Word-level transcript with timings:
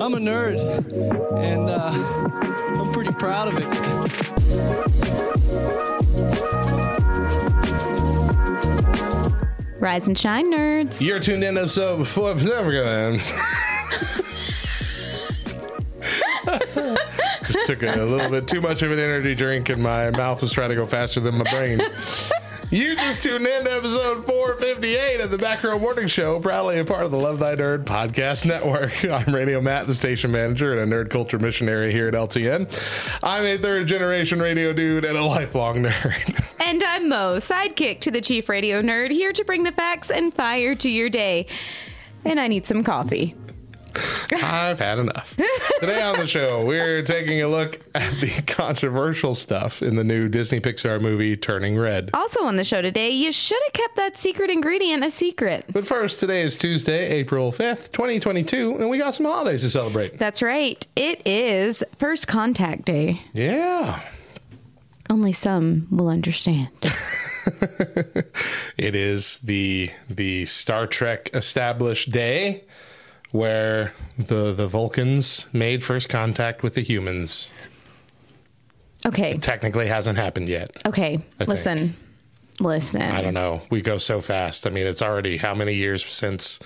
I'm 0.00 0.14
a 0.14 0.18
nerd, 0.18 0.56
and 1.38 1.68
uh, 1.68 1.92
I'm 2.80 2.90
pretty 2.90 3.12
proud 3.12 3.48
of 3.48 3.58
it. 3.58 3.66
Rise 9.78 10.08
and 10.08 10.18
shine, 10.18 10.50
nerds. 10.50 11.02
You're 11.02 11.20
tuned 11.20 11.44
in 11.44 11.56
to 11.56 11.60
episode 11.60 12.08
four 12.08 12.30
of 12.30 12.42
Seven. 12.42 13.18
Just 17.46 17.66
took 17.66 17.82
a 17.82 17.96
little 17.96 18.30
bit 18.30 18.48
too 18.48 18.62
much 18.62 18.80
of 18.80 18.92
an 18.92 18.98
energy 18.98 19.34
drink, 19.34 19.68
and 19.68 19.82
my 19.82 20.08
mouth 20.12 20.40
was 20.40 20.50
trying 20.50 20.70
to 20.70 20.76
go 20.76 20.86
faster 20.86 21.20
than 21.20 21.36
my 21.36 21.44
brain. 21.50 21.82
You 22.72 22.94
just 22.94 23.24
tuned 23.24 23.44
in 23.44 23.64
to 23.64 23.72
episode 23.72 24.24
458 24.24 25.20
of 25.20 25.32
the 25.32 25.38
Back 25.38 25.64
Row 25.64 25.76
Morning 25.76 26.06
Show, 26.06 26.38
proudly 26.38 26.78
a 26.78 26.84
part 26.84 27.04
of 27.04 27.10
the 27.10 27.18
Love 27.18 27.40
Thy 27.40 27.56
Nerd 27.56 27.84
podcast 27.84 28.44
network. 28.44 29.04
I'm 29.10 29.34
Radio 29.34 29.60
Matt, 29.60 29.88
the 29.88 29.94
station 29.94 30.30
manager 30.30 30.78
and 30.78 30.92
a 30.92 30.96
nerd 30.96 31.10
culture 31.10 31.40
missionary 31.40 31.90
here 31.90 32.06
at 32.06 32.14
LTN. 32.14 32.72
I'm 33.24 33.44
a 33.44 33.58
third 33.58 33.88
generation 33.88 34.38
radio 34.38 34.72
dude 34.72 35.04
and 35.04 35.18
a 35.18 35.24
lifelong 35.24 35.82
nerd. 35.82 36.46
And 36.62 36.84
I'm 36.84 37.08
Mo, 37.08 37.38
sidekick 37.38 37.98
to 38.02 38.12
the 38.12 38.20
chief 38.20 38.48
radio 38.48 38.80
nerd, 38.80 39.10
here 39.10 39.32
to 39.32 39.44
bring 39.44 39.64
the 39.64 39.72
facts 39.72 40.08
and 40.08 40.32
fire 40.32 40.76
to 40.76 40.88
your 40.88 41.08
day. 41.10 41.46
And 42.24 42.38
I 42.38 42.46
need 42.46 42.66
some 42.66 42.84
coffee. 42.84 43.34
I've 44.42 44.78
had 44.78 44.98
enough. 44.98 45.36
Today 45.80 46.02
on 46.02 46.18
the 46.18 46.26
show, 46.26 46.64
we're 46.64 47.02
taking 47.02 47.42
a 47.42 47.48
look 47.48 47.80
at 47.94 48.12
the 48.20 48.42
controversial 48.46 49.34
stuff 49.34 49.82
in 49.82 49.96
the 49.96 50.04
new 50.04 50.28
Disney 50.28 50.60
Pixar 50.60 51.00
movie 51.00 51.36
Turning 51.36 51.78
Red. 51.78 52.10
Also 52.14 52.44
on 52.44 52.56
the 52.56 52.64
show 52.64 52.82
today, 52.82 53.10
you 53.10 53.32
should 53.32 53.60
have 53.64 53.72
kept 53.72 53.96
that 53.96 54.20
secret 54.20 54.50
ingredient 54.50 55.04
a 55.04 55.10
secret. 55.10 55.64
But 55.72 55.86
first, 55.86 56.20
today 56.20 56.42
is 56.42 56.56
Tuesday, 56.56 57.08
April 57.08 57.52
5th, 57.52 57.92
2022, 57.92 58.76
and 58.76 58.90
we 58.90 58.98
got 58.98 59.14
some 59.14 59.26
holidays 59.26 59.62
to 59.62 59.70
celebrate. 59.70 60.18
That's 60.18 60.42
right. 60.42 60.86
It 60.96 61.26
is 61.26 61.82
First 61.98 62.28
Contact 62.28 62.84
Day. 62.84 63.22
Yeah. 63.32 64.00
Only 65.08 65.32
some 65.32 65.88
will 65.90 66.08
understand. 66.08 66.68
It 68.80 68.94
is 68.94 69.36
the 69.44 69.90
the 70.08 70.46
Star 70.46 70.86
Trek 70.86 71.28
established 71.34 72.10
day 72.10 72.64
where 73.32 73.92
the 74.18 74.52
the 74.52 74.66
Vulcans 74.66 75.46
made 75.52 75.84
first 75.84 76.08
contact 76.08 76.62
with 76.62 76.74
the 76.74 76.82
humans. 76.82 77.52
Okay. 79.06 79.38
Technically 79.38 79.86
hasn't 79.86 80.18
happened 80.18 80.48
yet. 80.48 80.76
Okay. 80.86 81.18
think. 81.38 81.48
Listen. 81.48 81.96
Listen. 82.60 83.00
I 83.00 83.22
don't 83.22 83.34
know. 83.34 83.62
We 83.70 83.80
go 83.80 83.96
so 83.98 84.20
fast. 84.20 84.66
I 84.66 84.70
mean, 84.70 84.86
it's 84.86 85.00
already 85.00 85.38
how 85.38 85.54
many 85.54 85.74
years 85.74 86.04
since 86.04 86.58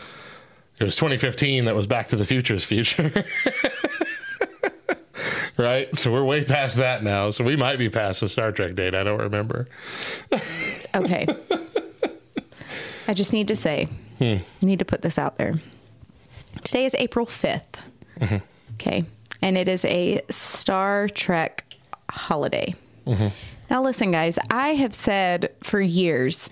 it 0.78 0.84
was 0.84 0.96
2015 0.96 1.66
that 1.66 1.74
was 1.74 1.86
Back 1.86 2.08
to 2.08 2.16
the 2.16 2.26
Future's 2.26 2.64
future. 2.64 3.24
right? 5.56 5.94
So 5.96 6.12
we're 6.12 6.24
way 6.24 6.44
past 6.44 6.76
that 6.78 7.04
now. 7.04 7.30
So 7.30 7.44
we 7.44 7.54
might 7.54 7.78
be 7.78 7.88
past 7.88 8.20
the 8.20 8.28
Star 8.28 8.50
Trek 8.50 8.74
date. 8.74 8.94
I 8.94 9.04
don't 9.04 9.20
remember. 9.20 9.68
Okay. 10.94 11.26
I 13.08 13.14
just 13.14 13.32
need 13.32 13.46
to 13.48 13.56
say, 13.56 13.86
hmm. 14.18 14.36
need 14.62 14.80
to 14.80 14.84
put 14.84 15.02
this 15.02 15.18
out 15.18 15.36
there. 15.36 15.54
Today 16.62 16.86
is 16.86 16.94
April 16.98 17.26
5th. 17.26 17.64
Mm-hmm. 18.20 18.36
Okay. 18.74 19.04
And 19.42 19.58
it 19.58 19.68
is 19.68 19.84
a 19.84 20.20
Star 20.30 21.08
Trek 21.08 21.74
holiday. 22.10 22.74
Mm-hmm. 23.06 23.28
Now, 23.70 23.82
listen, 23.82 24.12
guys, 24.12 24.38
I 24.50 24.74
have 24.74 24.94
said 24.94 25.52
for 25.62 25.80
years, 25.80 26.48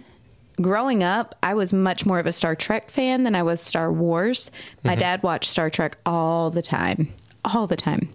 growing 0.61 1.03
up, 1.03 1.35
I 1.43 1.55
was 1.55 1.73
much 1.73 2.05
more 2.05 2.19
of 2.19 2.27
a 2.27 2.33
Star 2.33 2.55
Trek 2.55 2.91
fan 2.91 3.25
than 3.25 3.35
I 3.35 3.43
was 3.43 3.61
Star 3.61 3.93
Wars. 3.93 4.51
My 4.85 4.93
mm-hmm. 4.93 5.01
dad 5.01 5.23
watched 5.23 5.51
Star 5.51 5.71
Trek 5.71 5.97
all 6.05 6.51
the 6.51 6.63
time, 6.63 7.13
all 7.45 7.67
the 7.67 7.77
time. 7.77 8.13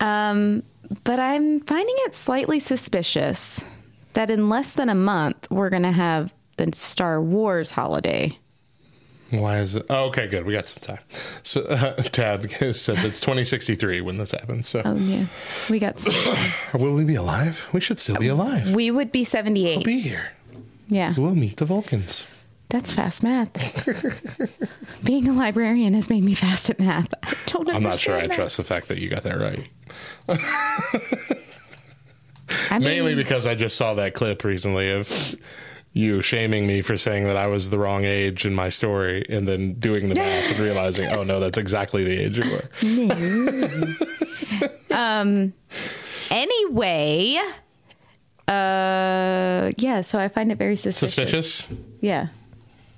Um, 0.00 0.62
but 1.04 1.18
I'm 1.18 1.60
finding 1.60 1.94
it 2.00 2.14
slightly 2.14 2.58
suspicious 2.58 3.60
that 4.12 4.30
in 4.30 4.48
less 4.48 4.72
than 4.72 4.88
a 4.88 4.94
month, 4.94 5.50
we're 5.50 5.70
going 5.70 5.84
to 5.84 5.92
have 5.92 6.32
the 6.56 6.70
Star 6.74 7.20
Wars 7.20 7.70
holiday. 7.70 8.36
Why 9.32 9.60
is 9.60 9.74
it? 9.76 9.86
Oh, 9.88 10.04
okay, 10.08 10.28
good. 10.28 10.44
We 10.44 10.52
got 10.52 10.66
some 10.66 10.78
time. 10.80 11.04
So 11.42 11.62
uh, 11.62 11.94
Tad 12.02 12.50
says 12.74 13.02
it's 13.04 13.18
2063 13.20 14.00
when 14.02 14.18
this 14.18 14.30
happens. 14.32 14.68
So 14.68 14.82
Oh, 14.84 14.94
yeah. 14.94 15.24
We 15.70 15.78
got. 15.78 15.96
will 16.74 16.94
we 16.94 17.04
be 17.04 17.14
alive? 17.14 17.64
We 17.72 17.80
should 17.80 17.98
still 17.98 18.16
be 18.16 18.28
alive. 18.28 18.74
we 18.74 18.90
would 18.90 19.10
be 19.10 19.24
78. 19.24 19.76
We'll 19.78 19.84
Be 19.84 20.00
here. 20.00 20.32
yeah. 20.88 21.14
We'll 21.16 21.34
meet 21.34 21.56
the 21.56 21.64
Vulcans. 21.64 22.28
That's 22.68 22.90
fast 22.92 23.22
math. 23.22 23.52
Being 25.04 25.28
a 25.28 25.32
librarian 25.34 25.92
has 25.94 26.08
made 26.08 26.24
me 26.24 26.34
fast 26.34 26.70
at 26.70 26.78
math. 26.80 27.12
I 27.22 27.34
don't 27.46 27.68
I'm 27.70 27.82
not 27.82 27.98
sure 27.98 28.16
I 28.16 28.26
that. 28.28 28.34
trust 28.36 28.56
the 28.56 28.64
fact 28.64 28.88
that 28.88 28.96
you 28.98 29.08
got 29.10 29.22
that 29.24 29.38
right. 29.38 29.66
I 32.70 32.78
mean, 32.78 32.82
Mainly 32.88 33.14
because 33.14 33.46
I 33.46 33.54
just 33.54 33.76
saw 33.76 33.94
that 33.94 34.14
clip 34.14 34.44
recently 34.44 34.90
of 34.90 35.08
you 35.92 36.22
shaming 36.22 36.66
me 36.66 36.80
for 36.80 36.96
saying 36.96 37.24
that 37.24 37.36
I 37.36 37.46
was 37.46 37.68
the 37.70 37.78
wrong 37.78 38.04
age 38.04 38.46
in 38.46 38.54
my 38.54 38.68
story 38.70 39.24
and 39.28 39.46
then 39.46 39.74
doing 39.74 40.08
the 40.08 40.14
math 40.14 40.50
and 40.50 40.58
realizing, 40.58 41.08
oh 41.10 41.22
no, 41.22 41.38
that's 41.38 41.58
exactly 41.58 42.02
the 42.04 42.18
age 42.22 42.38
you 42.38 42.50
were. 42.50 43.88
Um. 44.92 45.54
Anyway, 46.30 47.38
uh, 48.48 49.70
yeah, 49.78 50.02
so 50.02 50.18
I 50.18 50.28
find 50.28 50.52
it 50.52 50.58
very 50.58 50.76
suspicious. 50.76 51.14
Suspicious? 51.14 51.66
Yeah. 52.00 52.28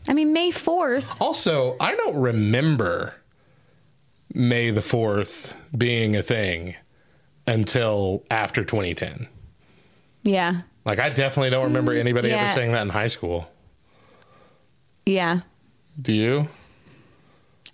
I 0.08 0.12
mean, 0.12 0.32
May 0.32 0.50
4th. 0.50 1.16
Also, 1.20 1.76
I 1.80 1.94
don't 1.94 2.16
remember 2.20 3.14
May 4.32 4.70
the 4.70 4.80
4th 4.80 5.54
being 5.76 6.16
a 6.16 6.22
thing 6.22 6.74
until 7.46 8.24
after 8.30 8.64
2010. 8.64 9.28
Yeah. 10.24 10.62
Like, 10.84 10.98
I 10.98 11.08
definitely 11.10 11.50
don't 11.50 11.64
remember 11.64 11.92
anybody 11.92 12.28
yeah. 12.28 12.44
ever 12.44 12.54
saying 12.54 12.72
that 12.72 12.82
in 12.82 12.88
high 12.90 13.08
school. 13.08 13.48
Yeah. 15.06 15.40
Do 16.00 16.12
you? 16.12 16.48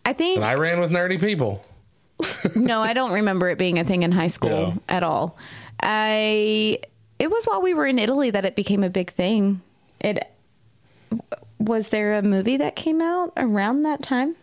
I 0.04 0.12
think, 0.12 0.36
And 0.36 0.44
I 0.44 0.54
ran 0.54 0.80
with 0.80 0.90
nerdy 0.90 1.20
people. 1.20 1.64
no, 2.56 2.80
I 2.80 2.92
don't 2.92 3.12
remember 3.12 3.48
it 3.48 3.58
being 3.58 3.78
a 3.78 3.84
thing 3.84 4.02
in 4.02 4.12
high 4.12 4.28
school 4.28 4.50
Yeah. 4.50 4.74
at 4.88 5.02
all. 5.02 5.36
I, 5.82 6.80
it 7.18 7.30
was 7.30 7.44
while 7.44 7.62
we 7.62 7.74
were 7.74 7.86
in 7.86 7.98
Italy 7.98 8.30
that 8.30 8.44
it 8.44 8.56
became 8.56 8.84
a 8.84 8.90
big 8.90 9.12
thing. 9.12 9.60
It, 10.00 10.30
was 11.58 11.88
there 11.88 12.16
a 12.18 12.22
movie 12.22 12.56
that 12.58 12.76
came 12.76 13.00
out 13.00 13.32
around 13.36 13.82
that 13.82 14.02
time? 14.02 14.36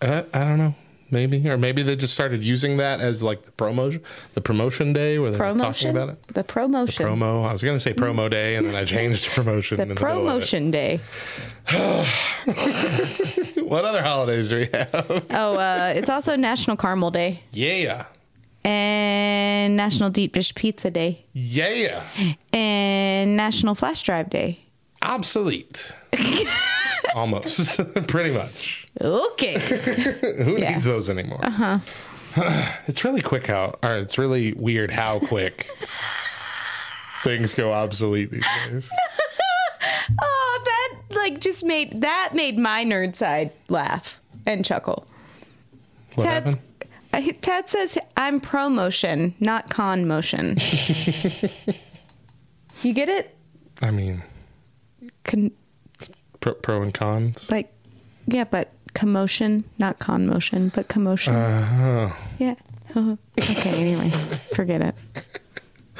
Uh, 0.00 0.22
I 0.32 0.44
don't 0.44 0.58
know. 0.58 0.74
Maybe, 1.10 1.48
or 1.48 1.56
maybe 1.56 1.82
they 1.82 1.96
just 1.96 2.14
started 2.14 2.42
using 2.42 2.78
that 2.78 3.00
as 3.00 3.22
like 3.22 3.44
the 3.44 3.52
promotion, 3.52 4.02
the 4.34 4.40
promotion 4.40 4.92
day 4.92 5.18
where 5.18 5.30
they're 5.30 5.54
talking 5.54 5.90
about 5.90 6.08
it. 6.10 6.22
The 6.28 6.44
promotion. 6.44 7.06
Promo. 7.06 7.46
I 7.46 7.52
was 7.52 7.62
going 7.62 7.76
to 7.76 7.80
say 7.80 7.92
promo 7.94 8.30
day, 8.30 8.56
and 8.56 8.66
then 8.66 8.74
I 8.74 8.84
changed 8.84 9.24
to 9.24 9.30
promotion. 9.30 9.80
in 9.80 9.88
the 9.88 9.94
the 9.94 10.00
promotion 10.00 10.70
day. 10.70 11.00
What 13.64 13.84
other 13.86 14.02
holidays 14.02 14.50
do 14.50 14.56
we 14.56 14.66
have? 14.72 15.24
Oh, 15.30 15.54
uh, 15.54 15.92
it's 15.96 16.08
also 16.10 16.36
National 16.36 16.76
Caramel 16.76 17.10
Day 17.10 17.42
Yeah, 17.52 18.04
and 18.64 19.76
National 19.76 20.10
Deep 20.10 20.32
Dish 20.34 20.54
Pizza 20.54 20.90
Day 20.90 21.24
yeah. 21.32 22.04
and 22.52 23.36
National 23.36 23.74
Flash 23.74 24.02
Drive 24.02 24.30
Day. 24.30 24.60
Obsolete. 25.02 25.92
Almost, 27.14 27.78
pretty 28.08 28.32
much. 28.34 28.86
Okay. 29.00 29.54
Who 30.44 30.58
Yeah. 30.58 30.72
needs 30.72 30.84
those 30.84 31.08
anymore? 31.08 31.40
Uh 31.44 31.50
huh. 31.50 31.78
it's 32.88 33.04
really 33.04 33.22
quick 33.22 33.46
how, 33.46 33.74
or 33.82 33.96
it's 33.98 34.18
really 34.18 34.52
weird 34.54 34.90
how 34.90 35.20
quick 35.20 35.68
things 37.22 37.54
go 37.54 37.72
obsolete 37.72 38.30
these 38.32 38.44
days. 38.68 38.90
oh, 40.22 40.62
that 40.64 40.94
like 41.16 41.38
just 41.40 41.64
made 41.64 42.00
that 42.00 42.30
made 42.34 42.58
my 42.58 42.84
nerd 42.84 43.14
side 43.14 43.52
laugh 43.68 44.20
and 44.46 44.64
chuckle. 44.64 45.06
What 46.16 46.24
Ted's, 46.24 46.46
happened? 46.46 46.62
uh, 47.12 47.32
Ted 47.40 47.68
says 47.68 47.96
I'm 48.16 48.40
pro 48.40 48.68
motion, 48.68 49.34
not 49.40 49.70
con 49.70 50.06
motion. 50.08 50.58
you 52.82 52.92
get 52.92 53.08
it? 53.08 53.36
I 53.80 53.90
mean, 53.92 54.22
Con- 55.24 55.52
pro, 56.44 56.54
pro 56.54 56.82
and 56.82 56.92
cons. 56.92 57.50
like, 57.50 57.72
yeah, 58.26 58.44
but 58.44 58.70
commotion, 58.92 59.64
not 59.78 59.98
con 59.98 60.26
motion, 60.26 60.70
but 60.74 60.88
commotion. 60.88 61.34
Uh, 61.34 62.12
yeah. 62.38 62.54
Okay, 62.96 63.70
anyway, 63.70 64.08
forget 64.54 64.80
it. 64.80 64.94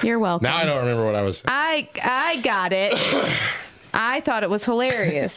You're 0.05 0.21
welcome. 0.21 0.45
Now 0.45 0.57
I 0.59 0.65
don't 0.65 0.79
remember 0.79 1.05
what 1.05 1.17
I 1.17 1.23
was. 1.23 1.43
I 1.45 1.89
I 2.01 2.37
got 2.43 2.73
it. 2.73 2.93
I 3.95 4.21
thought 4.21 4.45
it 4.45 4.51
was 4.51 4.63
hilarious. 4.65 5.37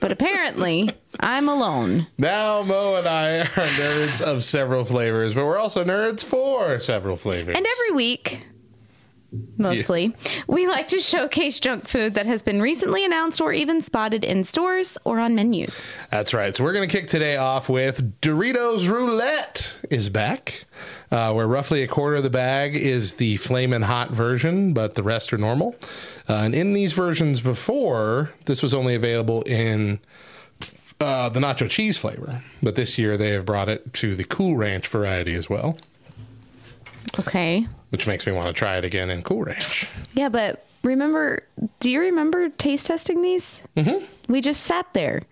But 0.00 0.12
apparently, 0.12 0.90
I'm 1.20 1.50
alone. 1.50 2.06
Now 2.16 2.62
Mo 2.62 2.94
and 2.94 3.06
I 3.06 3.40
are 3.40 3.46
nerds 3.46 4.22
of 4.22 4.44
several 4.44 4.86
flavors, 4.86 5.34
but 5.34 5.44
we're 5.44 5.58
also 5.58 5.84
nerds 5.84 6.24
for 6.24 6.78
several 6.78 7.16
flavors. 7.16 7.54
And 7.54 7.66
every 7.66 7.90
week, 7.94 8.46
mostly, 9.56 10.14
we 10.46 10.66
like 10.66 10.88
to 10.88 11.00
showcase 11.00 11.58
junk 11.58 11.88
food 11.88 12.14
that 12.14 12.26
has 12.26 12.42
been 12.42 12.60
recently 12.60 13.04
announced 13.04 13.40
or 13.40 13.52
even 13.52 13.82
spotted 13.82 14.24
in 14.24 14.44
stores 14.44 14.98
or 15.04 15.18
on 15.18 15.34
menus. 15.34 15.86
That's 16.10 16.34
right. 16.34 16.54
So 16.54 16.64
we're 16.64 16.72
going 16.72 16.88
to 16.88 16.92
kick 17.00 17.08
today 17.08 17.36
off 17.36 17.68
with 17.68 18.20
Doritos 18.20 18.88
Roulette 18.88 19.74
is 19.90 20.08
back, 20.08 20.64
uh, 21.10 21.32
where 21.32 21.46
roughly 21.46 21.82
a 21.82 21.88
quarter 21.88 22.16
of 22.16 22.22
the 22.22 22.30
bag 22.30 22.74
is 22.74 23.14
the 23.14 23.36
flamin' 23.38 23.82
hot 23.82 24.10
version, 24.10 24.72
but 24.72 24.94
the 24.94 25.02
rest 25.02 25.32
are 25.32 25.38
normal. 25.38 25.76
Uh, 26.28 26.34
and 26.34 26.54
in 26.54 26.72
these 26.72 26.92
versions 26.92 27.40
before, 27.40 28.30
this 28.46 28.62
was 28.62 28.74
only 28.74 28.94
available 28.94 29.42
in 29.42 30.00
uh, 31.00 31.28
the 31.28 31.40
nacho 31.40 31.68
cheese 31.68 31.98
flavor, 31.98 32.42
but 32.62 32.74
this 32.74 32.98
year 32.98 33.16
they 33.16 33.30
have 33.30 33.44
brought 33.44 33.68
it 33.68 33.92
to 33.92 34.14
the 34.14 34.24
Cool 34.24 34.56
Ranch 34.56 34.88
variety 34.88 35.34
as 35.34 35.48
well, 35.50 35.78
Okay. 37.18 37.66
which 37.90 38.06
makes 38.06 38.26
me 38.26 38.32
want 38.32 38.46
to 38.48 38.52
try 38.52 38.76
it 38.78 38.84
again 38.84 39.10
in 39.10 39.22
Cool 39.22 39.44
Ranch. 39.44 39.88
Yeah, 40.14 40.28
but 40.28 40.66
remember, 40.82 41.42
do 41.80 41.90
you 41.90 42.00
remember 42.00 42.48
taste 42.50 42.86
testing 42.86 43.22
these? 43.22 43.60
Mm-hmm. 43.76 44.04
We 44.32 44.40
just 44.40 44.64
sat 44.64 44.92
there. 44.92 45.22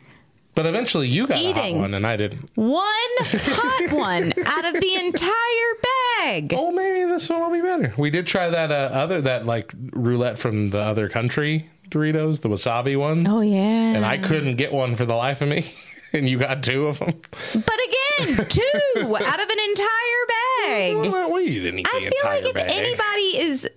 But 0.54 0.66
eventually 0.66 1.08
you 1.08 1.26
got 1.26 1.38
a 1.38 1.52
hot 1.52 1.64
Eating. 1.64 1.80
one 1.80 1.94
and 1.94 2.06
I 2.06 2.16
didn't. 2.16 2.48
One 2.54 2.84
hot 3.18 3.92
one 3.98 4.32
out 4.46 4.64
of 4.64 4.80
the 4.80 4.94
entire 4.94 5.74
bag. 6.20 6.54
Oh, 6.56 6.70
maybe 6.70 7.04
this 7.10 7.28
one 7.28 7.40
will 7.40 7.50
be 7.50 7.60
better. 7.60 7.92
We 7.98 8.10
did 8.10 8.26
try 8.28 8.48
that 8.50 8.70
uh, 8.70 8.74
other 8.94 9.20
that 9.22 9.46
like 9.46 9.72
roulette 9.92 10.38
from 10.38 10.70
the 10.70 10.78
other 10.80 11.08
country 11.08 11.68
Doritos, 11.88 12.40
the 12.40 12.48
wasabi 12.48 12.96
one, 12.96 13.26
Oh, 13.26 13.40
yeah. 13.40 13.58
and 13.58 14.04
I 14.06 14.16
couldn't 14.18 14.56
get 14.56 14.72
one 14.72 14.94
for 14.96 15.04
the 15.04 15.14
life 15.14 15.42
of 15.42 15.48
me. 15.48 15.70
And 16.14 16.28
you 16.28 16.38
got 16.38 16.62
two 16.62 16.86
of 16.86 16.98
them. 17.00 17.20
But 17.52 17.78
again, 18.18 18.46
two 18.48 19.16
out 19.16 19.40
of 19.40 19.48
an 19.48 19.58
entire 19.68 20.24
bag. 20.28 20.96
Well, 20.96 21.30
well, 21.32 21.40
you 21.40 21.60
didn't 21.60 21.80
eat 21.80 21.88
the 21.90 21.96
I 21.96 22.00
feel 22.00 22.12
entire 22.18 22.34
like 22.36 22.44
if 22.46 22.54
bag. 22.54 22.70
anybody 22.70 23.38
is 23.38 23.68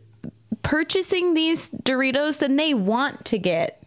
purchasing 0.61 1.33
these 1.33 1.69
Doritos, 1.71 2.37
then 2.39 2.55
they 2.55 2.73
want 2.73 3.25
to 3.25 3.39
get 3.39 3.81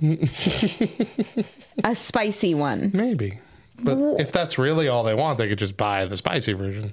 a 1.85 1.95
spicy 1.95 2.55
one. 2.55 2.91
maybe, 2.93 3.39
but 3.85 3.97
if 4.21 4.33
that's 4.33 4.59
really 4.59 4.89
all 4.89 5.03
they 5.05 5.15
want, 5.15 5.39
they 5.39 5.49
could 5.49 5.59
just 5.59 5.77
buy 5.77 6.05
the 6.07 6.17
spicy 6.17 6.53
version, 6.55 6.93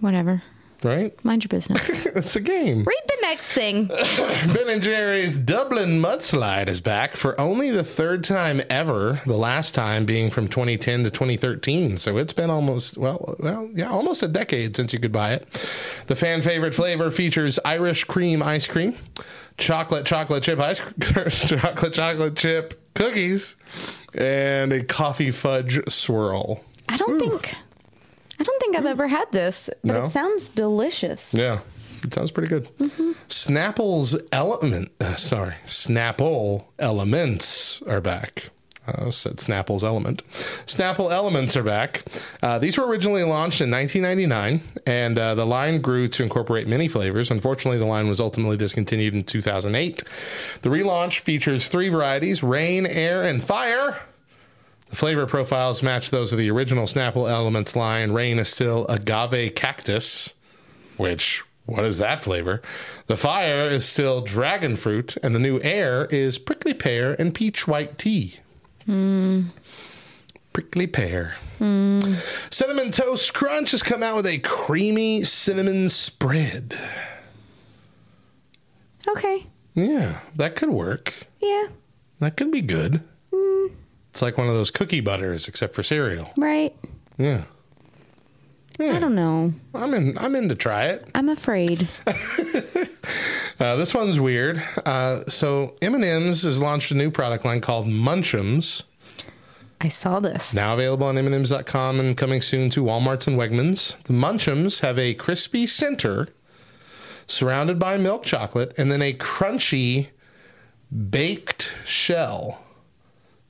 Whatever. 0.00 0.42
Right? 0.84 1.12
Mind 1.24 1.44
your 1.44 1.48
business. 1.48 1.82
It's 2.14 2.36
a 2.36 2.40
game. 2.40 2.84
Read 2.84 3.02
the 3.08 3.16
next 3.22 3.46
thing. 3.46 3.86
Ben 3.88 4.68
and 4.68 4.80
Jerry's 4.80 5.36
Dublin 5.36 6.00
Mudslide 6.00 6.68
is 6.68 6.80
back 6.80 7.16
for 7.16 7.38
only 7.40 7.70
the 7.70 7.82
third 7.82 8.22
time 8.22 8.60
ever. 8.70 9.20
The 9.26 9.36
last 9.36 9.74
time 9.74 10.04
being 10.04 10.30
from 10.30 10.46
2010 10.46 11.02
to 11.04 11.10
2013. 11.10 11.96
So 11.96 12.18
it's 12.18 12.32
been 12.32 12.50
almost 12.50 12.96
well, 12.96 13.34
well, 13.40 13.68
yeah, 13.74 13.90
almost 13.90 14.22
a 14.22 14.28
decade 14.28 14.76
since 14.76 14.92
you 14.92 15.00
could 15.00 15.10
buy 15.10 15.32
it. 15.34 15.48
The 16.06 16.14
fan 16.14 16.40
favorite 16.40 16.72
flavor 16.72 17.10
features 17.10 17.58
Irish 17.64 18.04
cream 18.04 18.42
ice 18.42 18.68
cream, 18.68 18.96
chocolate 19.58 20.06
chocolate 20.06 20.44
chip 20.44 20.60
ice, 20.60 20.80
chocolate 21.48 21.94
chocolate 21.94 22.36
chip 22.36 22.80
cookies, 22.94 23.56
and 24.14 24.72
a 24.72 24.84
coffee 24.84 25.32
fudge 25.32 25.80
swirl. 25.88 26.62
I 26.88 26.96
don't 26.96 27.18
think. 27.18 27.54
I 28.38 28.42
don't 28.42 28.60
think 28.60 28.76
I've 28.76 28.86
ever 28.86 29.06
had 29.08 29.30
this, 29.32 29.70
but 29.82 29.92
No? 29.92 30.04
it 30.06 30.12
sounds 30.12 30.48
delicious. 30.48 31.32
Yeah, 31.32 31.60
it 32.02 32.12
sounds 32.14 32.30
pretty 32.30 32.48
good. 32.48 32.68
Snapple's 33.28 34.16
element, 34.32 34.90
uh, 35.00 35.14
sorry, 35.16 35.54
Snapple 35.66 36.64
elements 36.78 37.82
are 37.86 38.00
back. 38.00 38.50
Uh, 38.86 39.10
said 39.10 39.36
Snapple's 39.36 39.82
element. 39.82 40.22
Snapple 40.66 41.10
elements 41.10 41.56
are 41.56 41.62
back. 41.62 42.02
Uh, 42.42 42.58
these 42.58 42.76
were 42.76 42.86
originally 42.86 43.22
launched 43.22 43.62
in 43.62 43.70
1999, 43.70 44.60
and 44.86 45.18
uh, 45.18 45.34
the 45.34 45.46
line 45.46 45.80
grew 45.80 46.06
to 46.06 46.22
incorporate 46.22 46.66
many 46.68 46.86
flavors. 46.86 47.30
Unfortunately, 47.30 47.78
the 47.78 47.86
line 47.86 48.08
was 48.10 48.20
ultimately 48.20 48.58
discontinued 48.58 49.14
in 49.14 49.22
2008. 49.24 50.02
The 50.60 50.68
relaunch 50.68 51.20
features 51.20 51.66
three 51.68 51.88
varieties: 51.88 52.42
rain, 52.42 52.84
air, 52.84 53.24
and 53.24 53.42
fire. 53.42 53.98
The 54.94 55.00
flavor 55.00 55.26
profiles 55.26 55.82
match 55.82 56.10
those 56.10 56.30
of 56.30 56.38
the 56.38 56.48
original 56.52 56.86
Snapple 56.86 57.28
Elements 57.28 57.74
line. 57.74 58.12
Rain 58.12 58.38
is 58.38 58.48
still 58.48 58.86
agave 58.86 59.56
cactus, 59.56 60.34
which, 60.98 61.42
what 61.66 61.84
is 61.84 61.98
that 61.98 62.20
flavor? 62.20 62.62
The 63.06 63.16
fire 63.16 63.62
is 63.62 63.84
still 63.84 64.20
dragon 64.20 64.76
fruit, 64.76 65.16
and 65.20 65.34
the 65.34 65.40
new 65.40 65.60
air 65.62 66.04
is 66.12 66.38
prickly 66.38 66.74
pear 66.74 67.16
and 67.18 67.34
peach 67.34 67.66
white 67.66 67.98
tea. 67.98 68.36
Hmm. 68.84 69.46
Prickly 70.52 70.86
pear. 70.86 71.34
Hmm. 71.58 72.14
Cinnamon 72.50 72.92
Toast 72.92 73.34
Crunch 73.34 73.72
has 73.72 73.82
come 73.82 74.04
out 74.04 74.14
with 74.14 74.26
a 74.26 74.38
creamy 74.38 75.24
cinnamon 75.24 75.88
spread. 75.88 76.78
Okay. 79.08 79.44
Yeah, 79.74 80.20
that 80.36 80.54
could 80.54 80.70
work. 80.70 81.12
Yeah. 81.40 81.66
That 82.20 82.36
could 82.36 82.52
be 82.52 82.62
good. 82.62 83.02
Hmm. 83.34 83.66
It's 84.14 84.22
like 84.22 84.38
one 84.38 84.46
of 84.46 84.54
those 84.54 84.70
cookie 84.70 85.00
butters, 85.00 85.48
except 85.48 85.74
for 85.74 85.82
cereal. 85.82 86.30
Right. 86.36 86.72
Yeah. 87.18 87.42
I 88.78 89.00
don't 89.00 89.16
know. 89.16 89.52
I'm 89.74 89.92
in. 89.92 90.16
I'm 90.16 90.36
in 90.36 90.48
to 90.50 90.54
try 90.54 90.84
it. 90.86 91.08
I'm 91.16 91.28
afraid. 91.28 91.88
Uh, 93.60 93.76
this 93.76 93.94
one's 93.94 94.18
weird. 94.18 94.60
Uh, 94.84 95.22
so 95.28 95.76
M&M's 95.80 96.42
has 96.42 96.58
launched 96.58 96.90
a 96.90 96.94
new 96.96 97.08
product 97.08 97.44
line 97.44 97.60
called 97.60 97.86
Munchums. 97.86 98.82
I 99.80 99.86
saw 99.86 100.18
this. 100.18 100.52
Now 100.52 100.74
available 100.74 101.06
on 101.06 101.16
M&M's.com 101.16 102.00
and 102.00 102.16
coming 102.16 102.42
soon 102.42 102.68
to 102.70 102.82
Walmart's 102.82 103.28
and 103.28 103.38
Wegmans. 103.38 104.02
The 104.02 104.12
Munchums 104.12 104.80
have 104.80 104.98
a 104.98 105.14
crispy 105.14 105.68
center 105.68 106.26
surrounded 107.28 107.78
by 107.78 107.96
milk 107.96 108.24
chocolate 108.24 108.74
and 108.76 108.90
then 108.90 109.00
a 109.02 109.12
crunchy 109.14 110.08
baked 111.10 111.70
shell. 111.84 112.63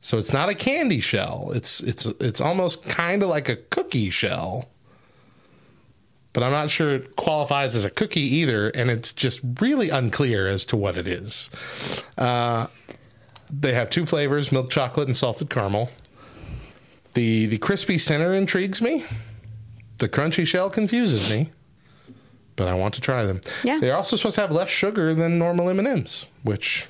So 0.05 0.19
it's 0.19 0.35
not 0.35 0.51
a 0.51 0.55
candy 0.55 1.01
shell. 1.01 1.51
It's 1.55 1.81
it's 1.81 2.05
it's 2.05 2.39
almost 2.39 2.85
kind 2.85 3.23
of 3.23 3.31
like 3.31 3.49
a 3.49 3.57
cookie 3.57 4.11
shell. 4.11 4.69
But 6.35 6.43
I'm 6.43 6.53
not 6.53 6.69
sure 6.69 6.95
it 6.95 7.17
qualifies 7.17 7.75
as 7.75 7.87
a 7.87 7.91
cookie 7.91 8.21
either, 8.21 8.69
and 8.69 8.91
it's 8.91 9.13
just 9.15 9.41
really 9.63 9.89
unclear 9.89 10.47
as 10.47 10.67
to 10.67 10.77
what 10.77 10.99
it 10.99 11.07
is. 11.07 11.49
Uh, 12.19 12.67
they 13.49 13.73
have 13.73 13.89
two 13.89 14.05
flavors: 14.05 14.53
milk 14.53 14.69
chocolate 14.69 15.09
and 15.09 15.17
salted 15.17 15.49
caramel. 15.49 15.89
The 17.15 17.47
the 17.47 17.57
crispy 17.57 17.97
center 17.97 18.35
intrigues 18.35 18.83
me. 18.83 19.07
The 19.99 20.09
crunchy 20.11 20.47
shell 20.47 20.69
confuses 20.69 21.31
me. 21.31 21.51
But 22.57 22.69
I 22.69 22.75
want 22.75 22.93
to 22.95 23.01
try 23.01 23.25
them. 23.25 23.41
Yeah. 23.63 23.79
They're 23.81 23.97
also 23.97 24.17
supposed 24.17 24.35
to 24.35 24.43
have 24.43 24.51
less 24.51 24.69
sugar 24.69 25.15
than 25.15 25.39
normal 25.39 25.71
M&Ms, 25.71 26.27
which 26.43 26.89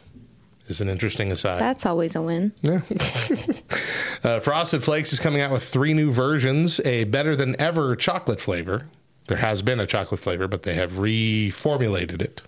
is 0.66 0.80
an 0.80 0.88
interesting 0.88 1.30
aside. 1.32 1.60
That's 1.60 1.86
always 1.86 2.14
a 2.16 2.22
win. 2.22 2.52
Yeah. 2.62 2.80
uh, 4.24 4.40
Frosted 4.40 4.82
Flakes 4.82 5.12
is 5.12 5.20
coming 5.20 5.40
out 5.40 5.50
with 5.52 5.62
three 5.64 5.92
new 5.94 6.10
versions 6.10 6.80
a 6.84 7.04
better 7.04 7.36
than 7.36 7.60
ever 7.60 7.94
chocolate 7.96 8.40
flavor. 8.40 8.86
There 9.26 9.38
has 9.38 9.62
been 9.62 9.80
a 9.80 9.86
chocolate 9.86 10.20
flavor, 10.20 10.48
but 10.48 10.62
they 10.62 10.74
have 10.74 10.92
reformulated 10.92 12.20
it. 12.22 12.42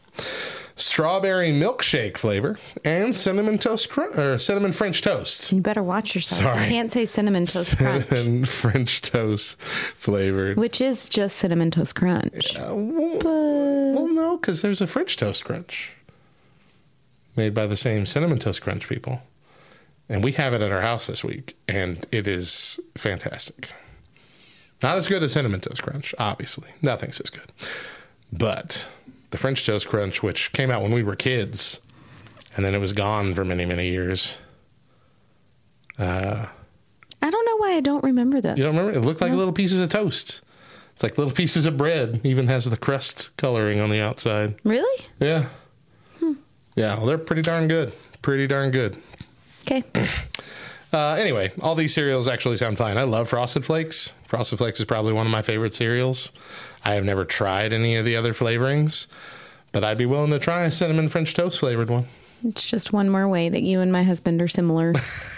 Strawberry 0.79 1.53
milkshake 1.53 2.19
flavor 2.19 2.59
and 2.85 3.15
cinnamon 3.15 3.57
toast 3.57 3.89
cr- 3.89 4.21
or 4.21 4.37
cinnamon 4.37 4.73
French 4.73 5.01
toast. 5.01 5.51
You 5.51 5.63
better 5.63 5.83
watch 5.83 6.15
yourself. 6.15 6.43
Sorry. 6.43 6.65
I 6.65 6.69
can't 6.69 6.93
say 6.93 7.07
cinnamon 7.07 7.47
toast 7.47 7.79
crunch, 7.79 8.07
Cinnamon 8.09 8.45
French 8.45 9.01
toast 9.01 9.59
flavored. 9.63 10.59
which 10.59 10.83
is 10.83 11.07
just 11.07 11.37
cinnamon 11.37 11.71
toast 11.71 11.95
crunch. 11.95 12.55
Well, 12.59 14.07
no, 14.09 14.37
because 14.37 14.61
there's 14.61 14.83
a 14.83 14.87
French 14.87 15.17
toast 15.17 15.47
crunch 15.47 15.93
made 17.37 17.55
by 17.55 17.67
the 17.67 17.77
same 17.77 18.07
cinnamon 18.07 18.39
toast 18.39 18.63
crunch 18.63 18.89
people. 18.89 19.23
And 20.09 20.23
we 20.23 20.33
have 20.33 20.53
it 20.55 20.63
at 20.63 20.71
our 20.71 20.83
house 20.83 21.07
this 21.09 21.25
week, 21.25 21.57
and 21.69 22.07
it 22.13 22.29
is 22.29 22.79
fantastic. 22.97 23.71
Not 24.83 24.99
as 24.99 25.07
good 25.07 25.23
as 25.23 25.33
cinnamon 25.33 25.61
toast 25.61 25.83
crunch, 25.83 26.15
obviously. 26.19 26.69
Nothing's 26.83 27.21
as 27.21 27.31
good. 27.31 27.51
But 28.33 28.89
the 29.31 29.39
French 29.39 29.67
toast 29.67 29.89
crunch, 29.89 30.23
which 30.23 30.53
came 30.53 30.71
out 30.71 30.83
when 30.83 30.93
we 30.93 31.03
were 31.03 31.17
kids, 31.17 31.81
and 32.55 32.65
then 32.65 32.75
it 32.75 32.79
was 32.79 32.93
gone 32.93 33.35
for 33.35 33.45
many, 33.45 33.65
many 33.65 33.89
years. 33.89 34.35
Uh, 35.99 36.47
I 37.23 37.31
don't 37.31 37.45
know 37.47 37.57
why 37.57 37.73
I 37.75 37.81
don't 37.81 38.05
remember 38.05 38.41
this. 38.41 38.57
You 38.57 38.65
don't 38.65 38.77
remember? 38.77 38.99
It 38.99 39.03
looked 39.03 39.21
like 39.21 39.33
little 39.33 39.53
pieces 39.53 39.79
of 39.81 39.89
toast. 39.89 40.43
It's 40.93 41.03
like 41.03 41.19
little 41.19 41.33
pieces 41.33 41.67
of 41.67 41.77
bread. 41.77 42.21
Even 42.25 42.47
has 42.49 42.65
the 42.65 42.77
crust 42.77 43.37
coloring 43.37 43.81
on 43.81 43.91
the 43.91 44.01
outside. 44.01 44.55
Really? 44.65 45.05
Yeah. 45.21 45.47
Yeah, 46.77 46.97
well, 46.97 47.07
they're 47.07 47.19
pretty 47.19 47.43
darn 47.43 47.67
good. 47.67 47.93
Pretty 48.23 48.47
darn 48.47 48.71
good. 48.71 48.97
Okay. 49.63 49.83
Uh, 50.93 51.15
anyway, 51.15 51.53
all 51.61 51.75
these 51.75 51.93
cereals 51.93 52.27
actually 52.27 52.57
sound 52.57 52.79
fine. 52.79 52.97
I 52.97 53.03
love 53.03 53.29
Frosted 53.29 53.65
Flakes. 53.67 54.13
Frosted 54.29 54.57
Flakes 54.57 54.79
is 54.79 54.87
probably 54.87 55.13
one 55.13 55.27
of 55.27 55.33
my 55.33 55.43
favorite 55.43 55.75
cereals. 55.75 56.31
I 56.87 56.95
have 56.95 57.05
never 57.05 57.25
tried 57.27 57.75
any 57.75 57.97
of 57.97 58.07
the 58.07 58.17
other 58.17 58.33
flavorings, 58.33 59.07
but 59.73 59.85
I'd 59.85 59.99
be 59.99 60.07
willing 60.07 60.31
to 60.31 60.39
try 60.39 60.63
a 60.65 60.71
cinnamon 60.71 61.09
French 61.09 61.35
toast 61.35 61.59
flavored 61.59 61.91
one. 61.91 62.07
It's 62.45 62.65
just 62.65 62.95
one 62.95 63.11
more 63.11 63.29
way 63.29 63.49
that 63.51 63.63
you 63.63 63.81
and 63.81 63.93
my 63.93 64.05
husband 64.05 64.41
are 64.41 64.49
similar. 64.49 64.95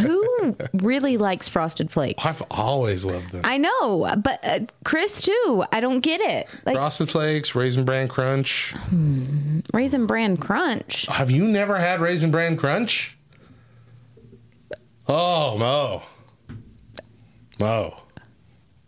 Who 0.00 0.56
really 0.74 1.16
likes 1.16 1.48
frosted 1.48 1.90
flakes? 1.90 2.24
I've 2.24 2.42
always 2.50 3.04
loved 3.04 3.32
them. 3.32 3.42
I 3.44 3.58
know, 3.58 4.14
but 4.22 4.40
uh, 4.42 4.60
Chris 4.84 5.22
too. 5.22 5.64
I 5.72 5.80
don't 5.80 6.00
get 6.00 6.20
it. 6.20 6.48
Like 6.66 6.76
Frosted 6.76 7.08
Flakes, 7.10 7.54
Raisin 7.54 7.84
Bran 7.84 8.08
Crunch. 8.08 8.74
raisin 9.72 10.06
bran 10.06 10.36
crunch. 10.36 11.06
Have 11.06 11.30
you 11.30 11.44
never 11.44 11.78
had 11.78 12.00
Raisin 12.00 12.30
Bran 12.30 12.56
Crunch? 12.56 13.16
Oh, 15.06 15.56
Mo. 15.56 16.02
Mo. 17.58 17.96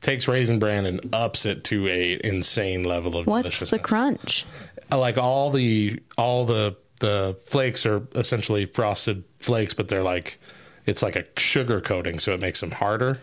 Takes 0.01 0.29
Raisin 0.29 0.59
Bran 0.59 0.87
and 0.87 1.15
ups 1.15 1.45
it 1.45 1.65
to 1.65 1.87
a 1.89 2.19
insane 2.25 2.85
level 2.85 3.17
of 3.17 3.27
What's 3.27 3.43
deliciousness. 3.45 3.71
the 3.71 3.79
crunch? 3.79 4.47
like 4.93 5.19
all 5.19 5.51
the 5.51 6.01
all 6.19 6.45
the 6.47 6.77
the 7.01 7.37
flakes 7.47 7.85
are 7.85 8.03
essentially 8.15 8.65
frosted 8.67 9.25
flakes, 9.41 9.75
but 9.75 9.89
they're 9.89 10.03
like 10.03 10.39
it's 10.87 11.03
like 11.03 11.17
a 11.17 11.25
sugar 11.39 11.81
coating, 11.81 12.19
so 12.19 12.33
it 12.33 12.41
makes 12.41 12.61
them 12.61 12.71
harder, 12.71 13.19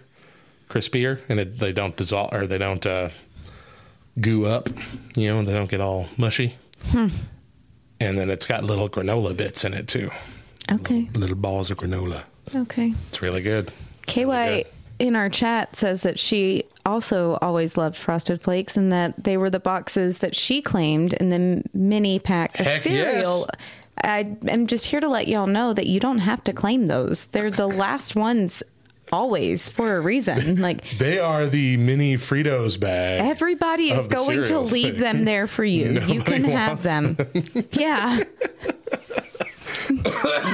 crispier, 0.69 1.19
and 1.29 1.39
it, 1.39 1.59
they 1.59 1.71
don't 1.73 1.95
dissolve 1.97 2.33
or 2.33 2.45
they 2.45 2.57
don't 2.59 2.85
uh, 2.85 3.09
goo 4.21 4.45
up. 4.45 4.69
You 5.15 5.29
know, 5.29 5.43
they 5.43 5.53
don't 5.53 5.69
get 5.69 5.81
all 5.81 6.07
mushy. 6.17 6.55
Hmm. 6.87 7.07
And 7.99 8.17
then 8.17 8.29
it's 8.29 8.45
got 8.45 8.63
little 8.63 8.89
granola 8.89 9.35
bits 9.35 9.63
in 9.65 9.73
it 9.73 9.87
too, 9.87 10.11
Okay. 10.71 11.09
little 11.15 11.35
balls 11.35 11.71
of 11.71 11.77
granola. 11.77 12.23
Okay. 12.53 12.93
It's 13.09 13.21
really 13.23 13.41
good. 13.41 13.71
KY 14.05 14.23
Really 14.23 14.63
good. 14.63 14.71
In 14.99 15.15
our 15.15 15.29
chat 15.29 15.75
says 15.75 16.01
that 16.01 16.17
she 16.19 16.63
also 16.85 17.37
always 17.41 17.77
loved 17.77 17.95
Frosted 17.95 18.41
Flakes 18.41 18.77
and 18.77 18.91
that 18.91 19.23
they 19.23 19.37
were 19.37 19.49
the 19.49 19.59
boxes 19.59 20.19
that 20.19 20.35
she 20.35 20.61
claimed 20.61 21.13
in 21.13 21.29
the 21.29 21.63
mini 21.73 22.17
pack 22.19 22.59
of 22.59 22.65
Heck 22.65 22.81
cereal. 22.81 23.47
I 24.03 24.35
am 24.47 24.67
just 24.67 24.85
here 24.85 24.99
to 24.99 25.09
let 25.09 25.27
y'all 25.27 25.47
know 25.47 25.73
that 25.73 25.87
you 25.87 25.99
don't 25.99 26.19
have 26.19 26.43
to 26.45 26.53
claim 26.53 26.85
those. 26.87 27.25
They're 27.25 27.49
the 27.51 27.67
last 27.67 28.15
ones 28.15 28.61
always 29.11 29.69
for 29.69 29.95
a 29.97 30.01
reason. 30.01 30.61
Like 30.61 30.97
They 30.97 31.17
are 31.19 31.47
the 31.47 31.77
mini 31.77 32.15
Fritos 32.15 32.79
bag. 32.79 33.21
everybody 33.21 33.91
is 33.91 34.07
going 34.07 34.45
to 34.45 34.59
leave 34.59 34.97
them 34.99 35.25
there 35.25 35.47
for 35.47 35.63
you. 35.65 35.99
you 36.07 36.21
can 36.21 36.43
have 36.43 36.83
wants 36.83 36.83
them. 36.83 37.17
Yeah. 37.71 38.23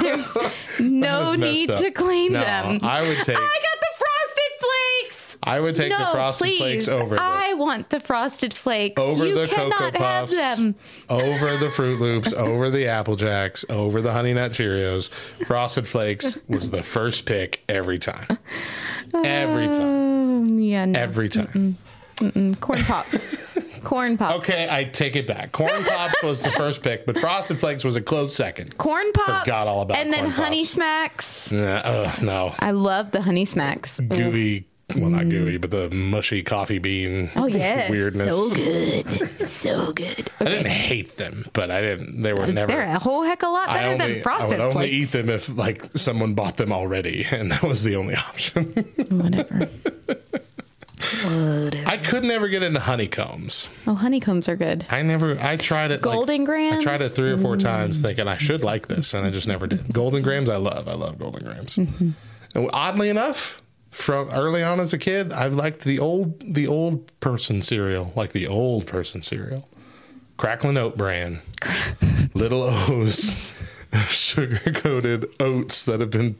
There's 0.01 0.37
no 0.79 1.35
need 1.35 1.71
up. 1.71 1.79
to 1.79 1.91
claim 1.91 2.33
No, 2.33 2.39
them. 2.41 2.79
I 2.83 3.01
would 3.01 3.17
take- 3.23 3.37
I 3.37 3.39
got 3.39 3.79
the. 3.79 3.83
I 5.45 5.59
would 5.59 5.75
take 5.75 5.91
the 5.91 6.07
Frosted 6.11 6.47
please. 6.47 6.57
Flakes 6.59 6.87
over 6.87 7.15
the 7.15 7.21
I 7.21 7.53
want 7.55 7.89
the 7.89 7.99
frosted 7.99 8.53
flakes. 8.53 8.99
over 8.99 9.25
you 9.27 9.35
the 9.35 9.47
cannot 9.47 9.93
Cocoa 9.93 10.03
have 10.03 10.29
Puffs, 10.29 10.31
them. 10.57 10.75
over 11.09 11.57
the 11.57 11.67
Froot 11.67 11.99
Loops, 11.99 12.33
over 12.33 12.69
the 12.69 12.87
Apple 12.87 13.15
Jacks, 13.15 13.65
over 13.69 14.01
the 14.01 14.11
Honey 14.11 14.33
Nut 14.33 14.51
Cheerios. 14.51 15.09
Frosted 15.45 15.87
Flakes 15.87 16.37
was 16.47 16.69
the 16.69 16.81
first 16.83 17.25
pick 17.25 17.63
every 17.69 17.99
time. 17.99 18.37
Every 19.23 19.67
time. 19.67 19.81
Um, 20.47 20.59
yeah, 20.59 20.85
no. 20.85 20.99
Every 20.99 21.29
time. 21.29 21.77
corn 22.59 22.83
pops. 22.83 23.37
corn 23.83 24.17
pops. 24.17 24.35
Okay, 24.39 24.67
I 24.71 24.85
take 24.85 25.15
it 25.15 25.27
back. 25.27 25.51
Corn 25.51 25.83
Pops 25.83 26.21
was 26.23 26.41
the 26.41 26.51
first 26.51 26.81
pick, 26.81 27.05
but 27.05 27.17
Frosted 27.17 27.59
Flakes 27.59 27.83
was 27.83 27.95
a 27.95 28.01
close 28.01 28.35
second. 28.35 28.77
Corn 28.77 29.11
pops. 29.13 29.41
Forgot 29.45 29.67
all 29.67 29.81
about 29.81 29.97
And 29.97 30.11
then 30.13 30.25
honey 30.29 30.61
Pops. 30.63 30.69
smacks. 30.69 31.51
Nah, 31.51 31.81
ugh, 31.83 32.21
no. 32.21 32.53
I 32.59 32.71
love 32.71 33.11
the 33.11 33.21
honey 33.21 33.45
smacks. 33.45 33.99
Gooey, 33.99 34.67
well, 34.95 35.09
not 35.09 35.29
gooey, 35.29 35.57
but 35.57 35.71
the 35.71 35.89
mushy 35.89 36.43
coffee 36.43 36.79
bean 36.79 37.29
Oh 37.35 37.47
yeah, 37.47 37.89
weirdness. 37.89 38.27
So 38.27 38.49
good, 38.53 39.05
so 39.49 39.91
good. 39.93 40.29
I 40.39 40.45
didn't 40.45 40.67
hate 40.67 41.17
them, 41.17 41.45
but 41.53 41.71
I 41.71 41.81
didn't, 41.81 42.21
they 42.21 42.33
were 42.33 42.47
never. 42.47 42.71
They're 42.73 42.81
a 42.81 42.99
whole 42.99 43.23
heck 43.23 43.43
of 43.43 43.49
a 43.49 43.51
lot 43.51 43.67
better 43.67 43.89
only, 43.89 44.13
than 44.13 44.23
frosted. 44.23 44.59
I 44.59 44.65
would 44.65 44.75
only 44.75 44.89
flakes. 44.89 44.93
eat 44.93 45.11
them 45.11 45.29
if 45.29 45.49
like 45.49 45.83
someone 45.95 46.33
bought 46.33 46.57
them 46.57 46.71
already, 46.73 47.25
and 47.31 47.51
that 47.51 47.63
was 47.63 47.83
the 47.83 47.95
only 47.95 48.15
option. 48.15 48.73
Whatever. 49.09 49.69
I 51.25 51.97
could 52.03 52.23
never 52.23 52.47
get 52.47 52.63
into 52.63 52.79
honeycombs. 52.79 53.67
Oh, 53.87 53.93
honeycombs 53.93 54.47
are 54.47 54.55
good. 54.55 54.85
I 54.89 55.01
never. 55.01 55.37
I 55.39 55.57
tried 55.57 55.91
it. 55.91 55.95
like- 55.95 56.01
Golden 56.01 56.43
Grahams? 56.45 56.79
I 56.79 56.83
tried 56.83 57.01
it 57.01 57.09
three 57.09 57.31
or 57.31 57.37
four 57.37 57.57
times, 57.57 58.01
thinking 58.01 58.27
I 58.27 58.37
should 58.37 58.63
like 58.63 58.87
this, 58.87 59.13
and 59.13 59.25
I 59.25 59.29
just 59.29 59.47
never 59.47 59.67
did. 59.67 59.91
Golden 59.93 60.21
Grahams, 60.21 60.49
I 60.49 60.57
love. 60.57 60.87
I 60.87 60.93
love 60.93 61.19
golden 61.19 61.45
Grahams. 61.45 61.75
Mm-hmm. 61.75 62.09
And 62.55 62.69
oddly 62.73 63.09
enough, 63.09 63.61
from 63.93 64.29
early 64.29 64.63
on 64.63 64.79
as 64.79 64.91
a 64.93 64.97
kid, 64.97 65.31
I 65.33 65.47
liked 65.47 65.83
the 65.83 65.99
old 65.99 66.41
the 66.53 66.67
old 66.67 67.07
person 67.19 67.61
cereal, 67.61 68.11
like 68.15 68.31
the 68.33 68.47
old 68.47 68.87
person 68.87 69.21
cereal, 69.21 69.69
crackling 70.37 70.77
oat 70.77 70.97
bran, 70.97 71.41
little 72.33 72.63
O's. 72.63 73.33
Sugar 74.09 74.57
coated 74.71 75.27
oats 75.39 75.83
that 75.83 75.99
have 75.99 76.09
been 76.09 76.35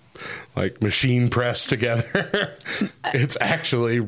like 0.56 0.82
machine 0.82 1.30
pressed 1.30 1.70
together. 1.70 2.56
it's 3.14 3.38
actually 3.40 4.04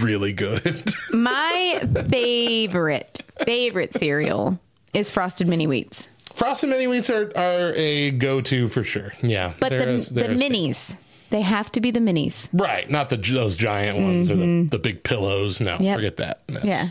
really 0.00 0.32
good. 0.32 0.92
My 1.12 1.80
favorite 2.10 3.22
favorite 3.44 3.94
cereal 3.94 4.58
is 4.94 5.12
frosted 5.12 5.46
mini 5.46 5.66
wheats, 5.66 6.08
Frosted 6.34 6.68
mini 6.70 6.86
wheats 6.86 7.08
are, 7.08 7.30
are 7.36 7.72
a 7.76 8.10
go 8.10 8.40
to 8.40 8.66
for 8.66 8.82
sure. 8.82 9.12
Yeah, 9.22 9.52
but 9.60 9.70
the 9.70 9.88
is- 9.88 10.08
the 10.08 10.24
minis 10.24 10.96
they 11.30 11.40
have 11.42 11.70
to 11.72 11.80
be 11.80 11.90
the 11.90 12.00
minis. 12.00 12.48
right? 12.52 12.88
Not 12.90 13.08
the 13.08 13.16
those 13.16 13.56
giant 13.56 13.98
ones 13.98 14.30
or 14.30 14.36
the, 14.36 14.68
the 14.70 14.78
big 14.78 15.02
pillows. 15.02 15.60
No, 15.60 15.76
Yep. 15.80 15.96
forget 15.96 16.16
that. 16.16 16.42
Yeah. 16.62 16.88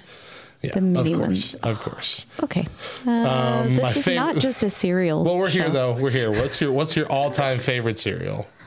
yeah, 0.62 0.72
the 0.74 0.82
mini 0.82 1.14
of 1.14 1.20
course, 1.20 1.54
ones. 1.54 1.56
of 1.64 1.80
course. 1.80 2.26
Okay. 2.44 2.68
Uh, 3.06 3.12
Um, 3.12 3.76
my 3.78 3.94
this 3.94 3.98
is 3.98 4.06
fav- 4.14 4.16
not 4.16 4.36
just 4.38 4.64
a 4.64 4.70
cereal. 4.70 5.24
Well, 5.24 5.38
we're 5.38 5.50
here 5.50 5.68
show. 5.68 5.72
though. 5.72 5.94
We're 5.94 6.10
here. 6.12 6.32
What's 6.32 6.60
your 6.60 6.72
What's 6.72 6.96
your 6.96 7.06
all 7.12 7.32
time 7.32 7.60
favorite 7.60 8.00
cereal? 8.00 8.48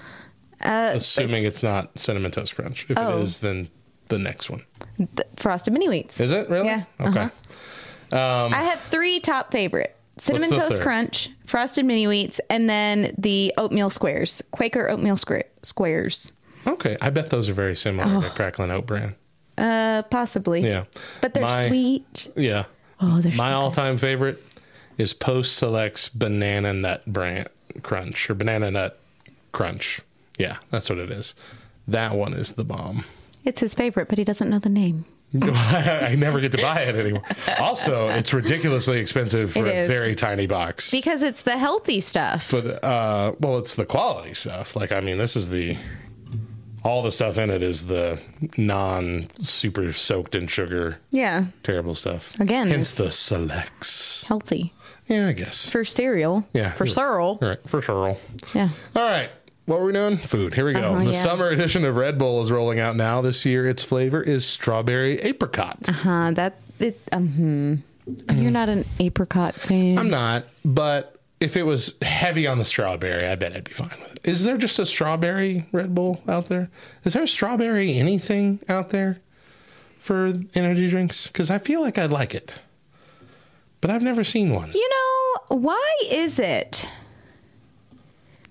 Uh, 0.60 0.90
Assuming 0.96 1.44
it's 1.44 1.62
not 1.62 1.96
cinnamon 1.96 2.32
toast 2.32 2.56
crunch. 2.56 2.84
If 2.88 2.98
Oh. 2.98 3.18
it 3.20 3.22
is, 3.22 3.38
then 3.38 3.68
the 4.08 4.18
next 4.18 4.50
one 4.50 4.64
frosted 5.36 5.72
mini 5.72 5.86
wheats. 5.86 6.18
is 6.18 6.32
it 6.32 6.50
really? 6.50 6.66
Yeah, 6.66 6.82
Okay. 7.00 7.28
uh-huh. 8.10 8.48
I 8.52 8.64
have 8.64 8.80
three 8.90 9.20
top 9.20 9.52
favorite: 9.52 9.94
cinnamon 10.20 10.50
toast 10.50 10.76
third? 10.76 10.82
crunch, 10.82 11.30
frosted 11.44 11.84
mini 11.84 12.06
wheats, 12.06 12.40
and 12.50 12.68
then 12.68 13.14
the 13.18 13.52
oatmeal 13.56 13.90
squares, 13.90 14.42
Quaker 14.50 14.88
oatmeal 14.90 15.16
square, 15.16 15.44
squares. 15.62 16.32
Okay. 16.66 16.96
I 17.00 17.10
bet 17.10 17.30
those 17.30 17.48
are 17.48 17.52
very 17.54 17.74
similar 17.76 18.18
Oh. 18.18 18.22
to 18.22 18.28
crackling 18.30 18.70
oat 18.70 18.86
bran. 18.86 19.14
Uh, 19.56 20.02
possibly. 20.10 20.60
Yeah. 20.62 20.84
but 21.20 21.34
they're 21.34 21.42
My- 21.42 21.68
sweet. 21.68 22.28
Yeah. 22.36 22.64
Oh, 23.00 23.20
they're 23.20 23.32
My 23.32 23.50
so 23.52 23.56
all 23.56 23.70
time 23.72 23.96
favorite 23.96 24.42
is 24.98 25.12
Post 25.12 25.56
Select's 25.56 26.08
Banana 26.08 26.72
Nut 26.72 27.02
Bran 27.06 27.46
Crunch 27.82 28.28
or 28.28 28.34
Banana 28.34 28.70
Nut 28.70 28.98
Crunch. 29.52 30.00
Yeah, 30.38 30.56
that's 30.70 30.88
what 30.90 30.98
it 30.98 31.10
is. 31.10 31.34
That 31.86 32.14
one 32.14 32.34
is 32.34 32.52
the 32.52 32.64
bomb. 32.64 33.04
It's 33.44 33.60
his 33.60 33.74
favorite, 33.74 34.08
but 34.08 34.18
he 34.18 34.24
doesn't 34.24 34.50
know 34.50 34.58
the 34.58 34.68
name. 34.68 35.04
I 35.42 36.14
never 36.18 36.40
get 36.40 36.52
to 36.52 36.58
buy 36.58 36.80
it 36.82 36.96
anymore. 36.96 37.22
Also, 37.58 38.08
it's 38.08 38.32
ridiculously 38.32 38.98
expensive 38.98 39.52
for 39.52 39.60
a 39.66 39.86
very 39.86 40.14
tiny 40.14 40.46
box. 40.46 40.90
Because 40.90 41.22
it's 41.22 41.42
the 41.42 41.58
healthy 41.58 42.00
stuff. 42.00 42.50
but 42.50 42.82
uh, 42.82 43.34
well, 43.40 43.58
it's 43.58 43.74
the 43.74 43.84
quality 43.84 44.32
stuff. 44.32 44.74
Like, 44.74 44.90
I 44.90 45.00
mean, 45.00 45.18
this 45.18 45.36
is 45.36 45.50
the 45.50 45.76
all 46.82 47.02
the 47.02 47.12
stuff 47.12 47.36
in 47.36 47.50
it 47.50 47.62
is 47.62 47.86
the 47.86 48.18
non 48.56 49.28
super 49.38 49.92
soaked 49.92 50.34
in 50.34 50.46
sugar 50.46 50.98
yeah, 51.10 51.46
terrible 51.62 51.94
stuff. 51.94 52.38
Again, 52.40 52.68
hence 52.68 52.92
the 52.92 53.10
selects. 53.10 54.22
healthy 54.24 54.72
Yeah, 55.06 55.28
I 55.28 55.32
guess. 55.32 55.68
for 55.68 55.84
cereal. 55.84 56.46
Yeah, 56.54 56.72
for 56.72 56.86
cereal. 56.86 57.38
All 57.42 57.48
right, 57.48 57.68
for 57.68 57.82
cereal. 57.82 58.18
Yeah. 58.54 58.70
All 58.96 59.02
right. 59.02 59.30
What 59.68 59.80
were 59.80 59.86
we 59.86 59.92
doing? 59.92 60.16
Food. 60.16 60.54
Here 60.54 60.64
we 60.64 60.72
go. 60.72 60.80
Uh-huh, 60.80 61.04
the 61.04 61.12
yeah. 61.12 61.22
summer 61.22 61.48
edition 61.48 61.84
of 61.84 61.94
Red 61.94 62.16
Bull 62.16 62.40
is 62.40 62.50
rolling 62.50 62.80
out 62.80 62.96
now. 62.96 63.20
This 63.20 63.44
year, 63.44 63.68
its 63.68 63.82
flavor 63.82 64.22
is 64.22 64.46
strawberry 64.46 65.20
apricot. 65.20 65.86
Uh, 65.86 65.92
huh. 65.92 66.30
that 66.30 66.56
it. 66.78 66.98
Um, 67.12 67.28
hmm. 67.28 67.74
You're 68.34 68.50
not 68.50 68.70
an 68.70 68.86
apricot 68.98 69.54
fan. 69.54 69.98
I'm 69.98 70.08
not, 70.08 70.46
but 70.64 71.20
if 71.38 71.54
it 71.54 71.64
was 71.64 71.96
heavy 72.00 72.46
on 72.46 72.56
the 72.56 72.64
strawberry, 72.64 73.26
I 73.26 73.34
bet 73.34 73.52
I'd 73.52 73.64
be 73.64 73.74
fine 73.74 73.90
with 74.00 74.14
it. 74.14 74.20
Is 74.26 74.42
there 74.42 74.56
just 74.56 74.78
a 74.78 74.86
strawberry 74.86 75.66
Red 75.70 75.94
Bull 75.94 76.22
out 76.26 76.46
there? 76.46 76.70
Is 77.04 77.12
there 77.12 77.24
a 77.24 77.28
strawberry 77.28 77.98
anything 77.98 78.60
out 78.70 78.88
there 78.88 79.20
for 80.00 80.32
energy 80.54 80.88
drinks? 80.88 81.26
Because 81.26 81.50
I 81.50 81.58
feel 81.58 81.82
like 81.82 81.98
I'd 81.98 82.10
like 82.10 82.34
it, 82.34 82.58
but 83.82 83.90
I've 83.90 84.02
never 84.02 84.24
seen 84.24 84.48
one. 84.50 84.72
You 84.72 84.88
know, 84.88 85.58
why 85.58 85.94
is 86.06 86.38
it 86.38 86.88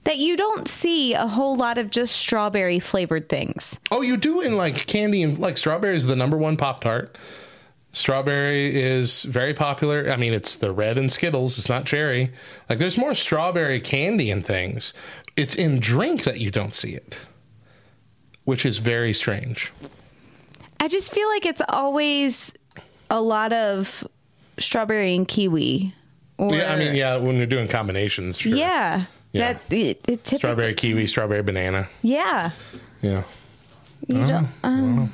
that 0.08 0.18
you 0.20 0.38
don't 0.38 0.70
see 0.70 1.14
a 1.14 1.28
whole 1.28 1.58
lot 1.58 1.78
of 1.78 1.90
just 1.90 2.16
strawberry 2.16 2.80
flavored 2.80 3.28
things? 3.28 3.78
Oh, 3.92 4.02
you 4.02 4.16
do 4.16 4.40
in 4.40 4.56
like 4.56 4.88
candy 4.88 5.22
and 5.22 5.38
like 5.38 5.58
strawberry 5.58 5.98
is 5.98 6.06
the 6.06 6.16
number 6.16 6.38
one 6.38 6.56
Pop 6.56 6.80
Tart. 6.80 7.18
Strawberry 7.92 8.74
is 8.74 9.24
very 9.24 9.54
popular. 9.54 10.10
I 10.10 10.16
mean, 10.16 10.34
it's 10.34 10.56
the 10.56 10.72
red 10.72 10.98
and 10.98 11.12
Skittles. 11.12 11.58
It's 11.58 11.68
not 11.68 11.86
cherry. 11.86 12.32
Like, 12.70 12.80
there's 12.80 12.98
more 12.98 13.14
strawberry 13.16 13.82
candy 13.82 14.32
and 14.32 14.46
things. 14.46 14.94
it's 15.36 15.56
in 15.56 15.80
drink 15.80 16.24
that 16.24 16.40
you 16.40 16.52
don't 16.52 16.74
see 16.74 16.94
it, 16.94 17.28
which 18.46 18.66
is 18.66 18.78
very 18.78 19.12
strange. 19.12 19.74
I 20.80 20.88
just 20.88 21.14
feel 21.14 21.28
like 21.28 21.46
it's 21.46 21.62
always 21.68 22.54
a 23.10 23.20
lot 23.22 23.52
of 23.52 24.08
strawberry 24.58 25.16
and 25.16 25.28
kiwi. 25.28 25.94
Or, 26.38 26.54
Yeah, 26.54 26.72
I 26.72 26.78
mean, 26.78 26.96
yeah, 26.96 27.18
when 27.18 27.36
you're 27.36 27.46
doing 27.46 27.68
combinations, 27.68 28.38
sure. 28.38 28.56
Yeah. 28.56 29.06
Yeah. 29.34 29.54
That 29.54 29.74
it, 29.74 30.02
it 30.08 30.24
typically, 30.24 30.38
Strawberry 30.38 30.74
kiwi, 30.74 31.08
strawberry 31.08 31.44
banana. 31.44 31.88
Yeah. 32.02 32.52
Yeah. 33.02 33.24
You 34.08 34.16
don't, 34.28 34.48
um, 34.64 35.14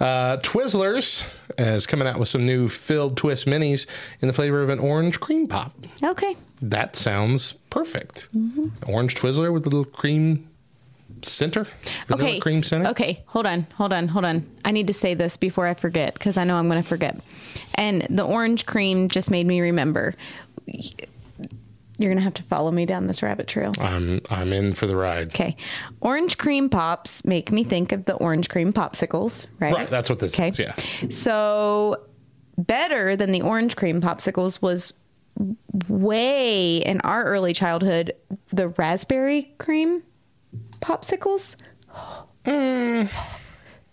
Uh, 0.00 0.36
Twizzlers 0.38 1.24
is 1.58 1.86
coming 1.86 2.06
out 2.06 2.18
with 2.18 2.28
some 2.28 2.44
new 2.44 2.68
filled 2.68 3.16
twist 3.16 3.46
minis 3.46 3.86
in 4.20 4.28
the 4.28 4.34
flavor 4.34 4.62
of 4.62 4.68
an 4.68 4.78
orange 4.78 5.20
cream 5.20 5.46
pop. 5.46 5.72
okay. 6.02 6.36
That 6.60 6.96
sounds 6.96 7.52
perfect. 7.70 8.28
Mm-hmm. 8.36 8.68
Orange 8.90 9.14
Twizzler 9.14 9.52
with 9.52 9.64
a 9.66 9.70
little 9.70 9.84
cream 9.84 10.48
center. 11.22 11.66
Okay. 12.10 12.38
cream 12.40 12.62
center. 12.62 12.88
Okay. 12.90 13.22
Hold 13.26 13.46
on. 13.46 13.66
Hold 13.76 13.92
on. 13.92 14.08
Hold 14.08 14.24
on. 14.24 14.46
I 14.64 14.70
need 14.70 14.86
to 14.88 14.94
say 14.94 15.14
this 15.14 15.36
before 15.36 15.66
I 15.66 15.74
forget 15.74 16.14
because 16.14 16.36
I 16.36 16.44
know 16.44 16.56
I'm 16.56 16.68
going 16.68 16.82
to 16.82 16.88
forget. 16.88 17.18
And 17.76 18.06
the 18.10 18.24
orange 18.24 18.66
cream 18.66 19.08
just 19.08 19.30
made 19.30 19.46
me 19.46 19.60
remember. 19.60 20.14
You're 21.98 22.10
going 22.10 22.18
to 22.18 22.24
have 22.24 22.34
to 22.34 22.42
follow 22.42 22.70
me 22.70 22.84
down 22.84 23.06
this 23.06 23.22
rabbit 23.22 23.46
trail. 23.46 23.72
I'm 23.78 24.20
I'm 24.30 24.52
in 24.52 24.74
for 24.74 24.86
the 24.86 24.96
ride. 24.96 25.28
Okay. 25.28 25.56
Orange 26.00 26.36
cream 26.36 26.68
pops 26.68 27.24
make 27.24 27.50
me 27.50 27.64
think 27.64 27.92
of 27.92 28.04
the 28.04 28.14
orange 28.14 28.48
cream 28.48 28.72
popsicles, 28.72 29.46
right? 29.60 29.74
Right, 29.74 29.90
that's 29.90 30.10
what 30.10 30.18
this 30.18 30.34
okay. 30.34 30.48
is, 30.48 30.58
yeah. 30.58 30.74
So, 31.08 32.04
better 32.58 33.16
than 33.16 33.32
the 33.32 33.42
orange 33.42 33.76
cream 33.76 34.00
popsicles 34.00 34.60
was 34.60 34.92
way 35.88 36.78
in 36.78 37.00
our 37.02 37.24
early 37.24 37.52
childhood 37.52 38.12
the 38.50 38.68
raspberry 38.68 39.54
cream 39.58 40.02
popsicles. 40.80 41.56
Mm. 42.44 43.10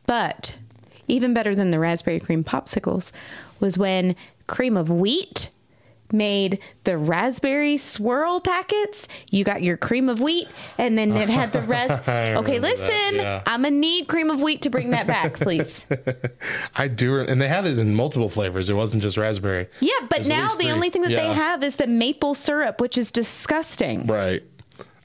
But 0.06 0.54
even 1.08 1.34
better 1.34 1.56
than 1.56 1.70
the 1.70 1.80
raspberry 1.80 2.20
cream 2.20 2.44
popsicles 2.44 3.12
was 3.60 3.78
when 3.78 4.16
cream 4.48 4.78
of 4.78 4.90
wheat 4.90 5.50
made 6.14 6.60
the 6.86 6.98
raspberry 6.98 7.78
swirl 7.78 8.40
packets. 8.40 9.08
You 9.32 9.44
got 9.44 9.64
your 9.64 9.76
cream 9.76 10.08
of 10.08 10.22
wheat, 10.22 10.48
and 10.78 10.98
then 10.98 11.12
it 11.18 11.28
had 11.30 11.52
the 11.52 11.62
rest. 11.64 12.08
Okay, 12.08 12.60
listen, 12.60 13.16
yeah. 13.16 13.42
I'm 13.46 13.64
gonna 13.64 13.72
need 13.76 14.08
cream 14.08 14.30
of 14.30 14.42
wheat 14.42 14.62
to 14.62 14.70
bring 14.70 14.92
that 14.92 15.08
back, 15.08 15.34
please. 15.40 15.86
I 16.76 16.88
do, 16.88 17.20
and 17.20 17.42
they 17.42 17.48
had 17.48 17.66
it 17.66 17.78
in 17.80 17.94
multiple 17.96 18.30
flavors. 18.30 18.70
It 18.70 18.74
wasn't 18.76 19.02
just 19.02 19.18
raspberry. 19.18 19.68
Yeah, 19.80 19.92
but 20.10 20.26
now 20.28 20.50
the 20.50 20.64
three. 20.64 20.72
only 20.72 20.90
thing 20.90 21.02
that 21.02 21.12
Yeah. 21.12 21.28
they 21.28 21.34
have 21.34 21.64
is 21.64 21.76
the 21.78 21.88
maple 21.88 22.36
syrup, 22.36 22.80
which 22.80 22.98
is 22.98 23.12
disgusting. 23.12 24.06
Right. 24.06 24.44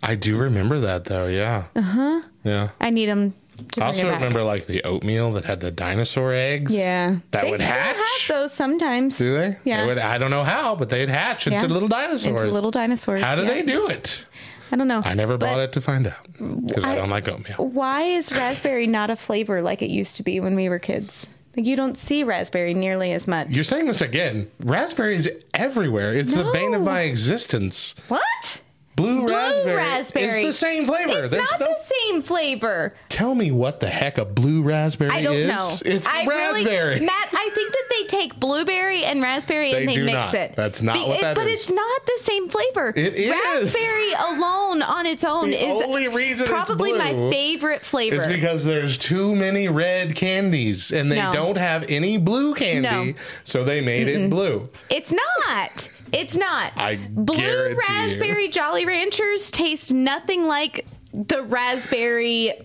I 0.03 0.15
do 0.15 0.37
remember 0.37 0.79
that 0.81 1.05
though. 1.07 1.27
Yeah. 1.27 1.65
Uh 1.75 1.81
huh. 1.81 2.23
Yeah. 2.45 2.69
I 2.81 2.91
need 2.91 3.07
them 3.07 3.35
I 3.79 3.83
also 3.87 4.11
remember 4.11 4.43
like 4.43 4.67
the 4.67 4.83
oatmeal 4.85 5.33
that 5.33 5.45
had 5.45 5.61
the 5.61 5.71
dinosaur 5.71 6.33
eggs. 6.33 6.73
Yeah, 6.73 7.17
That 7.33 7.43
they 7.45 7.51
would 7.51 7.61
hatch? 7.61 7.97
have 7.97 8.37
those 8.37 8.53
sometimes. 8.53 9.17
Do 9.19 9.35
they? 9.35 9.57
Yeah. 9.65 9.83
They 9.83 9.87
would, 9.89 9.99
I 9.99 10.19
don't 10.19 10.31
know 10.31 10.45
how, 10.45 10.75
but 10.77 10.89
they'd 10.91 11.09
hatch 11.09 11.47
into 11.47 11.59
Yeah. 11.59 11.67
little 11.67 11.89
dinosaurs. 11.89 12.41
Into 12.41 12.53
little 12.53 12.71
dinosaurs. 12.71 13.23
How 13.23 13.35
do 13.35 13.43
yeah. 13.43 13.49
they 13.49 13.63
do 13.63 13.89
it? 13.89 14.25
I 14.71 14.77
don't 14.77 14.89
know. 14.89 15.01
I 15.05 15.15
never 15.15 15.39
bought 15.39 15.61
it 15.61 15.73
to 15.73 15.81
find 15.81 16.07
out 16.07 16.27
because 16.67 16.85
I, 16.85 16.93
I- 16.93 16.95
don't 16.97 17.11
like 17.11 17.27
oatmeal. 17.29 17.57
Why 17.69 18.03
is 18.03 18.31
raspberry 18.33 18.87
not 18.87 19.11
a 19.11 19.17
flavor 19.17 19.63
like 19.63 19.81
it 19.83 19.91
used 19.91 20.17
to 20.17 20.23
be 20.23 20.41
when 20.41 20.55
we 20.55 20.69
were 20.69 20.79
kids? 20.79 21.27
Like 21.57 21.65
you 21.67 21.75
don't 21.75 21.97
see 21.97 22.23
raspberry 22.23 22.75
nearly 22.75 23.13
as 23.13 23.27
much. 23.27 23.49
You're 23.49 23.65
saying 23.65 23.87
this 23.87 24.01
again. 24.01 24.49
Raspberries 24.63 25.27
everywhere. 25.55 26.13
It's 26.13 26.33
the 26.33 26.49
bane 26.53 26.75
of 26.75 26.83
my 26.83 27.01
existence. 27.01 27.95
What? 28.09 28.61
Blue, 28.99 29.21
Blue 29.21 29.29
raspberry. 29.35 29.77
raspberry. 29.77 30.45
It's 30.45 30.61
the 30.61 30.67
same 30.67 30.87
flavor. 30.87 31.23
It's 31.23 31.31
There's 31.31 31.51
not 31.53 31.61
no. 31.61 31.67
the 31.69 31.77
same 32.09 32.23
flavor. 32.23 32.95
Tell 33.09 33.35
me 33.35 33.53
what 33.53 33.79
the 33.79 33.87
heck 33.89 34.19
a 34.19 34.25
blue 34.25 34.63
raspberry 34.63 35.11
is. 35.11 35.17
I 35.17 35.23
don't 35.23 35.37
is. 35.37 35.49
know. 35.49 35.75
It's 35.85 36.07
I 36.07 36.27
raspberry. 36.27 36.95
Really, 36.95 37.07
Matt, 37.07 37.29
I 37.33 37.51
think 37.55 37.71
that 37.73 37.85
they 37.91 38.05
take 38.09 38.41
blueberry 38.41 39.05
and 39.05 39.23
raspberry 39.23 39.71
They 39.71 39.79
and 39.81 39.89
they 39.89 39.95
do 39.95 40.05
mix 40.05 40.15
not. 40.15 40.35
it. 40.35 40.57
That's 40.57 40.83
not 40.83 41.07
what 41.07 41.21
that 41.21 41.37
But 41.37 41.47
is. 41.47 41.61
it's 41.63 41.71
not 41.71 42.07
the 42.07 42.19
same 42.25 42.49
flavor. 42.49 42.93
It 42.97 43.15
is. 43.15 43.31
Raspberry 43.31 44.13
alone 44.15 44.83
on 44.83 45.07
its 45.07 45.23
own 45.23 45.51
The 45.51 45.57
is 45.69 45.83
only 45.85 46.09
reason 46.09 46.49
probably 46.49 46.93
my 46.93 47.13
favorite 47.31 47.83
flavor. 47.85 48.17
It's 48.17 48.27
because 48.27 48.65
there's 48.65 48.99
too 48.99 49.35
many 49.37 49.69
red 49.69 50.17
candies 50.17 50.91
and 50.91 51.11
they 51.11 51.17
No. 51.23 51.33
don't 51.33 51.57
have 51.57 51.85
any 51.89 52.19
blue 52.19 52.53
candy, 52.55 53.13
No. 53.13 53.19
so 53.45 53.63
they 53.63 53.81
made 53.81 54.09
it 54.09 54.29
blue. 54.29 54.69
It's 54.91 55.13
not. 55.13 55.89
It's 56.13 56.35
not. 56.37 56.73
I 56.77 56.97
Blue 56.97 57.37
guarantee 57.37 57.75
you. 57.75 57.81
raspberry 57.81 58.49
Jolly 58.49 58.87
Ranchers 58.87 59.51
taste 59.51 59.93
nothing 59.93 60.47
like 60.47 60.87
the 61.13 61.43
raspberry. 61.43 62.51
Uh, 62.51 62.61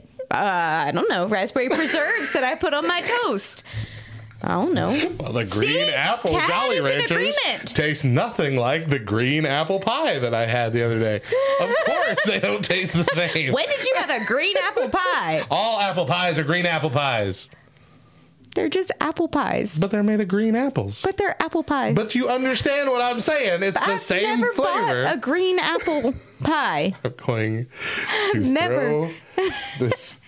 I 0.87 0.91
don't 0.93 1.09
know 1.09 1.27
raspberry 1.27 1.69
preserves 1.69 2.33
that 2.33 2.43
I 2.43 2.55
put 2.55 2.73
on 2.73 2.87
my 2.87 3.01
toast. 3.01 3.63
I 4.45 4.55
don't 4.55 4.73
know. 4.73 4.89
Well, 5.19 5.31
the 5.31 5.45
green 5.45 5.71
See? 5.87 5.93
apple 5.93 6.31
Tad 6.31 6.49
Jolly 6.49 6.81
Ranchers 6.81 7.33
taste 7.65 8.03
nothing 8.03 8.57
like 8.57 8.89
the 8.89 8.99
green 8.99 9.45
apple 9.45 9.79
pie 9.79 10.19
that 10.19 10.33
I 10.33 10.45
had 10.45 10.73
the 10.73 10.83
other 10.83 10.99
day. 10.99 11.21
Of 11.61 11.69
course, 11.85 12.25
they 12.25 12.39
don't 12.41 12.63
taste 12.63 12.91
the 12.91 13.05
same. 13.13 13.53
When 13.53 13.65
did 13.67 13.85
you 13.85 13.95
have 13.95 14.09
a 14.21 14.25
green 14.25 14.57
apple 14.57 14.89
pie? 14.89 15.45
All 15.49 15.79
apple 15.79 16.05
pies 16.05 16.37
are 16.37 16.43
green 16.43 16.65
apple 16.65 16.89
pies, 16.89 17.49
They're 18.55 18.69
just 18.69 18.91
apple 19.01 19.27
pies, 19.27 19.73
but 19.75 19.89
they're 19.91 20.03
made 20.03 20.21
of 20.21 20.27
green 20.27 20.55
apples. 20.55 21.01
but 21.01 21.17
they're 21.17 21.41
apple 21.41 21.63
pies. 21.63 21.95
But 21.95 22.13
you 22.15 22.29
understand 22.29 22.89
what 22.89 23.01
I'm 23.01 23.19
saying? 23.19 23.63
It's 23.63 23.73
the 23.77 23.83
I've 23.83 23.99
same 23.99 24.39
never 24.39 24.53
flavor. 24.53 25.03
bought 25.03 25.13
a 25.15 25.17
green 25.17 25.57
apple 25.59 26.13
pie. 26.43 26.93
I'm 27.03 27.13
going 27.17 27.67
to 28.33 28.39
Never. 28.39 29.09
throw 29.35 29.49
this 29.79 30.19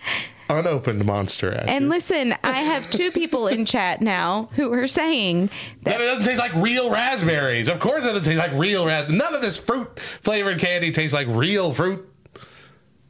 unopened 0.49 1.03
monster 1.05 1.51
at 1.51 1.67
And 1.67 1.85
you. 1.85 1.89
listen, 1.89 2.35
I 2.43 2.61
have 2.61 2.89
two 2.91 3.11
people 3.11 3.47
in 3.47 3.65
chat 3.65 4.01
now 4.01 4.49
who 4.55 4.71
are 4.73 4.87
saying 4.87 5.49
That 5.83 6.01
it 6.01 6.05
doesn't 6.05 6.25
taste 6.25 6.39
like 6.39 6.53
real 6.55 6.89
raspberries. 6.91 7.67
Of 7.67 7.79
course, 7.79 8.03
it 8.03 8.07
doesn't 8.07 8.23
taste 8.23 8.37
like 8.39 8.53
real 8.53 8.85
raspberries. 8.85 9.19
None 9.21 9.35
of 9.35 9.41
this 9.41 9.57
fruit 9.57 9.99
flavored 9.99 10.59
candy 10.59 10.91
tastes 10.91 11.13
like 11.13 11.27
real 11.29 11.71
fruit. 11.73 12.07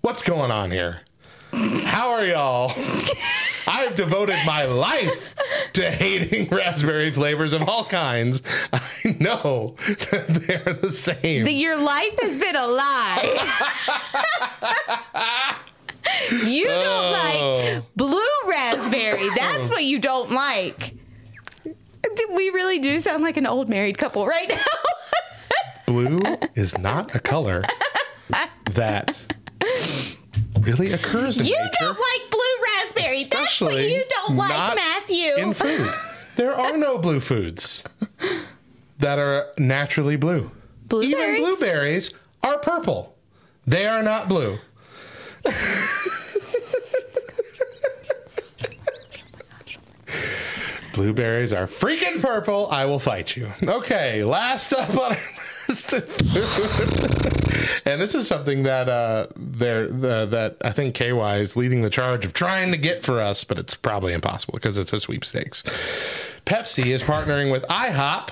What's 0.01 0.21
going 0.21 0.51
on 0.51 0.71
here? 0.71 1.01
How 1.85 2.09
are 2.09 2.25
y'all? 2.25 2.73
I've 3.67 3.95
devoted 3.95 4.37
my 4.45 4.65
life 4.65 5.33
to 5.73 5.89
hating 5.89 6.49
raspberry 6.51 7.11
flavors 7.11 7.53
of 7.53 7.63
all 7.63 7.85
kinds. 7.85 8.41
I 8.73 8.81
know 9.19 9.75
that 10.11 10.25
they're 10.65 10.73
the 10.73 10.91
same. 10.91 11.47
your 11.47 11.75
life 11.77 12.19
has 12.21 12.37
been 12.37 12.55
a 12.55 12.67
lie. 12.67 13.55
you 16.45 16.65
don't 16.65 16.85
Oh. 17.37 17.61
like 17.73 17.83
blue 17.95 18.21
raspberry. 18.47 19.29
That's 19.35 19.69
what 19.69 19.83
you 19.85 19.99
don't 19.99 20.31
like. 20.31 20.93
We 22.33 22.49
really 22.49 22.79
do 22.79 22.99
sound 22.99 23.23
like 23.23 23.37
an 23.37 23.45
old 23.47 23.67
married 23.69 23.97
couple 23.97 24.25
right 24.27 24.49
now. 24.49 24.63
Blue 25.87 26.21
is 26.55 26.77
not 26.77 27.15
a 27.15 27.19
color 27.19 27.63
that 28.71 29.21
really 30.65 30.91
occurs 30.93 31.39
in 31.39 31.45
you 31.45 31.57
nature. 31.57 31.69
don't 31.79 31.97
like 31.99 32.31
blue 32.31 32.39
raspberry. 32.63 33.23
That's 33.25 33.61
what 33.61 33.83
you 33.83 34.03
don't 34.09 34.35
like, 34.35 34.75
Matthew. 34.75 35.35
in 35.35 35.53
food. 35.53 35.93
There 36.35 36.53
are 36.53 36.77
no 36.77 36.97
blue 36.97 37.19
foods 37.19 37.83
that 38.99 39.19
are 39.19 39.47
naturally 39.57 40.15
blue. 40.17 40.49
Even 40.49 40.89
Blueberries? 40.89 41.39
blueberries 41.39 42.09
are 42.43 42.57
purple. 42.59 43.15
They 43.65 43.87
are 43.87 44.03
not 44.03 44.27
blue. 44.29 44.57
Blueberries 50.93 51.51
are 51.51 51.65
freaking 51.65 52.21
purple. 52.21 52.67
I 52.71 52.85
will 52.85 52.99
fight 52.99 53.35
you. 53.35 53.47
Okay, 53.63 54.23
last 54.23 54.71
up 54.73 54.89
on 54.91 55.11
our 55.13 55.17
list 55.69 55.93
of 55.93 56.07
food. 56.09 57.44
And 57.85 58.01
this 58.01 58.15
is 58.15 58.27
something 58.27 58.63
that 58.63 58.89
uh, 58.89 59.27
they're, 59.35 59.87
the, 59.87 60.25
that 60.25 60.57
I 60.63 60.71
think 60.71 60.95
KY 60.95 61.39
is 61.39 61.55
leading 61.55 61.81
the 61.81 61.89
charge 61.89 62.25
of 62.25 62.33
trying 62.33 62.71
to 62.71 62.77
get 62.77 63.03
for 63.03 63.19
us, 63.19 63.43
but 63.43 63.59
it's 63.59 63.73
probably 63.73 64.13
impossible 64.13 64.53
because 64.53 64.77
it's 64.77 64.93
a 64.93 64.99
sweepstakes. 64.99 65.63
Pepsi 66.45 66.87
is 66.87 67.01
partnering 67.01 67.51
with 67.51 67.63
IHOP 67.63 68.29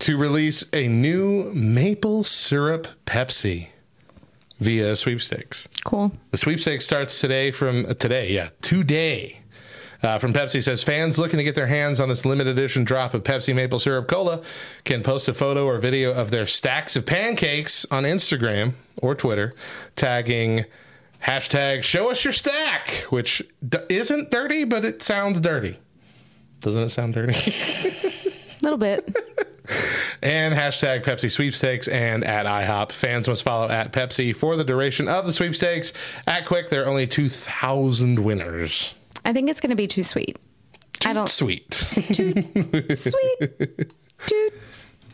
to 0.00 0.16
release 0.16 0.64
a 0.72 0.88
new 0.88 1.52
maple 1.54 2.24
syrup 2.24 2.86
Pepsi 3.06 3.68
via 4.60 4.96
sweepstakes. 4.96 5.68
Cool. 5.84 6.12
The 6.30 6.38
sweepstakes 6.38 6.84
starts 6.84 7.20
today 7.20 7.50
from 7.50 7.86
uh, 7.86 7.94
today, 7.94 8.32
yeah, 8.32 8.50
today. 8.60 9.37
Uh, 10.02 10.18
from 10.18 10.32
Pepsi 10.32 10.62
says 10.62 10.82
fans 10.82 11.18
looking 11.18 11.38
to 11.38 11.44
get 11.44 11.54
their 11.56 11.66
hands 11.66 11.98
on 11.98 12.08
this 12.08 12.24
limited 12.24 12.56
edition 12.56 12.84
drop 12.84 13.14
of 13.14 13.24
Pepsi 13.24 13.54
Maple 13.54 13.80
Syrup 13.80 14.06
Cola 14.06 14.42
can 14.84 15.02
post 15.02 15.26
a 15.28 15.34
photo 15.34 15.66
or 15.66 15.78
video 15.78 16.12
of 16.12 16.30
their 16.30 16.46
stacks 16.46 16.94
of 16.94 17.04
pancakes 17.04 17.84
on 17.90 18.04
Instagram 18.04 18.74
or 18.98 19.14
Twitter, 19.16 19.52
tagging 19.96 20.64
hashtag 21.24 21.82
Show 21.82 22.10
Us 22.10 22.22
Your 22.22 22.32
Stack, 22.32 22.90
which 23.10 23.42
d- 23.68 23.78
isn't 23.88 24.30
dirty, 24.30 24.64
but 24.64 24.84
it 24.84 25.02
sounds 25.02 25.40
dirty. 25.40 25.78
Doesn't 26.60 26.82
it 26.82 26.90
sound 26.90 27.14
dirty? 27.14 27.34
A 27.34 28.32
little 28.62 28.78
bit. 28.78 29.04
and 30.22 30.54
hashtag 30.54 31.04
Pepsi 31.04 31.30
sweepstakes 31.30 31.88
and 31.88 32.24
at 32.24 32.46
IHOP. 32.46 32.92
Fans 32.92 33.28
must 33.28 33.42
follow 33.42 33.68
at 33.68 33.92
Pepsi 33.92 34.34
for 34.34 34.56
the 34.56 34.64
duration 34.64 35.08
of 35.08 35.26
the 35.26 35.32
sweepstakes. 35.32 35.92
At 36.26 36.46
Quick, 36.46 36.70
there 36.70 36.84
are 36.84 36.86
only 36.86 37.06
2,000 37.06 38.18
winners. 38.24 38.94
I 39.28 39.32
think 39.34 39.50
it's 39.50 39.60
going 39.60 39.68
to 39.68 39.76
be 39.76 39.86
too 39.86 40.04
sweet. 40.04 40.38
I 41.04 41.12
don't 41.12 41.28
Sweet. 41.28 41.74
sweet, 41.74 42.08
too 44.26 44.50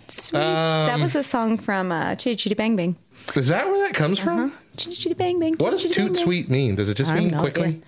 sweet. 0.06 0.38
that 0.38 1.00
was 1.00 1.16
a 1.16 1.24
song 1.24 1.58
from 1.58 1.90
uh, 1.90 2.14
Chitty 2.14 2.36
Chitty 2.36 2.54
Bang 2.54 2.76
Bang. 2.76 2.94
Is 3.34 3.48
that 3.48 3.66
where 3.66 3.84
that 3.84 3.92
comes 3.92 4.20
from? 4.20 4.52
Chitty 4.76 4.94
Chitty 4.94 5.14
Bang 5.16 5.40
Bang. 5.40 5.54
What 5.56 5.70
does 5.70 5.82
toot 5.82 6.12
bang 6.12 6.14
sweet 6.14 6.48
mean? 6.48 6.76
Does 6.76 6.88
it 6.88 6.96
just 6.96 7.12
mean 7.12 7.36
quickly? 7.36 7.82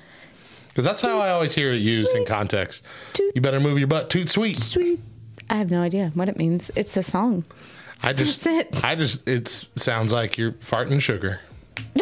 Because 0.67 0.85
that's 0.85 1.01
how 1.01 1.21
I 1.21 1.31
always 1.31 1.55
hear 1.55 1.71
it 1.71 1.77
used 1.77 2.13
in 2.17 2.27
context. 2.27 2.85
Toot. 3.13 3.33
You 3.37 3.41
better 3.41 3.61
move 3.61 3.79
your 3.79 3.87
butt. 3.87 4.11
Toot 4.11 4.29
sweet. 4.29 4.59
Sweet. 4.59 4.99
I 5.49 5.55
have 5.55 5.71
no 5.71 5.81
idea 5.81 6.11
what 6.15 6.29
it 6.29 6.37
means. 6.37 6.73
It's 6.75 6.97
a 6.97 7.05
song. 7.05 7.45
I 8.03 8.13
just, 8.13 8.43
That's 8.43 8.77
it. 8.77 8.85
I 8.85 8.97
just, 8.97 9.29
it 9.29 9.65
sounds 9.77 10.11
like 10.11 10.37
you're 10.37 10.53
farting 10.53 11.01
sugar. 11.01 11.39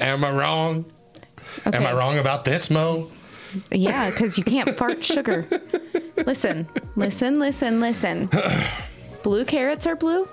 Am 0.00 0.24
I 0.24 0.30
wrong? 0.30 0.84
Am 1.66 1.86
I 1.86 1.92
wrong 1.92 2.18
about 2.18 2.44
this, 2.44 2.70
Mo? 2.70 3.10
Yeah, 3.70 4.10
because 4.10 4.38
you 4.38 4.44
can't 4.44 4.76
fart 4.76 5.04
sugar. 5.04 5.46
Listen, 6.26 6.68
listen, 6.96 7.38
listen, 7.38 7.80
listen. 7.80 8.30
Blue 9.22 9.44
carrots 9.44 9.86
are 9.86 9.94
blue, 9.96 10.28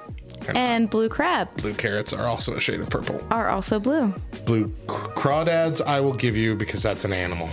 and 0.55 0.89
blue 0.89 1.09
crabs 1.09 1.61
Blue 1.61 1.73
carrots 1.73 2.11
are 2.13 2.25
also 2.27 2.55
a 2.55 2.59
shade 2.59 2.79
of 2.79 2.89
purple. 2.89 3.21
are 3.29 3.49
also 3.49 3.79
blue. 3.79 4.13
Blue 4.45 4.67
crawdads, 4.87 5.81
I 5.85 5.99
will 5.99 6.13
give 6.13 6.35
you 6.37 6.55
because 6.55 6.81
that's 6.81 7.05
an 7.05 7.13
animal. 7.13 7.49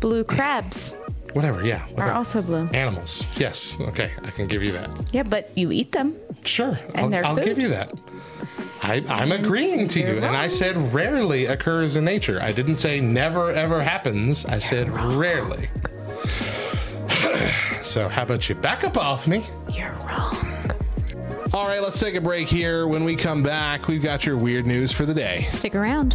Blue 0.00 0.24
crabs 0.24 0.94
Whatever, 1.32 1.64
yeah. 1.64 1.86
are 1.96 2.10
also 2.12 2.42
blue. 2.42 2.66
Animals. 2.74 3.22
Yes. 3.36 3.76
Okay, 3.80 4.10
I 4.24 4.30
can 4.30 4.48
give 4.48 4.62
you 4.62 4.72
that. 4.72 4.88
Yeah, 5.12 5.22
but 5.22 5.56
you 5.56 5.70
eat 5.70 5.92
them. 5.92 6.16
Sure. 6.44 6.78
I'll, 6.94 7.14
I'll 7.14 7.36
give 7.36 7.58
you 7.58 7.68
that. 7.68 7.92
I, 8.82 9.04
I'm 9.08 9.32
agreeing 9.32 9.88
to 9.88 10.00
you. 10.00 10.06
you're 10.06 10.16
And 10.16 10.36
I 10.36 10.48
said 10.48 10.76
rarely 10.94 11.46
occurs 11.46 11.96
in 11.96 12.04
nature. 12.04 12.40
I 12.40 12.52
didn't 12.52 12.76
say 12.76 13.00
never 13.00 13.50
ever 13.50 13.82
happens. 13.82 14.46
I 14.46 14.58
said 14.58 14.88
rarely. 14.90 15.68
so 17.82 18.08
how 18.08 18.22
about 18.22 18.48
you 18.48 18.54
back 18.54 18.84
up 18.84 18.96
off 18.96 19.26
me? 19.26 19.44
You're 19.70 19.92
wrong. 20.08 20.36
All 21.52 21.66
right, 21.66 21.82
let's 21.82 21.98
take 21.98 22.14
a 22.14 22.20
break 22.20 22.46
here. 22.46 22.86
When 22.86 23.04
we 23.04 23.16
come 23.16 23.42
back, 23.42 23.88
we've 23.88 24.02
got 24.02 24.24
your 24.24 24.36
weird 24.36 24.66
news 24.66 24.92
for 24.92 25.04
the 25.04 25.14
day. 25.14 25.48
Stick 25.50 25.74
around. 25.74 26.14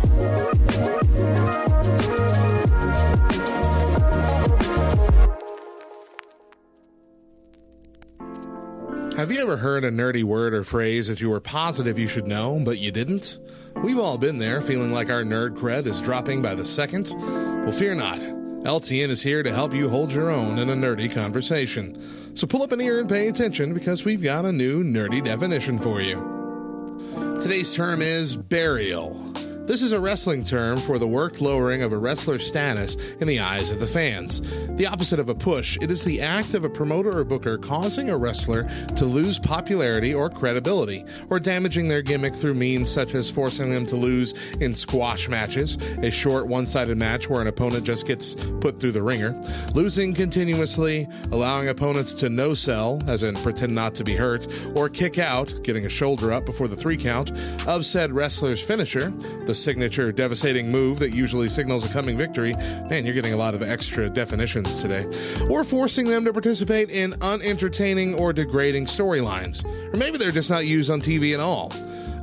Have 9.26 9.32
you 9.32 9.42
ever 9.42 9.58
heard 9.58 9.84
a 9.84 9.90
nerdy 9.90 10.24
word 10.24 10.54
or 10.54 10.64
phrase 10.64 11.08
that 11.08 11.20
you 11.20 11.32
were 11.32 11.40
positive 11.40 11.98
you 11.98 12.08
should 12.08 12.28
know, 12.28 12.62
but 12.64 12.78
you 12.78 12.92
didn't? 12.92 13.40
We've 13.78 13.98
all 13.98 14.20
been 14.20 14.38
there, 14.38 14.62
feeling 14.62 14.94
like 14.94 15.10
our 15.10 15.24
nerd 15.24 15.58
cred 15.58 15.88
is 15.88 16.00
dropping 16.00 16.44
by 16.44 16.54
the 16.54 16.64
second. 16.64 17.12
Well, 17.18 17.72
fear 17.72 17.96
not. 17.96 18.20
LTN 18.20 19.10
is 19.10 19.24
here 19.24 19.42
to 19.42 19.52
help 19.52 19.74
you 19.74 19.90
hold 19.90 20.12
your 20.12 20.30
own 20.30 20.60
in 20.60 20.70
a 20.70 20.76
nerdy 20.76 21.12
conversation. 21.12 22.36
So 22.36 22.46
pull 22.46 22.62
up 22.62 22.72
an 22.72 22.80
ear 22.80 23.00
and 23.00 23.10
pay 23.10 23.28
attention 23.28 23.74
because 23.74 24.06
we've 24.06 24.22
got 24.22 24.46
a 24.46 24.52
new 24.52 24.84
nerdy 24.84 25.24
definition 25.24 25.80
for 25.80 26.02
you. 26.02 27.40
Today's 27.42 27.74
term 27.74 28.04
is 28.04 28.36
burial. 28.36 29.16
This 29.66 29.82
is 29.82 29.94
a 29.94 30.00
wrestling 30.00 30.44
term 30.44 30.80
for 30.80 31.00
the 31.00 31.08
worked 31.08 31.42
lowering 31.42 31.82
of 31.82 31.92
a 31.92 31.98
wrestler's 31.98 32.46
status 32.46 32.96
in 33.20 33.28
the 33.28 33.40
eyes 33.40 33.72
of 33.72 33.80
the 33.80 33.88
fans. 33.88 34.40
The 34.78 34.86
opposite 34.86 35.20
of 35.20 35.28
a 35.28 35.34
push, 35.34 35.76
it 35.82 35.90
is 35.90 36.04
the 36.04 36.22
act 36.22 36.54
of 36.54 36.64
a 36.64 36.70
promoter 36.70 37.18
or 37.18 37.24
booker 37.24 37.58
causing 37.58 38.12
a 38.12 38.18
wrestler 38.18 38.70
to 38.96 39.06
lose 39.06 39.40
popularity 39.40 40.14
or 40.14 40.30
credibility, 40.30 41.04
or 41.32 41.40
damaging 41.40 41.88
their 41.88 42.04
gimmick 42.04 42.36
through 42.36 42.54
means 42.54 42.92
such 42.92 43.16
as 43.16 43.32
forcing 43.32 43.72
them 43.72 43.88
to 43.88 43.96
lose 43.96 44.34
in 44.62 44.76
squash 44.76 45.28
matches, 45.28 45.78
a 46.04 46.12
short 46.12 46.46
one 46.46 46.68
sided 46.68 46.98
match 46.98 47.28
where 47.28 47.42
an 47.42 47.48
opponent 47.48 47.86
just 47.86 48.06
gets 48.06 48.36
put 48.62 48.80
through 48.80 48.92
the 48.92 49.02
ringer, 49.02 49.34
losing 49.74 50.14
continuously, 50.14 51.08
allowing 51.32 51.70
opponents 51.70 52.14
to 52.14 52.30
no 52.30 52.54
sell, 52.54 53.02
as 53.08 53.24
in 53.24 53.36
pretend 53.38 53.74
not 53.74 53.96
to 53.96 54.04
be 54.04 54.16
hurt, 54.16 54.46
or 54.76 54.90
kick 54.90 55.18
out, 55.18 55.52
getting 55.64 55.88
a 55.88 55.90
shoulder 55.90 56.32
up 56.32 56.46
before 56.46 56.68
the 56.68 56.76
three 56.76 56.98
count, 56.98 57.32
of 57.66 57.84
said 57.84 58.12
wrestler's 58.12 58.62
finisher, 58.62 59.10
the 59.48 59.55
signature 59.62 60.12
devastating 60.12 60.72
move 60.72 61.00
that 61.00 61.12
usually 61.12 61.50
signals 61.50 61.86
a 61.86 61.90
coming 61.90 62.18
victory. 62.18 62.56
Man, 62.90 63.06
you're 63.06 63.14
getting 63.14 63.34
a 63.34 63.38
lot 63.38 63.56
of 63.56 63.64
extra 63.64 64.10
definitions 64.10 64.82
today. 64.82 65.06
Or 65.50 65.64
forcing 65.64 66.08
them 66.08 66.26
to 66.26 66.34
participate 66.34 66.90
in 66.90 67.14
unentertaining 67.22 68.16
or 68.16 68.34
degrading 68.34 68.86
storylines. 68.86 69.66
Or 69.94 69.98
maybe 69.98 70.18
they're 70.18 70.32
just 70.32 70.50
not 70.50 70.66
used 70.66 70.90
on 70.90 71.02
TV 71.02 71.34
at 71.34 71.40
all. 71.40 71.72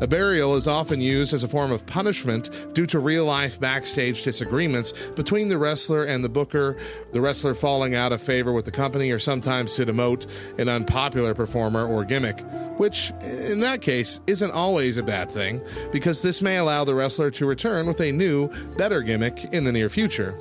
A 0.03 0.07
burial 0.09 0.57
is 0.57 0.67
often 0.67 1.01
used 1.01 1.33
as 1.33 1.45
a 1.45 1.49
form 1.49 1.71
of 1.71 1.87
punishment 1.87 2.51
due 2.75 2.87
to 2.87 2.99
real 2.99 3.25
life 3.25 3.61
backstage 3.61 4.25
disagreements 4.25 4.91
between 5.11 5.49
the 5.49 5.59
wrestler 5.59 6.03
and 6.03 6.25
the 6.25 6.29
booker, 6.29 6.77
the 7.13 7.21
wrestler 7.21 7.55
falling 7.55 7.95
out 7.95 8.11
of 8.11 8.21
favor 8.21 8.53
with 8.53 8.65
the 8.65 8.73
company, 8.73 9.13
or 9.13 9.21
sometimes 9.21 9.77
to 9.77 9.87
demote 9.87 10.29
an 10.59 10.69
unpopular 10.69 11.35
performer 11.35 11.87
or 11.87 12.05
gimmick, 12.05 12.41
which, 12.79 13.13
in 13.51 13.61
that 13.61 13.81
case, 13.81 14.21
isn't 14.27 14.51
always 14.51 14.97
a 14.97 15.05
bad 15.05 15.31
thing 15.31 15.61
because 15.93 16.21
this 16.21 16.43
may 16.43 16.57
allow 16.57 16.83
the 16.83 16.97
wrestler 16.97 17.31
to 17.31 17.47
return 17.47 17.87
with 17.87 18.01
a 18.01 18.11
new, 18.11 18.49
better 18.77 19.03
gimmick 19.03 19.45
in 19.55 19.63
the 19.63 19.71
near 19.71 19.89
future. 19.89 20.37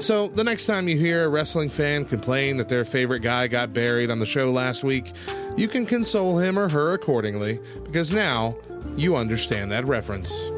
So, 0.00 0.28
the 0.28 0.44
next 0.44 0.66
time 0.66 0.88
you 0.88 0.96
hear 0.96 1.24
a 1.24 1.28
wrestling 1.28 1.68
fan 1.68 2.06
complain 2.06 2.56
that 2.56 2.70
their 2.70 2.86
favorite 2.86 3.20
guy 3.20 3.48
got 3.48 3.74
buried 3.74 4.10
on 4.10 4.18
the 4.18 4.24
show 4.24 4.50
last 4.50 4.82
week, 4.82 5.12
you 5.60 5.68
can 5.68 5.84
console 5.84 6.38
him 6.38 6.58
or 6.58 6.70
her 6.70 6.94
accordingly 6.94 7.60
because 7.82 8.10
now 8.10 8.56
you 8.96 9.14
understand 9.14 9.70
that 9.70 9.84
reference. 9.84 10.48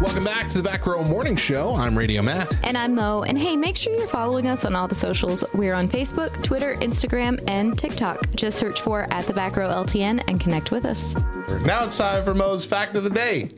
Welcome 0.00 0.22
back 0.22 0.46
to 0.46 0.58
the 0.58 0.62
Back 0.62 0.86
Row 0.86 1.02
Morning 1.02 1.34
Show. 1.34 1.74
I'm 1.74 1.98
Radio 1.98 2.22
Matt. 2.22 2.54
And 2.64 2.78
I'm 2.78 2.94
Mo. 2.94 3.24
And 3.24 3.36
hey, 3.36 3.56
make 3.56 3.76
sure 3.76 3.92
you're 3.94 4.06
following 4.06 4.46
us 4.46 4.64
on 4.64 4.76
all 4.76 4.86
the 4.86 4.94
socials. 4.94 5.42
We're 5.54 5.74
on 5.74 5.88
Facebook, 5.88 6.40
Twitter, 6.44 6.76
Instagram, 6.76 7.42
and 7.48 7.76
TikTok. 7.76 8.32
Just 8.36 8.58
search 8.58 8.80
for 8.80 9.12
at 9.12 9.26
the 9.26 9.32
back 9.32 9.56
row 9.56 9.68
LTN 9.68 10.22
and 10.28 10.38
connect 10.38 10.70
with 10.70 10.84
us. 10.84 11.16
Now 11.64 11.84
it's 11.84 11.98
time 11.98 12.24
for 12.24 12.32
Mo's 12.32 12.64
Fact 12.64 12.94
of 12.94 13.02
the 13.02 13.10
Day. 13.10 13.50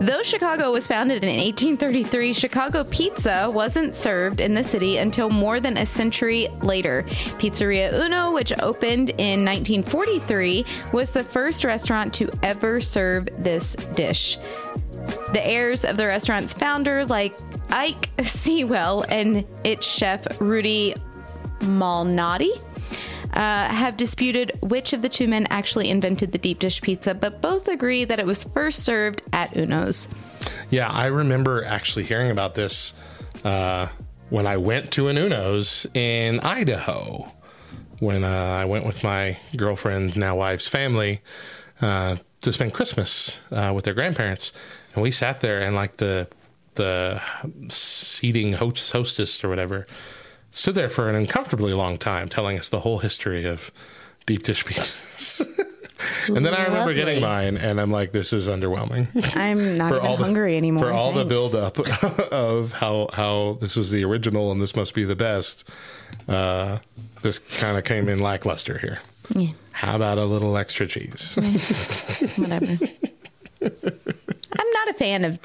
Though 0.00 0.22
Chicago 0.22 0.72
was 0.72 0.86
founded 0.86 1.22
in 1.22 1.36
1833, 1.36 2.32
Chicago 2.32 2.84
pizza 2.84 3.50
wasn't 3.52 3.94
served 3.94 4.40
in 4.40 4.54
the 4.54 4.64
city 4.64 4.96
until 4.98 5.30
more 5.30 5.60
than 5.60 5.76
a 5.76 5.86
century 5.86 6.48
later. 6.62 7.04
Pizzeria 7.38 7.92
Uno, 7.92 8.32
which 8.32 8.52
opened 8.60 9.10
in 9.10 9.44
1943, 9.44 10.64
was 10.92 11.10
the 11.10 11.22
first 11.22 11.64
restaurant 11.64 12.12
to 12.14 12.30
ever 12.42 12.80
serve 12.80 13.28
this 13.38 13.74
dish. 13.94 14.38
The 15.32 15.46
heirs 15.46 15.84
of 15.84 15.96
the 15.96 16.06
restaurant's 16.06 16.52
founder, 16.52 17.04
like 17.06 17.38
Ike 17.70 18.10
Sewell 18.24 19.04
and 19.08 19.46
its 19.64 19.86
chef 19.86 20.40
Rudy 20.40 20.94
Malnati, 21.60 22.60
uh, 23.40 23.72
have 23.72 23.96
disputed 23.96 24.52
which 24.60 24.92
of 24.92 25.00
the 25.00 25.08
two 25.08 25.26
men 25.26 25.46
actually 25.48 25.88
invented 25.88 26.30
the 26.30 26.36
deep 26.36 26.58
dish 26.58 26.82
pizza, 26.82 27.14
but 27.14 27.40
both 27.40 27.68
agree 27.68 28.04
that 28.04 28.18
it 28.18 28.26
was 28.26 28.44
first 28.44 28.82
served 28.82 29.22
at 29.32 29.56
Uno's. 29.56 30.06
Yeah, 30.68 30.90
I 30.90 31.06
remember 31.06 31.64
actually 31.64 32.04
hearing 32.04 32.30
about 32.30 32.54
this 32.54 32.92
uh, 33.42 33.88
when 34.28 34.46
I 34.46 34.58
went 34.58 34.90
to 34.92 35.08
an 35.08 35.16
Uno's 35.16 35.86
in 35.94 36.40
Idaho. 36.40 37.32
When 38.00 38.24
uh, 38.24 38.28
I 38.28 38.66
went 38.66 38.84
with 38.84 39.02
my 39.02 39.38
girlfriend, 39.56 40.18
now 40.18 40.36
wife's 40.36 40.68
family, 40.68 41.22
uh, 41.80 42.16
to 42.42 42.52
spend 42.52 42.74
Christmas 42.74 43.38
uh, 43.50 43.72
with 43.74 43.86
their 43.86 43.94
grandparents, 43.94 44.52
and 44.92 45.02
we 45.02 45.10
sat 45.10 45.40
there 45.40 45.62
and 45.62 45.74
like 45.74 45.96
the 45.96 46.28
the 46.74 47.22
seating 47.68 48.52
host, 48.52 48.92
hostess 48.92 49.42
or 49.42 49.48
whatever 49.48 49.86
stood 50.50 50.74
there 50.74 50.88
for 50.88 51.08
an 51.08 51.14
uncomfortably 51.14 51.72
long 51.72 51.98
time, 51.98 52.28
telling 52.28 52.58
us 52.58 52.68
the 52.68 52.80
whole 52.80 52.98
history 52.98 53.44
of 53.44 53.70
deep 54.26 54.42
dish 54.42 54.64
pizzas. 54.64 55.40
and 56.28 56.44
then 56.44 56.54
I 56.54 56.64
remember 56.64 56.94
getting 56.94 57.20
mine, 57.20 57.56
and 57.56 57.80
I'm 57.80 57.90
like, 57.90 58.12
this 58.12 58.32
is 58.32 58.48
underwhelming 58.48 59.08
I'm 59.36 59.76
not 59.76 59.92
even 59.92 60.02
the, 60.02 60.16
hungry 60.16 60.56
anymore. 60.56 60.84
For 60.84 60.92
all 60.92 61.12
the 61.12 61.20
thanks. 61.20 61.28
build 61.28 61.54
up 61.54 61.78
of 62.32 62.72
how 62.72 63.08
how 63.12 63.58
this 63.60 63.76
was 63.76 63.90
the 63.90 64.04
original 64.04 64.52
and 64.52 64.60
this 64.60 64.76
must 64.76 64.94
be 64.94 65.04
the 65.04 65.16
best, 65.16 65.68
uh, 66.28 66.78
this 67.22 67.38
kind 67.38 67.76
of 67.76 67.84
came 67.84 68.08
in 68.08 68.18
lackluster 68.18 68.78
here. 68.78 68.98
Yeah, 69.34 69.52
How 69.72 69.94
about 69.94 70.18
a 70.18 70.24
little 70.24 70.56
extra 70.56 70.86
cheese? 70.86 71.36
whatever. 72.36 72.78
I'm 73.62 74.70
not 74.72 74.88
a 74.88 74.94
fan 74.94 75.24
of. 75.24 75.38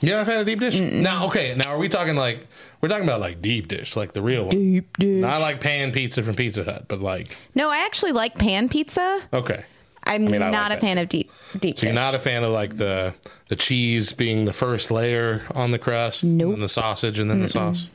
Yeah, 0.00 0.20
I've 0.20 0.26
had 0.26 0.40
a 0.40 0.44
deep 0.44 0.60
dish. 0.60 0.76
Now, 0.76 1.26
okay, 1.26 1.54
now 1.56 1.70
are 1.70 1.78
we 1.78 1.88
talking 1.88 2.14
like 2.14 2.46
we're 2.80 2.88
talking 2.88 3.04
about 3.04 3.20
like 3.20 3.40
deep 3.42 3.68
dish, 3.68 3.96
like 3.96 4.12
the 4.12 4.22
real 4.22 4.42
one, 4.44 4.50
Deep 4.50 4.96
dish. 4.98 5.20
not 5.20 5.40
like 5.40 5.60
pan 5.60 5.92
pizza 5.92 6.22
from 6.22 6.34
Pizza 6.36 6.64
Hut, 6.64 6.84
but 6.88 7.00
like 7.00 7.36
No, 7.54 7.68
I 7.70 7.78
actually 7.78 8.12
like 8.12 8.36
pan 8.38 8.68
pizza. 8.68 9.20
okay, 9.32 9.64
I'm 10.04 10.24
mean, 10.24 10.40
I 10.42 10.50
not 10.50 10.70
like 10.70 10.78
a 10.78 10.80
that. 10.80 10.80
fan 10.86 10.98
of 10.98 11.08
deep 11.08 11.30
deep. 11.58 11.76
So 11.78 11.86
you're 11.86 11.92
dish. 11.92 11.96
not 11.96 12.14
a 12.14 12.18
fan 12.18 12.44
of 12.44 12.50
like 12.52 12.76
the 12.76 13.14
the 13.48 13.56
cheese 13.56 14.12
being 14.12 14.44
the 14.44 14.52
first 14.52 14.90
layer 14.90 15.44
on 15.54 15.70
the 15.70 15.78
crust, 15.78 16.22
and 16.22 16.36
Nope. 16.38 16.52
then 16.52 16.60
the 16.60 16.68
sausage, 16.68 17.18
and 17.18 17.30
then 17.30 17.40
the 17.40 17.48
sauce. 17.48 17.90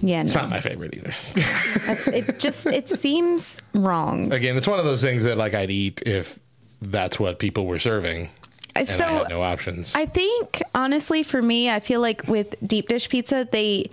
yeah, 0.00 0.22
It's 0.22 0.34
no. 0.34 0.42
not 0.42 0.50
my 0.50 0.60
favorite 0.60 0.94
either. 0.96 1.14
It 2.14 2.38
just 2.38 2.66
it 2.66 2.88
seems 2.88 3.60
wrong. 3.74 4.32
Again, 4.32 4.56
it's 4.56 4.68
one 4.68 4.78
of 4.78 4.84
those 4.84 5.02
things 5.02 5.24
that 5.24 5.36
like 5.38 5.54
I'd 5.54 5.70
eat 5.70 6.02
if 6.06 6.38
that's 6.80 7.18
what 7.18 7.38
people 7.38 7.66
were 7.66 7.78
serving, 7.78 8.30
and 8.80 8.88
so 8.98 9.04
I 9.04 9.12
had 9.12 9.28
no 9.28 9.42
options. 9.42 9.92
I 9.94 10.06
think 10.06 10.62
honestly 10.74 11.22
for 11.22 11.40
me, 11.42 11.70
I 11.70 11.80
feel 11.80 12.00
like 12.00 12.26
with 12.28 12.54
deep 12.66 12.88
dish 12.88 13.08
pizza, 13.08 13.48
they 13.50 13.90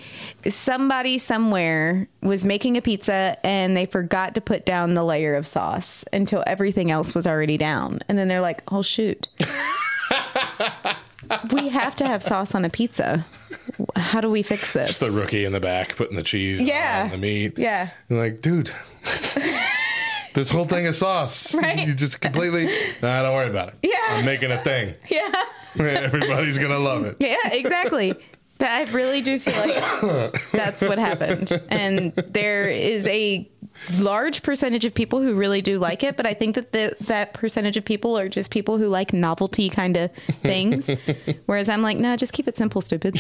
somebody 0.50 1.17
somewhere 1.17 2.08
was 2.21 2.45
making 2.45 2.78
a 2.78 2.82
pizza 2.82 3.38
and 3.43 3.76
they 3.76 3.86
forgot 3.86 4.36
to 4.36 4.41
put 4.41 4.65
down 4.65 4.93
the 4.93 5.04
layer 5.04 5.36
of 5.36 5.45
sauce 5.48 6.04
until 6.13 6.43
everything 6.48 6.91
else 6.91 7.13
was 7.15 7.26
already 7.28 7.58
down. 7.58 8.00
And 8.08 8.17
then 8.17 8.28
they're 8.28 8.41
like, 8.41 8.62
"Oh 8.71 8.82
shoot. 8.82 9.28
we 11.52 11.69
have 11.69 11.95
to 11.98 12.06
have 12.06 12.21
sauce 12.24 12.54
on 12.54 12.65
a 12.65 12.69
pizza. 12.69 13.26
How 13.95 14.21
do 14.21 14.30
we 14.30 14.43
fix 14.43 14.74
this?" 14.74 14.91
It's 14.91 15.00
the 15.00 15.12
rookie 15.12 15.45
in 15.45 15.52
the 15.54 15.60
back 15.60 15.95
putting 15.95 16.15
the 16.15 16.24
cheese 16.24 16.60
Yeah. 16.62 17.04
on 17.06 17.12
the 17.12 17.17
meat. 17.17 17.58
Yeah. 17.58 17.89
You're 18.10 18.19
like, 18.19 18.41
dude, 18.41 18.69
this 20.36 20.50
whole 20.50 20.65
thing 20.65 20.86
is 20.86 21.00
sauce. 21.00 21.56
Right. 21.65 21.88
You 21.88 21.95
just 21.95 22.21
completely, 22.21 22.65
nah, 23.02 23.24
don't 23.24 23.34
worry 23.34 23.50
about 23.50 23.69
it. 23.69 23.76
Yeah. 23.82 23.95
I'm 24.10 24.26
making 24.26 24.52
a 24.52 24.63
thing. 24.63 24.93
Yeah. 25.10 25.43
Everybody's 25.80 26.58
going 26.58 26.71
to 26.71 26.78
love 26.80 27.04
it. 27.06 27.17
Yeah, 27.19 27.50
exactly. 27.50 28.13
But 28.58 28.69
I 28.69 28.84
really 28.91 29.21
do 29.21 29.38
feel 29.38 29.54
like 29.58 30.52
that's 30.52 30.82
what 30.82 30.98
happened. 30.98 31.52
And 31.69 32.13
there 32.15 32.69
is 32.69 33.06
a 33.08 33.50
large 33.98 34.41
percentage 34.41 34.86
of 34.86 34.93
people 34.93 35.21
who 35.21 35.36
really 35.36 35.62
do 35.62 35.78
like 35.80 36.02
it, 36.04 36.15
but 36.15 36.26
I 36.26 36.34
think 36.34 36.56
that 36.56 36.71
the, 36.71 36.95
that 37.02 37.34
percentage 37.34 37.76
of 37.76 37.84
people 37.84 38.17
are 38.17 38.30
just 38.30 38.52
people 38.52 38.78
who 38.78 38.88
like 38.88 39.12
novelty 39.12 39.69
kind 39.69 39.98
of 39.98 40.12
things. 40.41 40.89
Whereas 41.45 41.67
I'm 41.67 41.82
like, 41.82 41.98
nah, 41.98 42.15
just 42.15 42.32
keep 42.32 42.48
it 42.48 42.56
simple, 42.56 42.80
stupid. 42.82 43.19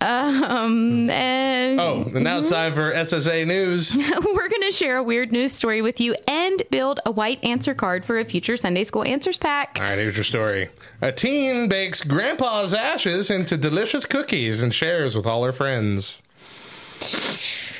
Um, 0.00 1.10
and 1.10 1.78
Oh, 1.78 2.02
and 2.14 2.24
now 2.24 2.40
it's 2.40 2.50
time 2.50 2.72
for 2.74 2.92
SSA 2.92 3.46
News. 3.46 3.94
we're 3.96 4.48
going 4.48 4.62
to 4.62 4.72
share 4.72 4.96
a 4.96 5.02
weird 5.02 5.32
news 5.32 5.52
story 5.52 5.82
with 5.82 6.00
you 6.00 6.14
and 6.26 6.62
build 6.70 7.00
a 7.06 7.10
white 7.10 7.42
answer 7.44 7.74
card 7.74 8.04
for 8.04 8.18
a 8.18 8.24
future 8.24 8.56
Sunday 8.56 8.84
School 8.84 9.04
Answers 9.04 9.38
pack. 9.38 9.76
All 9.76 9.82
right, 9.84 9.98
here's 9.98 10.16
your 10.16 10.24
story. 10.24 10.68
A 11.02 11.12
teen 11.12 11.68
bakes 11.68 12.02
grandpa's 12.02 12.74
ashes 12.74 13.30
into 13.30 13.56
delicious 13.56 14.06
cookies 14.06 14.62
and 14.62 14.72
shares 14.74 15.14
with 15.14 15.26
all 15.26 15.44
her 15.44 15.52
friends. 15.52 16.22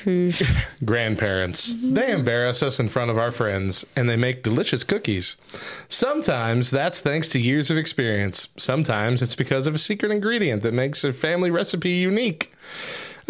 Grandparents. 0.85 1.73
Mm-hmm. 1.73 1.95
They 1.95 2.13
embarrass 2.13 2.63
us 2.63 2.81
in 2.81 2.89
front 2.89 3.11
of 3.11 3.19
our 3.19 3.31
friends 3.31 3.85
and 3.97 4.09
they 4.09 4.17
make 4.17 4.43
delicious 4.43 4.85
cookies. 4.85 5.37
Sometimes 5.89 6.71
that's 6.71 7.01
thanks 7.01 7.29
to 7.29 7.39
years 7.39 7.71
of 7.71 7.77
experience. 7.77 8.49
Sometimes 8.57 9.23
it's 9.23 9.35
because 9.35 9.67
of 9.67 9.75
a 9.75 9.79
secret 9.79 10.11
ingredient 10.11 10.63
that 10.63 10.75
makes 10.75 11.05
a 11.05 11.13
family 11.13 11.51
recipe 11.51 11.91
unique. 11.91 12.53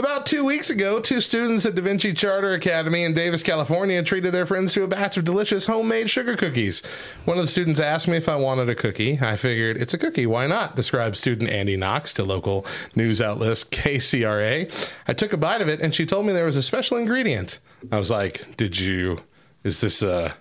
About 0.01 0.25
two 0.25 0.47
weeks 0.47 0.71
ago, 0.71 0.99
two 0.99 1.21
students 1.21 1.67
at 1.67 1.75
Da 1.75 1.83
Vinci 1.83 2.15
Charter 2.15 2.55
Academy 2.55 3.05
in 3.05 3.13
Davis, 3.13 3.43
California, 3.43 4.03
treated 4.03 4.33
their 4.33 4.47
friends 4.47 4.73
to 4.73 4.83
a 4.85 4.89
batch 4.89 5.19
of 5.19 5.27
delicious 5.27 5.67
homemade 5.67 6.09
sugar 6.09 6.39
cookies. 6.39 6.83
One 7.27 7.37
of 7.37 7.45
the 7.45 7.51
students 7.51 7.81
asked 7.81 8.09
me 8.09 8.17
if 8.17 8.27
I 8.27 8.37
wanted 8.37 8.71
a 8.71 8.75
cookie. 8.75 9.19
I 9.21 9.37
figured 9.37 9.77
it's 9.77 9.93
a 9.93 9.99
cookie, 9.99 10.25
why 10.25 10.47
not? 10.47 10.75
described 10.75 11.19
student 11.19 11.51
Andy 11.51 11.77
Knox 11.77 12.15
to 12.15 12.25
local 12.25 12.65
news 12.97 13.21
outlet 13.21 13.51
KCRA. 13.51 14.73
I 15.07 15.13
took 15.13 15.35
a 15.35 15.37
bite 15.37 15.61
of 15.61 15.69
it 15.69 15.83
and 15.83 15.95
she 15.95 16.07
told 16.07 16.25
me 16.25 16.33
there 16.33 16.47
was 16.47 16.57
a 16.57 16.63
special 16.63 16.97
ingredient. 16.97 17.61
I 17.93 17.99
was 17.99 18.11
like, 18.11 18.57
Did 18.57 18.79
you, 18.79 19.19
is 19.65 19.83
this 19.83 20.01
a 20.01 20.35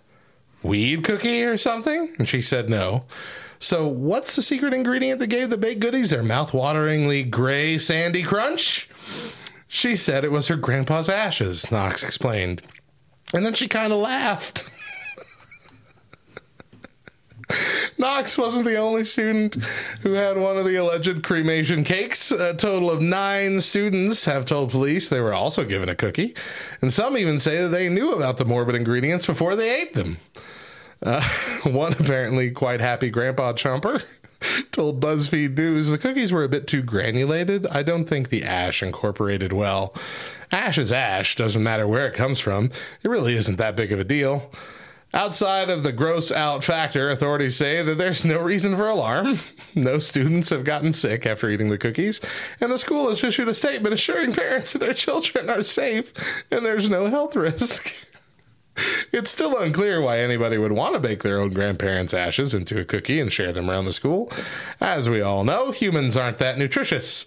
weed 0.64 1.04
cookie 1.04 1.44
or 1.44 1.58
something? 1.58 2.16
And 2.18 2.30
she 2.30 2.40
said 2.40 2.70
no. 2.70 3.04
So, 3.62 3.90
what's 3.90 4.38
the 4.38 4.42
secret 4.42 4.74
ingredient 4.74 5.20
that 5.20 5.28
gave 5.28 5.50
the 5.50 5.58
baked 5.58 5.82
goodies 5.82 6.12
their 6.12 6.24
mouth-wateringly 6.24 7.30
gray, 7.30 7.78
sandy 7.78 8.24
crunch? 8.24 8.88
She 9.72 9.96
said 9.96 10.26
it 10.26 10.32
was 10.32 10.48
her 10.48 10.56
grandpa's 10.56 11.08
ashes, 11.10 11.70
Knox 11.72 12.02
explained. 12.02 12.64
And 13.36 13.46
then 13.46 13.54
she 13.54 13.68
kind 13.68 13.94
of 13.94 14.00
laughed. 14.00 14.68
Knox 18.00 18.36
wasn't 18.36 18.66
the 18.66 18.78
only 18.78 19.04
student 19.04 19.54
who 20.02 20.14
had 20.14 20.38
one 20.38 20.58
of 20.58 20.66
the 20.66 20.78
alleged 20.78 21.22
cremation 21.22 21.84
cakes. 21.84 22.32
A 22.32 22.56
total 22.56 22.90
of 22.90 23.00
nine 23.00 23.62
students 23.62 24.26
have 24.26 24.46
told 24.46 24.72
police 24.72 25.08
they 25.08 25.22
were 25.22 25.36
also 25.36 25.64
given 25.64 25.88
a 25.88 25.96
cookie. 25.96 26.34
And 26.82 26.92
some 26.92 27.16
even 27.16 27.40
say 27.40 27.62
that 27.62 27.68
they 27.68 27.90
knew 27.90 28.14
about 28.14 28.38
the 28.38 28.46
morbid 28.46 28.74
ingredients 28.74 29.28
before 29.28 29.56
they 29.56 29.82
ate 29.82 29.94
them. 29.94 30.18
Uh, 31.04 31.22
one 31.64 31.94
apparently 31.94 32.50
quite 32.50 32.82
happy 32.82 33.12
grandpa 33.12 33.54
chomper 33.54 34.02
told 34.72 35.02
BuzzFeed 35.02 35.58
News 35.58 35.90
the 35.90 35.98
cookies 35.98 36.32
were 36.32 36.44
a 36.44 36.50
bit 36.50 36.68
too 36.68 36.82
granulated. 36.82 37.66
I 37.68 37.84
don't 37.84 38.06
think 38.06 38.30
the 38.30 38.44
ash 38.44 38.82
incorporated 38.84 39.54
well. 39.54 39.94
Ash 40.52 40.78
is 40.78 40.92
ash, 40.92 41.36
doesn't 41.36 41.64
matter 41.64 41.88
where 41.88 42.08
it 42.08 42.14
comes 42.14 42.40
from. 42.40 42.72
It 43.04 43.10
really 43.10 43.36
isn't 43.36 43.58
that 43.58 43.76
big 43.76 43.92
of 43.92 44.00
a 44.00 44.04
deal. 44.04 44.52
Outside 45.14 45.72
of 45.72 45.82
the 45.82 45.92
gross 45.92 46.32
out 46.32 46.64
factor, 46.64 47.10
authorities 47.10 47.56
say 47.56 47.82
that 47.82 47.98
there's 47.98 48.26
no 48.26 48.40
reason 48.40 48.76
for 48.76 48.88
alarm. 48.88 49.40
No 49.76 50.00
students 50.00 50.50
have 50.50 50.64
gotten 50.64 50.92
sick 50.92 51.28
after 51.28 51.48
eating 51.48 51.70
the 51.70 51.78
cookies, 51.78 52.20
and 52.60 52.72
the 52.72 52.80
school 52.80 53.08
has 53.10 53.24
issued 53.24 53.48
a 53.48 53.54
statement 53.54 53.94
assuring 53.94 54.34
parents 54.34 54.74
that 54.74 54.80
their 54.80 54.96
children 54.96 55.48
are 55.48 55.62
safe 55.62 56.12
and 56.52 56.66
there's 56.66 56.90
no 56.90 57.06
health 57.06 57.36
risk. 57.36 57.94
It's 59.12 59.32
still 59.32 59.58
unclear 59.58 60.02
why 60.02 60.20
anybody 60.20 60.58
would 60.58 60.72
want 60.72 60.94
to 60.94 61.00
bake 61.00 61.24
their 61.24 61.40
own 61.40 61.50
grandparents' 61.50 62.14
ashes 62.14 62.54
into 62.54 62.80
a 62.80 62.86
cookie 62.86 63.20
and 63.20 63.32
share 63.32 63.52
them 63.52 63.70
around 63.70 63.86
the 63.86 63.94
school. 63.94 64.32
As 64.80 65.10
we 65.10 65.22
all 65.22 65.44
know, 65.44 65.72
humans 65.72 66.16
aren't 66.16 66.38
that 66.38 66.58
nutritious. 66.60 67.26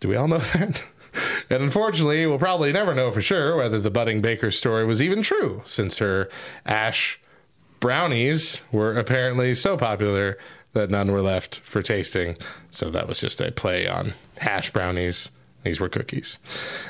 Do 0.00 0.08
we 0.08 0.16
all 0.16 0.28
know 0.28 0.38
that? 0.54 0.82
And 1.50 1.62
unfortunately, 1.62 2.26
we'll 2.26 2.38
probably 2.38 2.72
never 2.72 2.94
know 2.94 3.10
for 3.10 3.22
sure 3.22 3.56
whether 3.56 3.80
the 3.80 3.90
budding 3.90 4.20
baker's 4.20 4.58
story 4.58 4.84
was 4.84 5.00
even 5.02 5.22
true, 5.22 5.62
since 5.64 5.98
her 5.98 6.28
ash 6.66 7.18
brownies 7.80 8.60
were 8.70 8.94
apparently 8.98 9.54
so 9.54 9.76
popular 9.76 10.38
that 10.72 10.90
none 10.90 11.12
were 11.12 11.20
left 11.20 11.56
for 11.60 11.82
tasting. 11.82 12.36
So 12.70 12.90
that 12.90 13.08
was 13.08 13.20
just 13.20 13.40
a 13.40 13.52
play 13.52 13.86
on 13.86 14.14
hash 14.36 14.70
brownies. 14.70 15.30
These 15.62 15.78
were 15.78 15.88
cookies. 15.88 16.38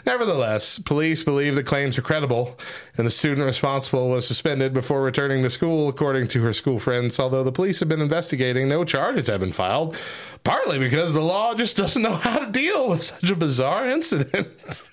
Nevertheless, 0.07 0.79
police 0.79 1.23
believe 1.23 1.55
the 1.55 1.63
claims 1.63 1.99
are 1.99 2.03
credible, 2.03 2.59
and 2.97 3.07
the 3.07 3.11
student 3.11 3.47
responsible 3.47 4.09
was 4.09 4.27
suspended 4.27 4.73
before 4.73 5.03
returning 5.03 5.43
to 5.43 5.51
school, 5.51 5.89
according 5.89 6.29
to 6.29 6.43
her 6.43 6.53
school 6.53 6.79
friends. 6.79 7.21
Although 7.21 7.45
the 7.45 7.53
police 7.53 7.81
have 7.81 7.89
been 7.89 8.01
investigating, 8.01 8.69
no 8.69 8.85
charges 8.85 9.27
have 9.27 9.41
been 9.41 9.53
filed, 9.53 9.97
partly 10.43 10.79
because 10.79 11.13
the 11.13 11.21
law 11.21 11.55
just 11.55 11.77
doesn't 11.77 12.03
know 12.03 12.15
how 12.15 12.39
to 12.39 12.51
deal 12.51 12.89
with 12.89 13.03
such 13.03 13.31
a 13.31 13.37
bizarre 13.37 13.89
incident. 13.89 14.49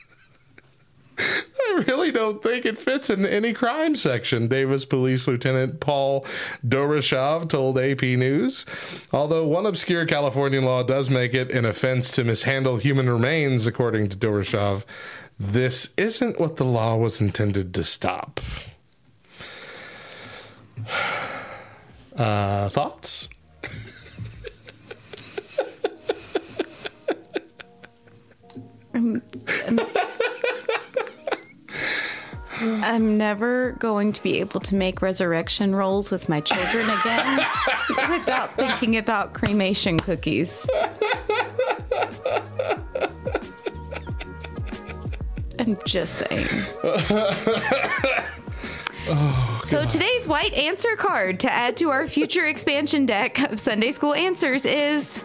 Really 1.88 2.12
don't 2.12 2.44
think 2.44 2.65
it 2.65 2.78
fits 2.78 3.10
in 3.10 3.26
any 3.26 3.54
crime 3.54 3.96
section, 3.96 4.50
Davis 4.50 4.84
Police 4.84 5.28
Lieutenant 5.28 5.80
Paul 5.80 6.26
Doroshov 6.68 7.48
told 7.48 7.78
AP 7.78 8.02
News. 8.02 8.65
Although 9.13 9.48
one 9.48 9.65
obscure 9.65 10.06
California 10.06 10.62
law 10.62 10.84
does 10.84 11.10
make 11.10 11.34
it 11.34 11.52
an 11.52 11.63
offense 11.63 12.12
to 12.12 12.26
mishandle 12.26 12.78
human 12.78 13.10
remains, 13.10 13.65
according 13.65 14.10
to 14.10 14.18
Doroshov, 14.18 14.84
this 15.39 15.94
isn't 15.96 16.38
what 16.39 16.58
the 16.58 16.65
law 16.65 16.98
was 16.98 17.22
intended 17.22 17.74
to 17.74 17.84
stop. 17.84 18.39
Uh, 22.18 22.68
thoughts? 22.68 23.30
I'm 28.94 29.22
never 32.62 33.72
going 33.80 34.12
to 34.13 34.24
be 34.24 34.39
able 34.39 34.60
to 34.62 34.76
make 34.76 35.02
resurrection 35.02 35.76
rolls 35.76 36.12
with 36.12 36.30
my 36.30 36.41
children 36.41 36.89
again 36.89 37.45
without 38.10 38.56
thinking 38.56 38.98
about 38.98 39.34
cremation 39.34 40.00
cookies. 40.00 40.65
I'm 45.60 45.78
just 45.86 46.15
saying. 46.15 46.48
Oh, 49.12 49.62
so 49.63 49.86
today's 49.88 50.28
white 50.28 50.54
answer 50.54 50.95
card 50.95 51.39
to 51.39 51.52
add 51.52 51.76
to 51.78 51.89
our 51.89 52.06
future 52.08 52.45
expansion 52.45 53.06
deck 53.06 53.39
of 53.39 53.60
Sunday 53.60 53.91
school 53.91 54.13
answers 54.13 54.65
is 54.65 55.19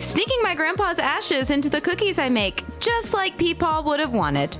sneaking 0.00 0.38
my 0.42 0.54
grandpa's 0.54 0.98
ashes 0.98 1.50
into 1.50 1.68
the 1.68 1.80
cookies 1.80 2.18
I 2.18 2.28
make, 2.28 2.64
just 2.80 3.12
like 3.14 3.38
Peepaw 3.38 3.84
would 3.84 4.00
have 4.00 4.12
wanted. 4.12 4.56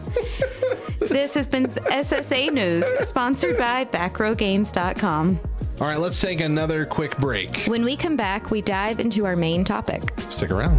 This 1.16 1.32
has 1.32 1.48
been 1.48 1.64
SSA 1.64 2.52
News, 2.52 2.84
sponsored 3.08 3.56
by 3.56 3.86
BackRowGames.com. 3.86 5.40
All 5.80 5.86
right, 5.86 5.98
let's 5.98 6.20
take 6.20 6.42
another 6.42 6.84
quick 6.84 7.16
break. 7.16 7.64
When 7.64 7.86
we 7.86 7.96
come 7.96 8.18
back, 8.18 8.50
we 8.50 8.60
dive 8.60 9.00
into 9.00 9.24
our 9.24 9.34
main 9.34 9.64
topic. 9.64 10.12
Stick 10.28 10.50
around. 10.50 10.78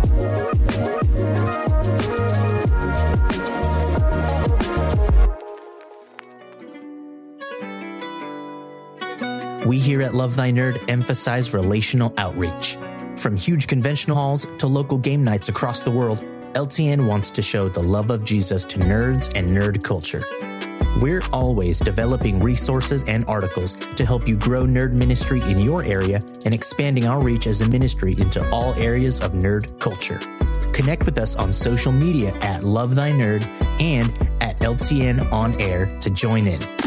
We 9.65 9.80
here 9.80 10.04
at 10.04 10.13
Love 10.13 10.36
Thy 10.36 10.52
Nerd 10.52 10.88
emphasize 10.88 11.52
relational 11.52 12.13
outreach. 12.19 12.78
From 13.17 13.36
huge 13.36 13.65
convention 13.65 14.13
halls 14.13 14.45
to 14.60 14.67
local 14.67 15.00
game 15.00 15.23
nights 15.23 15.50
across 15.50 15.82
the 15.82 15.89
world, 15.89 16.23
LTN 16.53 17.07
wants 17.07 17.29
to 17.31 17.41
show 17.41 17.69
the 17.69 17.81
love 17.81 18.10
of 18.10 18.23
Jesus 18.23 18.63
to 18.65 18.79
nerds 18.79 19.31
and 19.36 19.55
nerd 19.55 19.83
culture. 19.83 20.21
We're 20.99 21.21
always 21.31 21.79
developing 21.79 22.39
resources 22.39 23.03
and 23.03 23.23
articles 23.25 23.73
to 23.73 24.05
help 24.05 24.27
you 24.27 24.36
grow 24.36 24.63
nerd 24.63 24.93
ministry 24.93 25.41
in 25.41 25.60
your 25.60 25.83
area 25.83 26.19
and 26.45 26.53
expanding 26.53 27.05
our 27.05 27.21
reach 27.21 27.45
as 27.45 27.62
a 27.62 27.69
ministry 27.69 28.13
into 28.17 28.47
all 28.51 28.73
areas 28.75 29.21
of 29.21 29.33
nerd 29.33 29.79
culture. 29.79 30.19
Connect 30.71 31.05
with 31.05 31.19
us 31.19 31.36
on 31.36 31.53
social 31.53 31.91
media 31.91 32.33
at 32.41 32.63
Love 32.63 32.95
Thy 32.95 33.12
Nerd 33.12 33.43
and 33.79 34.10
at 34.41 34.57
LTN 34.60 35.31
On 35.31 35.60
Air 35.62 35.97
to 35.99 36.10
join 36.10 36.47
in. 36.47 36.87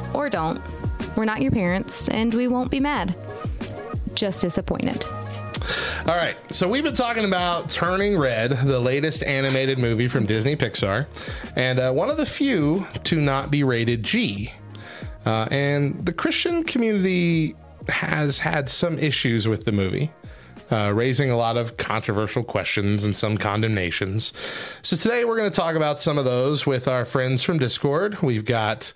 Or 0.13 0.29
don't. 0.29 0.61
We're 1.15 1.25
not 1.25 1.41
your 1.41 1.51
parents, 1.51 2.07
and 2.09 2.33
we 2.33 2.47
won't 2.47 2.71
be 2.71 2.79
mad. 2.79 3.15
Just 4.13 4.41
disappointed. 4.41 5.05
All 6.07 6.15
right, 6.15 6.35
so 6.51 6.67
we've 6.67 6.83
been 6.83 6.95
talking 6.95 7.25
about 7.25 7.69
Turning 7.69 8.17
Red, 8.17 8.51
the 8.51 8.79
latest 8.79 9.23
animated 9.23 9.77
movie 9.77 10.07
from 10.07 10.25
Disney 10.25 10.55
Pixar, 10.55 11.05
and 11.55 11.79
uh, 11.79 11.91
one 11.91 12.09
of 12.09 12.17
the 12.17 12.25
few 12.25 12.87
to 13.03 13.21
not 13.21 13.51
be 13.51 13.63
rated 13.63 14.01
G. 14.01 14.51
Uh, 15.25 15.47
and 15.51 16.03
the 16.03 16.13
Christian 16.13 16.63
community 16.63 17.55
has 17.89 18.39
had 18.39 18.67
some 18.67 18.97
issues 18.97 19.47
with 19.47 19.65
the 19.65 19.71
movie. 19.71 20.11
Uh, 20.71 20.89
raising 20.95 21.29
a 21.29 21.35
lot 21.35 21.57
of 21.57 21.75
controversial 21.75 22.45
questions 22.45 23.03
and 23.03 23.13
some 23.13 23.37
condemnations. 23.37 24.31
So, 24.81 24.95
today 24.95 25.25
we're 25.25 25.35
going 25.35 25.49
to 25.49 25.55
talk 25.55 25.75
about 25.75 25.99
some 25.99 26.17
of 26.17 26.23
those 26.23 26.65
with 26.65 26.87
our 26.87 27.03
friends 27.03 27.43
from 27.43 27.59
Discord. 27.59 28.21
We've 28.21 28.45
got 28.45 28.93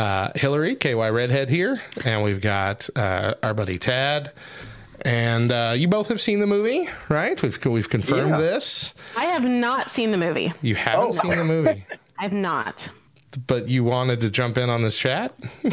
uh, 0.00 0.30
Hillary, 0.34 0.74
KY 0.76 0.94
Redhead, 1.10 1.48
here, 1.50 1.80
and 2.04 2.22
we've 2.22 2.40
got 2.40 2.88
uh, 2.96 3.34
our 3.42 3.54
buddy 3.54 3.78
Tad. 3.78 4.32
And 5.04 5.50
uh, 5.50 5.74
you 5.76 5.88
both 5.88 6.08
have 6.08 6.20
seen 6.20 6.40
the 6.40 6.46
movie, 6.46 6.88
right? 7.08 7.40
We've 7.42 7.64
we've 7.64 7.88
confirmed 7.88 8.30
Yeah. 8.30 8.38
this. 8.38 8.92
I 9.16 9.24
have 9.26 9.44
not 9.44 9.90
seen 9.90 10.10
the 10.10 10.18
movie. 10.18 10.52
You 10.62 10.74
haven't 10.74 11.14
seen 11.14 11.36
the 11.36 11.44
movie, 11.44 11.84
I've 12.18 12.32
not. 12.32 12.88
but 13.46 13.68
you 13.68 13.84
wanted 13.84 14.20
to 14.20 14.28
jump 14.30 14.58
in 14.58 14.68
on 14.70 14.82
this 14.82 14.96
chat. 14.98 15.34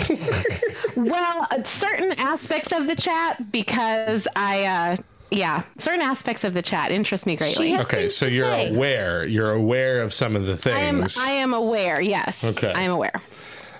Well, 0.96 1.48
uh, 1.52 1.64
certain 1.64 2.12
aspects 2.18 2.72
of 2.72 2.88
the 2.88 2.96
chat 2.96 3.52
because 3.52 4.28
I, 4.36 4.66
uh, 4.66 4.96
yeah, 5.30 5.62
certain 5.78 6.02
aspects 6.02 6.44
of 6.44 6.56
the 6.56 6.62
chat 6.64 6.90
interest 6.92 7.28
me 7.28 7.36
greatly. 7.36 7.78
Okay, 7.78 8.10
so 8.10 8.26
you're 8.26 8.46
say. 8.50 8.74
aware. 8.74 9.24
You're 9.26 9.52
aware 9.52 10.02
of 10.02 10.12
some 10.14 10.36
of 10.36 10.46
the 10.48 10.54
I 10.74 10.80
am. 10.80 11.00
things. 11.02 11.18
I 11.20 11.30
am 11.32 11.54
aware. 11.54 12.02
Yes. 12.02 12.44
Okay. 12.44 12.72
I 12.74 12.82
am 12.82 12.90
aware, 12.92 13.12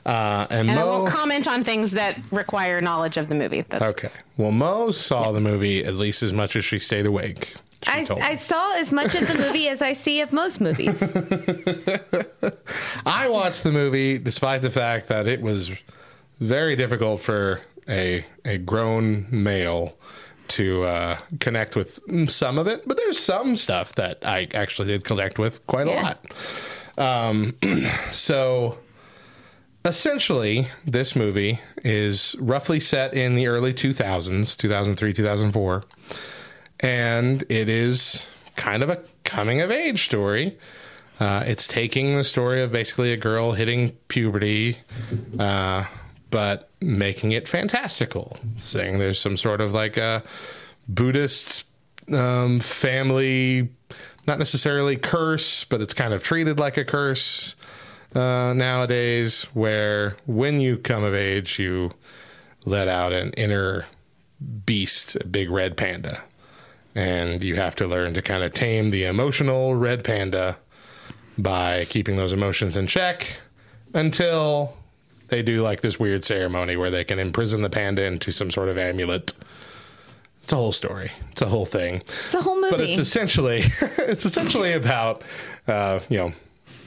uh, 0.08 0.48
and 0.50 0.70
and 0.70 0.80
I 0.80 0.84
Mo. 0.84 1.00
won't 1.02 1.14
comment 1.14 1.48
on 1.48 1.64
things 1.64 1.92
that 1.92 2.18
require 2.32 2.82
knowledge 2.82 3.18
of 3.18 3.30
the 3.30 3.36
movie. 3.36 3.62
That's, 3.62 3.84
Okay. 3.84 4.10
Well, 4.38 4.52
Mo 4.52 4.92
saw 4.92 5.32
the 5.32 5.42
movie 5.42 5.84
at 5.84 5.96
least 5.96 6.24
as 6.24 6.34
much 6.34 6.56
as 6.56 6.66
she 6.66 6.80
stayed 6.80 7.06
awake. 7.06 7.56
She 7.84 7.92
I, 7.92 8.08
I 8.22 8.36
saw 8.38 8.74
as 8.76 8.92
much 8.92 9.14
of 9.16 9.28
the 9.28 9.36
movie 9.36 9.70
as 9.70 9.82
I 9.82 9.94
see 9.94 10.22
of 10.22 10.34
most 10.34 10.60
movies. 10.60 11.00
I 13.06 13.30
watched 13.30 13.64
the 13.64 13.72
movie 13.72 14.18
despite 14.18 14.62
the 14.62 14.72
fact 14.72 15.08
that 15.10 15.28
it 15.28 15.42
was 15.42 15.72
very 16.40 16.76
difficult 16.76 17.22
for 17.22 17.62
a 17.90 18.26
a 18.46 18.58
grown 18.58 19.28
male 19.30 19.96
to 20.50 20.84
uh, 20.84 21.18
connect 21.40 21.76
with 21.76 22.00
some 22.32 22.58
of 22.58 22.68
it, 22.68 22.88
but 22.88 22.98
there's 22.98 23.20
some 23.20 23.56
stuff 23.56 23.94
that 23.96 24.18
I 24.26 24.48
actually 24.54 24.88
did 24.88 25.04
connect 25.04 25.38
with 25.38 25.66
quite 25.68 25.88
a 25.88 25.92
lot. 25.92 26.26
Um, 26.98 27.54
so 28.12 28.78
essentially, 29.88 30.68
this 30.86 31.16
movie 31.16 31.60
is 31.84 32.36
roughly 32.40 32.80
set 32.80 33.14
in 33.14 33.36
the 33.36 33.48
early 33.48 33.74
2000s, 33.74 34.56
2003, 34.58 35.14
2004, 35.14 35.84
and 36.82 37.44
it 37.50 37.70
is 37.70 38.26
kind 38.56 38.84
of 38.84 38.90
a 38.90 39.02
coming 39.24 39.62
of 39.62 39.72
age 39.72 40.06
story. 40.06 40.58
Uh, 41.20 41.44
it's 41.48 41.66
taking 41.66 42.16
the 42.16 42.24
story 42.24 42.62
of 42.62 42.72
basically 42.72 43.12
a 43.12 43.18
girl 43.18 43.54
hitting 43.54 43.92
puberty, 44.08 44.78
uh, 45.40 45.86
but 46.30 46.70
making 46.82 47.32
it 47.32 47.48
fantastical, 47.48 48.38
saying 48.58 49.00
there's 49.00 49.20
some 49.20 49.38
sort 49.38 49.62
of 49.62 49.74
like 49.74 49.98
a 49.98 50.22
Buddhist 50.88 51.66
um, 52.14 52.60
family, 52.60 53.70
not 54.28 54.38
necessarily 54.38 54.96
curse, 54.98 55.64
but 55.64 55.82
it's 55.82 55.94
kind 55.94 56.14
of 56.14 56.24
treated 56.24 56.60
like 56.60 56.78
a 56.78 56.86
curse 56.86 57.56
uh, 58.16 58.54
nowadays, 58.56 59.44
where 59.54 60.18
when 60.26 60.60
you 60.62 60.78
come 60.78 61.04
of 61.04 61.14
age, 61.14 61.60
you 61.60 61.92
let 62.66 62.88
out 62.88 63.14
an 63.14 63.32
inner 63.32 63.86
beast, 64.66 65.16
a 65.16 65.26
big 65.26 65.50
red 65.50 65.78
panda. 65.78 66.24
And 66.96 67.44
you 67.44 67.56
have 67.56 67.76
to 67.76 67.88
learn 67.88 68.14
to 68.16 68.22
kind 68.22 68.44
of 68.44 68.54
tame 68.54 68.90
the 68.90 69.06
emotional 69.06 69.76
red 69.76 70.04
panda 70.04 70.58
by 71.38 71.86
keeping 71.86 72.18
those 72.18 72.34
emotions 72.34 72.76
in 72.76 72.88
check 72.88 73.40
until 73.94 74.74
they 75.30 75.44
do 75.44 75.62
like 75.62 75.82
this 75.82 76.00
weird 76.00 76.24
ceremony 76.24 76.76
where 76.76 76.90
they 76.90 77.04
can 77.04 77.20
imprison 77.20 77.62
the 77.62 77.70
panda 77.70 78.04
into 78.04 78.32
some 78.32 78.50
sort 78.50 78.70
of 78.70 78.78
amulet. 78.78 79.34
It's 80.42 80.52
a 80.52 80.56
whole 80.56 80.72
story. 80.72 81.12
It's 81.32 81.42
a 81.42 81.48
whole 81.48 81.66
thing. 81.66 81.96
It's 81.96 82.34
a 82.34 82.42
whole 82.42 82.56
movie. 82.56 82.72
But 82.72 82.82
it's 82.82 82.98
essentially 82.98 83.64
it's 83.98 84.26
essentially 84.26 84.74
about 84.74 85.24
uh, 85.68 86.00
you 86.10 86.18
know 86.18 86.34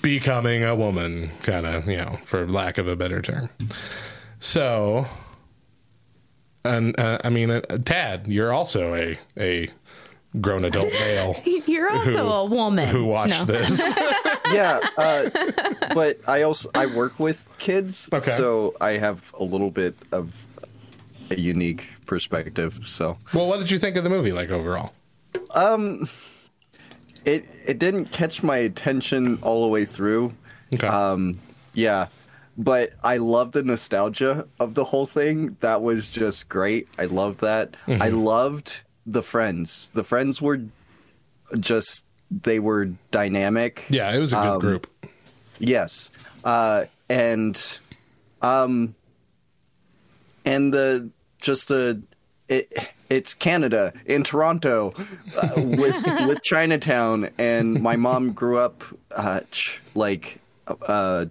becoming 0.03 0.65
a 0.65 0.75
woman, 0.75 1.31
kind 1.43 1.67
of 1.67 1.87
you 1.87 1.97
know, 1.97 2.19
for 2.25 2.47
lack 2.47 2.79
of 2.79 2.89
a 2.89 2.97
better 2.97 3.21
term. 3.23 3.49
So, 4.39 5.07
and 6.65 6.99
uh, 6.99 7.19
I 7.25 7.31
mean, 7.31 7.51
uh, 7.51 7.61
Tad, 7.85 8.27
you're 8.27 8.53
also 8.53 8.95
a 8.95 9.19
a 9.39 9.69
grown 10.41 10.65
adult 10.65 10.93
male 10.93 11.43
You're 11.67 11.91
also 11.91 12.11
who- 12.13 12.17
a 12.19 12.45
woman. 12.45 12.89
who 12.89 13.05
watched 13.05 13.31
No. 13.31 13.45
this. 13.47 13.79
yeah, 14.53 14.79
uh, 14.97 15.29
but 15.93 16.19
I 16.29 16.43
also 16.43 16.71
I 16.75 16.87
work 16.87 17.19
with 17.19 17.49
kids, 17.59 18.09
Okay. 18.13 18.31
so 18.31 18.75
I 18.81 18.93
have 18.93 19.35
a 19.39 19.43
little 19.45 19.71
bit 19.71 19.95
of 20.13 20.33
a 21.31 21.39
unique 21.41 21.89
perspective. 22.07 22.79
So 22.85 23.19
well, 23.35 23.49
what 23.49 23.59
did 23.59 23.71
you 23.71 23.79
think 23.79 23.97
of 23.97 24.05
the 24.05 24.11
movie, 24.11 24.33
like 24.33 24.51
overall? 24.51 24.93
It 27.25 27.47
it 27.67 27.79
didn't 27.79 28.07
catch 28.07 28.43
my 28.43 28.57
attention 28.59 29.39
all 29.43 29.63
the 29.63 29.69
way 29.69 29.85
through. 29.85 30.35
Okay. 30.75 30.87
Um, 30.87 31.39
yeah, 31.75 32.07
but 32.57 32.93
I 33.03 33.19
love 33.19 33.53
the 33.53 33.63
nostalgia 33.63 34.47
of 34.59 34.75
the 34.75 34.85
whole 34.85 35.07
thing. 35.07 35.57
That 35.61 35.83
was 35.83 36.11
just 36.11 36.49
great. 36.49 36.89
I 36.99 37.07
loved 37.07 37.41
that. 37.41 37.73
Mm-hmm. 37.87 38.03
I 38.03 38.09
loved 38.09 38.83
the 39.07 39.23
friends. 39.23 39.91
The 39.95 40.05
friends 40.05 40.41
were 40.41 40.61
just 41.59 42.05
they 42.31 42.61
were 42.61 42.87
dynamic. 43.11 43.87
yeah, 43.89 44.13
it 44.15 44.19
was 44.19 44.33
a 44.33 44.37
good 44.37 44.47
um, 44.47 44.61
group. 44.61 45.11
Yes. 45.59 46.11
Uh, 46.45 46.85
and 47.09 47.79
um 48.41 48.95
and 50.45 50.73
the 50.73 51.11
just 51.41 51.69
the 51.69 52.03
it 52.51 52.93
it's 53.09 53.33
Canada 53.33 53.93
in 54.05 54.23
Toronto 54.25 54.93
uh, 55.37 55.53
with 55.57 55.97
with 56.29 56.43
Chinatown 56.43 57.31
and 57.39 57.81
my 57.83 57.97
mom 57.97 58.33
grew 58.33 58.59
up 58.59 58.85
uh 59.13 59.41
ch- 59.51 59.81
like 59.95 60.39
uh 60.67 61.25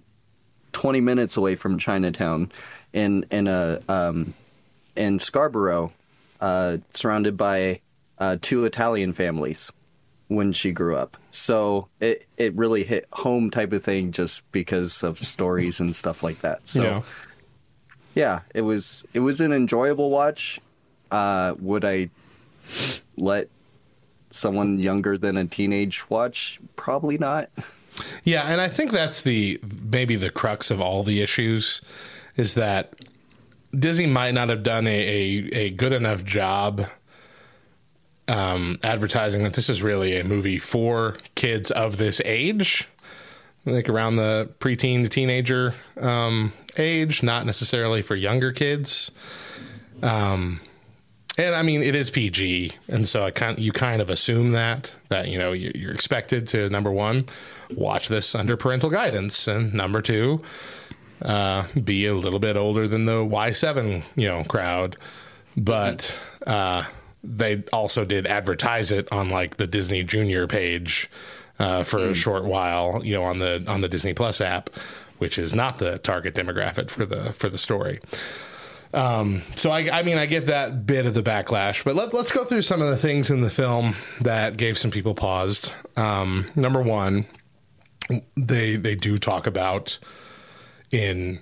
20 0.72 1.00
minutes 1.00 1.36
away 1.36 1.54
from 1.54 1.78
Chinatown 1.78 2.50
in 2.92 3.24
in 3.30 3.46
a 3.46 3.80
um 3.88 4.34
in 4.96 5.18
Scarborough 5.20 5.92
uh 6.40 6.78
surrounded 6.94 7.36
by 7.36 7.80
uh 8.18 8.36
two 8.40 8.64
Italian 8.64 9.12
families 9.12 9.70
when 10.28 10.52
she 10.52 10.70
grew 10.72 10.94
up. 10.96 11.16
So 11.32 11.88
it 12.00 12.26
it 12.36 12.54
really 12.54 12.84
hit 12.84 13.06
home 13.12 13.50
type 13.50 13.72
of 13.72 13.82
thing 13.84 14.12
just 14.12 14.42
because 14.52 15.02
of 15.02 15.18
stories 15.18 15.80
and 15.80 15.94
stuff 15.94 16.22
like 16.22 16.40
that. 16.42 16.68
So 16.68 16.82
Yeah. 16.82 17.02
yeah, 18.14 18.40
it 18.54 18.62
was 18.62 19.04
it 19.12 19.20
was 19.20 19.40
an 19.40 19.52
enjoyable 19.52 20.10
watch. 20.10 20.60
Uh 21.10 21.54
would 21.58 21.84
I 21.84 22.10
let 23.16 23.48
someone 24.30 24.78
younger 24.78 25.18
than 25.18 25.36
a 25.36 25.44
teenage 25.46 26.08
watch? 26.08 26.60
Probably 26.76 27.18
not. 27.18 27.50
Yeah, 28.24 28.44
and 28.44 28.60
I 28.60 28.68
think 28.68 28.92
that's 28.92 29.22
the 29.22 29.60
maybe 29.82 30.16
the 30.16 30.30
crux 30.30 30.70
of 30.70 30.80
all 30.80 31.02
the 31.02 31.20
issues 31.20 31.80
is 32.36 32.54
that 32.54 32.94
Disney 33.72 34.06
might 34.06 34.32
not 34.32 34.48
have 34.48 34.62
done 34.62 34.86
a, 34.86 34.90
a, 34.90 35.48
a 35.52 35.70
good 35.70 35.92
enough 35.92 36.24
job 36.24 36.86
um, 38.28 38.78
advertising 38.84 39.42
that 39.42 39.54
this 39.54 39.68
is 39.68 39.82
really 39.82 40.16
a 40.16 40.24
movie 40.24 40.58
for 40.58 41.16
kids 41.34 41.70
of 41.70 41.96
this 41.96 42.20
age, 42.24 42.88
like 43.66 43.88
around 43.88 44.16
the 44.16 44.50
preteen 44.60 45.02
to 45.02 45.08
teenager 45.08 45.74
um, 46.00 46.52
age, 46.76 47.22
not 47.22 47.44
necessarily 47.44 48.02
for 48.02 48.14
younger 48.14 48.52
kids. 48.52 49.10
Um, 50.02 50.60
and 51.38 51.54
I 51.54 51.62
mean, 51.62 51.82
it 51.82 51.94
is 51.94 52.10
PG, 52.10 52.72
and 52.88 53.06
so 53.08 53.22
I 53.24 53.30
kind 53.30 53.58
you 53.58 53.72
kind 53.72 54.00
of 54.02 54.10
assume 54.10 54.52
that 54.52 54.94
that 55.08 55.28
you 55.28 55.38
know 55.38 55.52
you- 55.52 55.72
you're 55.74 55.92
expected 55.92 56.46
to 56.48 56.68
number 56.70 56.90
one 56.90 57.26
watch 57.76 58.08
this 58.08 58.34
under 58.34 58.56
parental 58.56 58.90
guidance, 58.90 59.46
and 59.48 59.72
number 59.72 60.02
two 60.02 60.42
uh, 61.22 61.64
be 61.84 62.06
a 62.06 62.14
little 62.14 62.38
bit 62.38 62.56
older 62.56 62.88
than 62.88 63.04
the 63.06 63.24
Y7 63.24 64.02
you 64.16 64.26
know 64.28 64.42
crowd, 64.44 64.96
but 65.56 66.12
uh, 66.46 66.84
they 67.22 67.62
also 67.72 68.04
did 68.04 68.26
advertise 68.26 68.90
it 68.90 69.06
on 69.12 69.28
like 69.28 69.56
the 69.58 69.66
Disney 69.66 70.02
Junior 70.02 70.46
page 70.46 71.10
uh, 71.58 71.82
for 71.82 71.98
a 71.98 72.14
short 72.14 72.44
while, 72.44 73.02
you 73.04 73.12
know, 73.14 73.22
on 73.24 73.38
the 73.38 73.62
on 73.68 73.82
the 73.82 73.88
Disney 73.88 74.14
Plus 74.14 74.40
app, 74.40 74.70
which 75.18 75.36
is 75.38 75.52
not 75.54 75.76
the 75.78 75.98
target 75.98 76.34
demographic 76.34 76.88
for 76.90 77.04
the 77.04 77.32
for 77.34 77.48
the 77.50 77.58
story. 77.58 78.00
Um, 78.92 79.42
so 79.54 79.70
I, 79.70 80.00
I 80.00 80.02
mean, 80.02 80.18
I 80.18 80.26
get 80.26 80.46
that 80.46 80.84
bit 80.84 81.06
of 81.06 81.14
the 81.14 81.22
backlash, 81.22 81.84
but 81.84 81.94
let, 81.94 82.12
let's 82.12 82.32
go 82.32 82.44
through 82.44 82.62
some 82.62 82.82
of 82.82 82.88
the 82.88 82.96
things 82.96 83.30
in 83.30 83.40
the 83.40 83.50
film 83.50 83.94
that 84.20 84.56
gave 84.56 84.78
some 84.78 84.90
people 84.90 85.14
paused. 85.14 85.72
Um, 85.96 86.50
number 86.56 86.82
one, 86.82 87.26
they 88.36 88.76
they 88.76 88.96
do 88.96 89.16
talk 89.16 89.46
about 89.46 89.98
in 90.90 91.40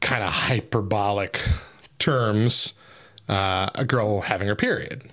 kind 0.00 0.24
of 0.24 0.32
hyperbolic 0.32 1.40
terms 1.98 2.74
uh, 3.28 3.70
a 3.74 3.84
girl 3.84 4.20
having 4.20 4.48
her 4.48 4.56
period. 4.56 5.08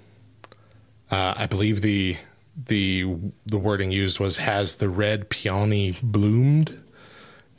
Uh, 1.12 1.34
I 1.38 1.46
believe 1.46 1.82
the 1.82 2.18
the 2.66 3.16
the 3.46 3.60
wording 3.60 3.92
used 3.92 4.20
was 4.20 4.38
"has 4.38 4.76
the 4.76 4.90
red 4.90 5.30
peony 5.30 5.96
bloomed." 6.02 6.82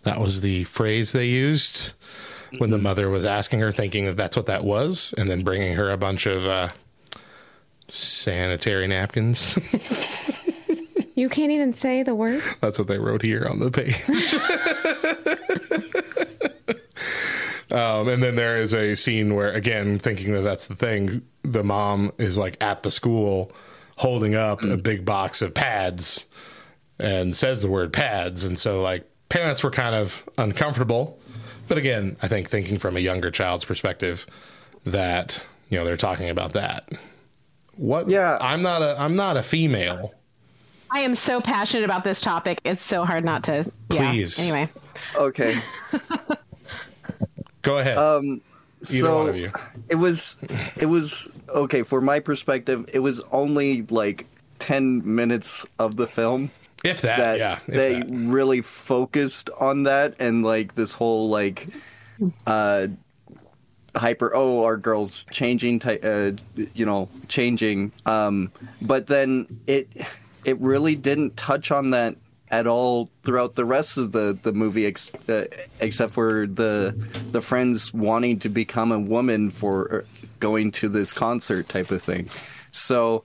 That 0.03 0.19
was 0.19 0.41
the 0.41 0.65
phrase 0.65 1.13
they 1.13 1.27
used 1.27 1.93
when 2.59 2.71
the 2.71 2.79
mother 2.79 3.09
was 3.09 3.25
asking 3.25 3.61
her, 3.61 3.73
thinking 3.73 4.05
that 4.07 4.17
that's 4.17 4.37
what 4.37 4.47
that 4.47 4.65
was, 4.65 5.15
and 5.17 5.31
then 5.31 5.43
bringing 5.43 5.75
her 5.75 5.91
a 5.91 5.97
bunch 5.97 6.27
of 6.27 6.45
uh, 6.45 6.69
sanitary 7.89 8.87
napkins. 8.87 9.59
You 11.15 11.29
can't 11.29 11.53
even 11.53 11.75
say 11.75 12.03
the 12.03 12.15
word. 12.15 12.43
That's 12.61 12.79
what 12.79 12.89
they 12.89 12.99
wrote 12.99 13.23
here 13.23 13.47
on 13.49 13.59
the 13.59 13.71
page. 13.71 13.95
um, 17.71 18.09
and 18.09 18.23
then 18.23 18.35
there 18.35 18.57
is 18.57 18.73
a 18.73 18.95
scene 18.95 19.35
where, 19.35 19.53
again, 19.53 19.99
thinking 19.99 20.33
that 20.33 20.41
that's 20.41 20.69
the 20.69 20.75
thing, 20.75 21.23
the 21.43 21.63
mom 21.63 22.13
is 22.17 22.39
like 22.39 22.57
at 22.63 22.83
the 22.83 22.91
school 22.91 23.53
holding 23.97 24.35
up 24.35 24.63
a 24.65 24.79
big 24.79 25.05
box 25.05 25.43
of 25.43 25.53
pads 25.53 26.25
and 26.99 27.37
says 27.37 27.61
the 27.61 27.69
word 27.69 27.93
pads. 27.93 28.43
And 28.43 28.59
so, 28.59 28.81
like, 28.81 29.07
parents 29.29 29.63
were 29.63 29.71
kind 29.71 29.95
of 29.95 30.27
uncomfortable. 30.39 31.19
But 31.73 31.79
again, 31.79 32.19
I 32.21 32.29
think 32.29 32.51
thinking 32.51 32.77
from 32.77 32.99
a 32.99 33.01
younger 33.01 33.31
child's 33.31 33.65
perspective 33.65 34.27
that, 34.85 35.43
you 35.71 35.79
know, 35.79 35.87
they're 35.87 35.97
talking 35.97 36.29
about 36.29 36.53
that. 36.53 36.87
What? 37.77 38.11
Yeah. 38.11 38.37
I'm 38.43 38.61
not 38.61 38.83
a, 38.83 38.95
I'm 39.01 39.17
not 39.17 39.39
a 39.39 39.43
female. 39.43 40.13
I 40.91 40.99
am 40.99 41.15
so 41.15 41.41
passionate 41.41 41.85
about 41.85 42.05
this 42.05 42.21
topic. 42.21 42.61
It's 42.65 42.83
so 42.83 43.07
hard 43.07 43.25
not 43.25 43.43
to. 43.45 43.73
Yeah. 43.91 44.11
Please. 44.11 44.39
Anyway. 44.39 44.69
Okay. 45.17 45.63
Go 47.63 47.79
ahead. 47.79 47.97
Um, 47.97 48.43
Either 48.91 48.99
so 48.99 49.19
one 49.21 49.29
of 49.31 49.37
you. 49.39 49.51
it 49.89 49.95
was, 49.95 50.37
it 50.77 50.85
was 50.85 51.27
okay. 51.49 51.85
For 51.85 52.03
my 52.03 52.21
perspective, 52.21 52.85
it 52.93 52.99
was 52.99 53.23
only 53.33 53.81
like 53.89 54.27
ten 54.59 55.01
minutes 55.15 55.65
of 55.79 55.97
the 55.97 56.07
film 56.07 56.51
If 56.85 57.03
that, 57.03 57.17
that 57.19 57.39
yeah. 57.39 57.59
if 57.67 57.75
they 57.75 58.01
that. 58.01 58.09
really 58.11 58.61
focused 58.61 59.51
on 59.59 59.85
that 59.85 60.17
and 60.19 60.43
like 60.45 60.75
this 60.75 60.93
whole 60.93 61.29
like 61.29 61.69
uh 62.47 62.89
hyper 63.95 64.35
oh 64.35 64.65
our 64.65 64.77
girls 64.77 65.27
changing 65.31 65.79
ty- 65.79 65.99
uh 65.99 66.33
you 66.75 66.87
know 66.87 67.09
changing 67.29 67.93
um 68.07 68.51
but 68.81 69.07
then 69.07 69.61
it 69.67 69.89
it 70.45 70.59
really 70.61 70.97
didn't 70.97 71.37
touch 71.37 71.71
on 71.71 71.91
that 71.91 72.17
at 72.51 72.67
all 72.67 73.11
throughout 73.25 73.55
the 73.55 73.65
rest 73.65 73.97
of 73.99 74.13
the 74.13 74.39
the 74.43 74.53
movie 74.53 74.87
ex- 74.87 75.15
uh, 75.29 75.47
except 75.81 76.13
for 76.13 76.47
the 76.47 76.95
the 77.31 77.41
friends 77.41 77.93
wanting 77.95 78.39
to 78.39 78.49
become 78.49 78.93
a 78.93 78.99
woman 78.99 79.51
for 79.51 80.01
uh, 80.03 80.27
going 80.41 80.71
to 80.71 80.89
this 80.89 81.13
concert 81.13 81.69
type 81.69 81.91
of 81.91 82.03
thing 82.03 82.29
so 82.73 83.25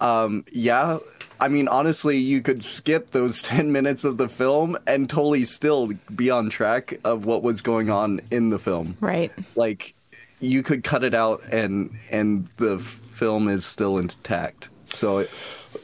um 0.00 0.44
yeah 0.52 0.98
I 1.40 1.48
mean, 1.48 1.68
honestly, 1.68 2.18
you 2.18 2.42
could 2.42 2.64
skip 2.64 3.12
those 3.12 3.42
10 3.42 3.72
minutes 3.72 4.04
of 4.04 4.16
the 4.16 4.28
film 4.28 4.76
and 4.86 5.08
totally 5.08 5.44
still 5.44 5.92
be 6.14 6.30
on 6.30 6.50
track 6.50 6.98
of 7.04 7.24
what 7.24 7.42
was 7.42 7.62
going 7.62 7.90
on 7.90 8.20
in 8.30 8.50
the 8.50 8.58
film. 8.58 8.96
Right. 9.00 9.32
Like, 9.54 9.94
you 10.40 10.62
could 10.62 10.84
cut 10.84 11.02
it 11.02 11.14
out 11.14 11.42
and 11.50 11.98
and 12.10 12.46
the 12.58 12.76
f- 12.76 13.00
film 13.12 13.48
is 13.48 13.64
still 13.64 13.98
intact. 13.98 14.68
So, 14.86 15.18
it, 15.18 15.30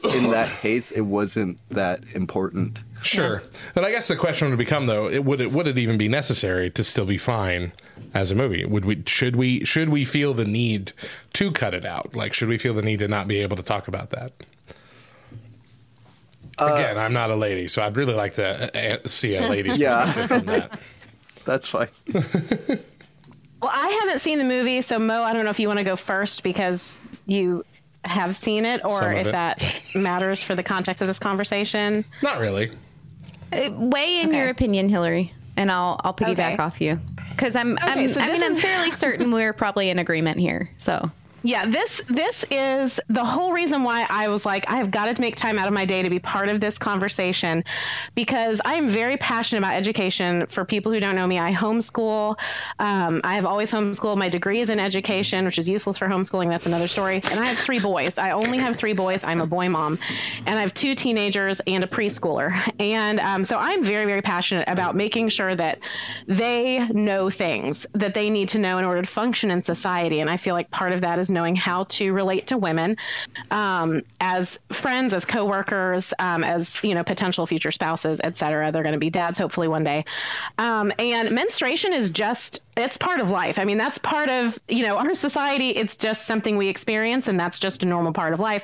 in 0.03 0.29
that 0.31 0.49
case, 0.61 0.91
it 0.91 1.01
wasn't 1.01 1.59
that 1.69 2.03
important. 2.13 2.79
Sure. 3.01 3.43
And 3.75 3.85
I 3.85 3.91
guess 3.91 4.07
the 4.07 4.15
question 4.15 4.49
would 4.49 4.57
become 4.57 4.87
though, 4.87 5.09
it 5.09 5.25
would 5.25 5.41
it 5.41 5.51
would 5.51 5.67
it 5.67 5.77
even 5.77 5.97
be 5.97 6.07
necessary 6.07 6.69
to 6.71 6.83
still 6.83 7.05
be 7.05 7.17
fine 7.17 7.71
as 8.13 8.31
a 8.31 8.35
movie? 8.35 8.65
Would 8.65 8.85
we 8.85 9.03
should 9.05 9.35
we 9.35 9.63
should 9.65 9.89
we 9.89 10.05
feel 10.05 10.33
the 10.33 10.45
need 10.45 10.91
to 11.33 11.51
cut 11.51 11.73
it 11.73 11.85
out? 11.85 12.15
Like 12.15 12.33
should 12.33 12.47
we 12.47 12.57
feel 12.57 12.73
the 12.73 12.81
need 12.81 12.99
to 12.99 13.07
not 13.07 13.27
be 13.27 13.39
able 13.39 13.57
to 13.57 13.63
talk 13.63 13.87
about 13.87 14.09
that? 14.11 14.31
Again, 16.59 16.97
I'm 16.97 17.13
not 17.13 17.31
a 17.31 17.35
lady, 17.35 17.67
so 17.67 17.81
I'd 17.81 17.95
really 17.97 18.13
like 18.13 18.33
to 18.33 18.45
uh, 18.75 18.79
uh, 18.95 19.07
see 19.07 19.35
a 19.35 19.47
lady's 19.47 19.77
Yeah. 19.79 20.05
perspective 20.05 20.27
from 20.37 20.45
that. 20.47 20.71
That's 21.45 21.69
fine. 21.69 21.89
Well, 23.61 23.71
I 23.73 23.87
haven't 24.03 24.19
seen 24.19 24.37
the 24.37 24.43
movie, 24.43 24.81
so 24.83 24.99
Mo, 24.99 25.23
I 25.23 25.33
don't 25.33 25.43
know 25.43 25.49
if 25.49 25.59
you 25.59 25.67
want 25.67 25.79
to 25.79 25.83
go 25.85 25.95
first 25.95 26.43
because 26.43 26.99
you 27.25 27.65
have 28.03 28.35
seen 28.35 28.63
it, 28.65 28.81
or 28.85 29.11
if 29.13 29.27
it. 29.27 29.31
that 29.31 29.63
matters 29.95 30.43
for 30.43 30.53
the 30.55 30.61
context 30.61 31.01
of 31.01 31.07
this 31.07 31.17
conversation. 31.17 32.05
Not 32.21 32.39
really. 32.39 32.69
Uh, 33.51 33.71
Weigh 33.71 34.19
in 34.21 34.29
Okay. 34.29 34.37
your 34.37 34.49
opinion, 34.49 34.87
Hillary, 34.89 35.33
and 35.57 35.71
I'll 35.71 35.99
I'll 36.03 36.13
piggyback 36.13 36.53
Okay. 36.53 36.57
off 36.57 36.79
you 36.79 36.99
because 37.29 37.55
I'm, 37.55 37.77
I'm 37.81 38.07
so 38.07 38.19
I 38.21 38.27
this 38.27 38.41
mean 38.41 38.51
I'm 38.51 38.55
fairly 38.57 38.91
certain 38.91 39.31
we're 39.31 39.53
probably 39.53 39.89
in 39.89 39.97
agreement 39.97 40.39
here. 40.39 40.69
So 40.77 41.09
Yeah, 41.45 41.67
this 41.67 42.01
this 42.07 42.43
is 42.49 42.99
the 43.07 43.23
whole 43.23 43.53
reason 43.53 43.83
why 43.83 44.07
I 44.09 44.29
was 44.29 44.47
like, 44.47 44.67
I 44.67 44.77
have 44.77 44.89
got 44.89 45.15
to 45.15 45.21
make 45.21 45.35
time 45.35 45.59
out 45.59 45.67
of 45.67 45.75
my 45.75 45.85
day 45.85 46.01
to 46.01 46.09
be 46.09 46.17
part 46.17 46.49
of 46.49 46.59
this 46.59 46.79
conversation 46.79 47.63
because 48.15 48.59
I 48.65 48.73
am 48.73 48.89
very 48.89 49.17
passionate 49.17 49.59
about 49.59 49.75
education. 49.75 50.47
For 50.47 50.65
people 50.65 50.91
who 50.91 50.99
don't 50.99 51.15
know 51.15 51.27
me, 51.27 51.37
I 51.37 51.53
homeschool. 51.53 52.39
Um, 52.79 53.21
I 53.23 53.35
have 53.35 53.45
always 53.45 53.71
homeschooled. 53.71 54.17
My 54.17 54.27
degree 54.27 54.59
is 54.59 54.71
in 54.71 54.79
education, 54.79 55.45
which 55.45 55.59
is 55.59 55.69
useless 55.69 55.99
for 55.99 56.07
homeschooling. 56.07 56.49
That's 56.49 56.65
another 56.65 56.87
story. 56.87 57.21
And 57.29 57.39
I 57.39 57.45
have 57.45 57.59
three 57.59 57.79
boys. 57.79 58.17
I 58.17 58.31
only 58.31 58.57
have 58.57 58.75
three 58.75 58.93
boys. 58.93 59.23
I'm 59.23 59.39
a 59.39 59.45
boy 59.45 59.69
mom, 59.69 59.99
and 60.47 60.57
I 60.57 60.61
have 60.61 60.73
two 60.73 60.95
teenagers 60.95 61.61
and 61.67 61.83
a 61.83 61.87
preschooler. 61.87 62.59
And 62.79 63.19
um, 63.19 63.43
so 63.43 63.57
I'm 63.59 63.83
very 63.83 64.05
very 64.07 64.23
passionate 64.23 64.67
about 64.67 64.95
making 64.95 65.29
sure 65.29 65.55
that 65.55 65.77
they 66.25 66.87
know 66.87 67.29
things 67.29 67.85
that 67.93 68.15
they 68.15 68.31
need 68.31 68.49
to 68.49 68.57
know 68.57 68.79
in 68.79 68.85
order 68.85 69.03
to 69.03 69.07
function 69.07 69.51
in 69.51 69.61
society. 69.61 70.21
And 70.21 70.29
I 70.29 70.37
feel 70.37 70.55
like 70.55 70.71
part 70.71 70.91
of 70.91 71.01
that 71.01 71.19
is 71.19 71.29
knowing 71.35 71.55
how 71.55 71.83
to 71.83 72.11
relate 72.13 72.47
to 72.47 72.57
women 72.57 72.97
um, 73.51 74.01
as 74.19 74.57
friends, 74.71 75.13
as 75.13 75.25
coworkers, 75.25 76.13
um, 76.17 76.43
as 76.43 76.83
you 76.83 76.95
know, 76.95 77.03
potential 77.03 77.45
future 77.45 77.71
spouses, 77.71 78.19
etc. 78.23 78.71
They're 78.71 78.81
going 78.81 78.93
to 78.93 78.99
be 78.99 79.11
dads 79.11 79.37
hopefully 79.37 79.67
one 79.67 79.83
day. 79.83 80.05
Um, 80.57 80.91
and 80.97 81.29
menstruation 81.31 81.93
is 81.93 82.09
just 82.09 82.61
it's 82.77 82.97
part 82.97 83.19
of 83.19 83.29
life. 83.29 83.57
I 83.57 83.63
mean, 83.63 83.77
that's 83.77 83.97
part 83.97 84.29
of 84.29 84.57
you 84.67 84.83
know 84.83 84.97
our 84.97 85.13
society. 85.13 85.69
It's 85.69 85.95
just 85.95 86.25
something 86.25 86.57
we 86.57 86.67
experience, 86.67 87.27
and 87.27 87.39
that's 87.39 87.59
just 87.59 87.83
a 87.83 87.85
normal 87.85 88.13
part 88.13 88.33
of 88.33 88.39
life. 88.39 88.63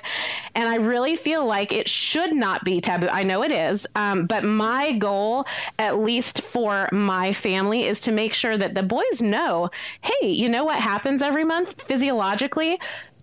And 0.55 0.67
I 0.67 0.75
really 0.75 1.15
feel 1.15 1.45
like 1.45 1.71
it 1.71 1.87
should 1.87 2.33
not 2.33 2.63
be 2.63 2.81
taboo. 2.81 3.07
I 3.07 3.23
know 3.23 3.43
it 3.43 3.51
is, 3.51 3.87
um, 3.95 4.25
but 4.25 4.43
my 4.43 4.93
goal, 4.93 5.45
at 5.77 5.99
least 5.99 6.41
for 6.41 6.89
my 6.91 7.33
family, 7.33 7.85
is 7.85 8.01
to 8.01 8.11
make 8.11 8.33
sure 8.33 8.57
that 8.57 8.75
the 8.75 8.83
boys 8.83 9.21
know, 9.21 9.69
hey, 10.01 10.27
you 10.27 10.49
know 10.49 10.63
what 10.63 10.79
happens 10.79 11.21
every 11.21 11.43
month 11.43 11.81
physiologically 11.81 12.60
quickly 12.61 12.79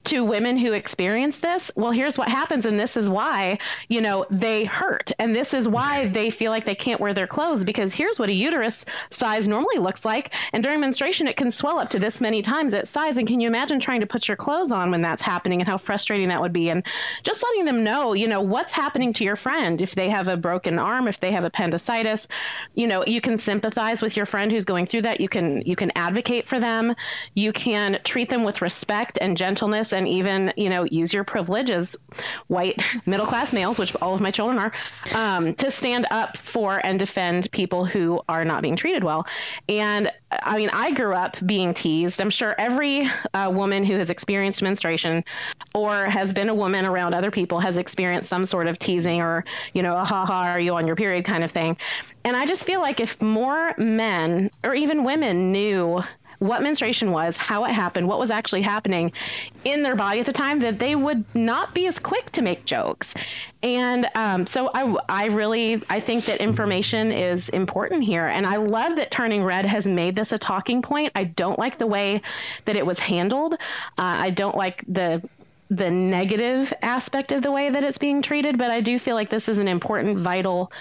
to 0.08 0.24
women 0.24 0.56
who 0.56 0.72
experience 0.72 1.38
this, 1.38 1.70
well, 1.76 1.90
here's 1.90 2.16
what 2.16 2.28
happens, 2.28 2.64
and 2.64 2.80
this 2.80 2.96
is 2.96 3.10
why, 3.10 3.58
you 3.88 4.00
know, 4.00 4.24
they 4.30 4.64
hurt. 4.64 5.12
And 5.18 5.34
this 5.34 5.52
is 5.52 5.68
why 5.68 6.08
they 6.08 6.30
feel 6.30 6.50
like 6.50 6.64
they 6.64 6.74
can't 6.74 7.00
wear 7.00 7.12
their 7.12 7.26
clothes 7.26 7.62
because 7.62 7.92
here's 7.92 8.18
what 8.18 8.30
a 8.30 8.32
uterus 8.32 8.86
size 9.10 9.46
normally 9.46 9.78
looks 9.78 10.04
like. 10.04 10.34
And 10.52 10.62
during 10.62 10.80
menstruation, 10.80 11.28
it 11.28 11.36
can 11.36 11.50
swell 11.50 11.78
up 11.78 11.90
to 11.90 11.98
this 11.98 12.20
many 12.20 12.40
times 12.40 12.72
its 12.72 12.90
size. 12.90 13.18
And 13.18 13.28
can 13.28 13.38
you 13.38 13.48
imagine 13.48 13.80
trying 13.80 14.00
to 14.00 14.06
put 14.06 14.28
your 14.28 14.36
clothes 14.36 14.72
on 14.72 14.90
when 14.90 15.02
that's 15.02 15.20
happening 15.20 15.60
and 15.60 15.68
how 15.68 15.76
frustrating 15.76 16.28
that 16.28 16.40
would 16.40 16.52
be? 16.54 16.70
And 16.70 16.84
just 17.22 17.42
letting 17.42 17.66
them 17.66 17.84
know, 17.84 18.14
you 18.14 18.28
know, 18.28 18.40
what's 18.40 18.72
happening 18.72 19.12
to 19.14 19.24
your 19.24 19.36
friend 19.36 19.82
if 19.82 19.94
they 19.94 20.08
have 20.08 20.28
a 20.28 20.36
broken 20.36 20.78
arm, 20.78 21.06
if 21.06 21.20
they 21.20 21.32
have 21.32 21.44
appendicitis, 21.44 22.28
you 22.74 22.86
know, 22.86 23.04
you 23.06 23.20
can 23.20 23.36
sympathize 23.36 24.00
with 24.00 24.16
your 24.16 24.26
friend 24.26 24.50
who's 24.50 24.64
going 24.64 24.86
through 24.86 25.02
that. 25.02 25.20
You 25.20 25.28
can 25.28 25.62
you 25.66 25.76
can 25.76 25.92
advocate 25.96 26.46
for 26.46 26.58
them. 26.58 26.94
You 27.34 27.52
can 27.52 28.00
treat 28.04 28.30
them 28.30 28.44
with 28.44 28.62
respect 28.62 29.18
and 29.20 29.36
gentleness 29.36 29.92
and 29.98 30.08
even, 30.08 30.52
you 30.56 30.70
know, 30.70 30.84
use 30.84 31.12
your 31.12 31.24
privilege 31.24 31.70
as 31.70 31.96
white 32.46 32.80
middle 33.04 33.26
class 33.26 33.52
males, 33.52 33.78
which 33.78 33.94
all 33.96 34.14
of 34.14 34.20
my 34.20 34.30
children 34.30 34.58
are, 34.58 34.72
um, 35.14 35.54
to 35.54 35.70
stand 35.70 36.06
up 36.10 36.36
for 36.36 36.80
and 36.84 36.98
defend 36.98 37.50
people 37.50 37.84
who 37.84 38.22
are 38.28 38.44
not 38.44 38.62
being 38.62 38.76
treated 38.76 39.04
well. 39.04 39.26
And 39.68 40.10
I 40.30 40.56
mean, 40.56 40.70
I 40.72 40.92
grew 40.92 41.14
up 41.14 41.36
being 41.44 41.74
teased. 41.74 42.20
I'm 42.20 42.30
sure 42.30 42.54
every 42.58 43.10
uh, 43.34 43.50
woman 43.52 43.84
who 43.84 43.98
has 43.98 44.10
experienced 44.10 44.62
menstruation 44.62 45.24
or 45.74 46.04
has 46.04 46.32
been 46.32 46.48
a 46.48 46.54
woman 46.54 46.84
around 46.84 47.14
other 47.14 47.30
people 47.30 47.60
has 47.60 47.78
experienced 47.78 48.28
some 48.28 48.44
sort 48.44 48.66
of 48.66 48.78
teasing 48.78 49.20
or, 49.20 49.44
you 49.74 49.82
know, 49.82 49.96
a 49.96 50.04
ha 50.04 50.24
ha, 50.24 50.42
are 50.44 50.60
you 50.60 50.74
on 50.74 50.86
your 50.86 50.96
period 50.96 51.24
kind 51.24 51.42
of 51.42 51.50
thing. 51.50 51.76
And 52.24 52.36
I 52.36 52.46
just 52.46 52.64
feel 52.64 52.80
like 52.80 53.00
if 53.00 53.20
more 53.20 53.74
men 53.78 54.50
or 54.62 54.74
even 54.74 55.02
women 55.02 55.50
knew 55.50 56.02
what 56.38 56.62
menstruation 56.62 57.10
was, 57.10 57.36
how 57.36 57.64
it 57.64 57.72
happened, 57.72 58.06
what 58.06 58.18
was 58.18 58.30
actually 58.30 58.62
happening 58.62 59.12
in 59.64 59.82
their 59.82 59.96
body 59.96 60.20
at 60.20 60.26
the 60.26 60.32
time, 60.32 60.60
that 60.60 60.78
they 60.78 60.94
would 60.94 61.24
not 61.34 61.74
be 61.74 61.86
as 61.86 61.98
quick 61.98 62.30
to 62.32 62.42
make 62.42 62.64
jokes. 62.64 63.14
And 63.62 64.08
um, 64.14 64.46
so 64.46 64.70
I, 64.72 64.96
I 65.08 65.26
really 65.26 65.82
I 65.90 66.00
think 66.00 66.26
that 66.26 66.40
information 66.40 67.10
is 67.10 67.48
important 67.48 68.04
here, 68.04 68.26
and 68.26 68.46
I 68.46 68.56
love 68.56 68.96
that 68.96 69.10
Turning 69.10 69.42
Red 69.42 69.66
has 69.66 69.88
made 69.88 70.14
this 70.14 70.32
a 70.32 70.38
talking 70.38 70.82
point. 70.82 71.12
I 71.14 71.24
don't 71.24 71.58
like 71.58 71.78
the 71.78 71.86
way 71.86 72.22
that 72.66 72.76
it 72.76 72.86
was 72.86 72.98
handled. 72.98 73.54
Uh, 73.54 73.56
I 73.96 74.30
don't 74.30 74.56
like 74.56 74.84
the 74.86 75.28
the 75.70 75.90
negative 75.90 76.72
aspect 76.80 77.32
of 77.32 77.42
the 77.42 77.50
way 77.50 77.68
that 77.68 77.84
it's 77.84 77.98
being 77.98 78.22
treated, 78.22 78.56
but 78.56 78.70
I 78.70 78.80
do 78.80 78.98
feel 78.98 79.14
like 79.14 79.28
this 79.28 79.48
is 79.48 79.58
an 79.58 79.68
important, 79.68 80.18
vital 80.18 80.72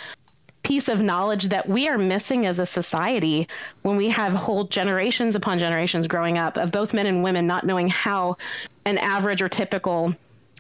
piece 0.68 0.90
of 0.90 1.02
knowledge 1.02 1.46
that 1.48 1.70
we 1.70 1.88
are 1.88 1.98
missing 1.98 2.46
as 2.46 2.60
a 2.60 2.66
society 2.66 3.48
when 3.84 3.96
we 3.96 4.10
have 4.10 4.34
whole 4.34 4.66
generations 4.66 5.34
upon 5.34 5.58
generations 5.58 6.08
growing 6.08 6.38
up 6.38 6.58
of 6.58 6.74
both 6.74 6.94
men 6.94 7.06
and 7.06 7.24
women 7.24 7.48
not 7.48 7.66
knowing 7.66 7.88
how 7.88 8.36
an 8.84 8.98
average 8.98 9.42
or 9.42 9.48
typical 9.48 10.14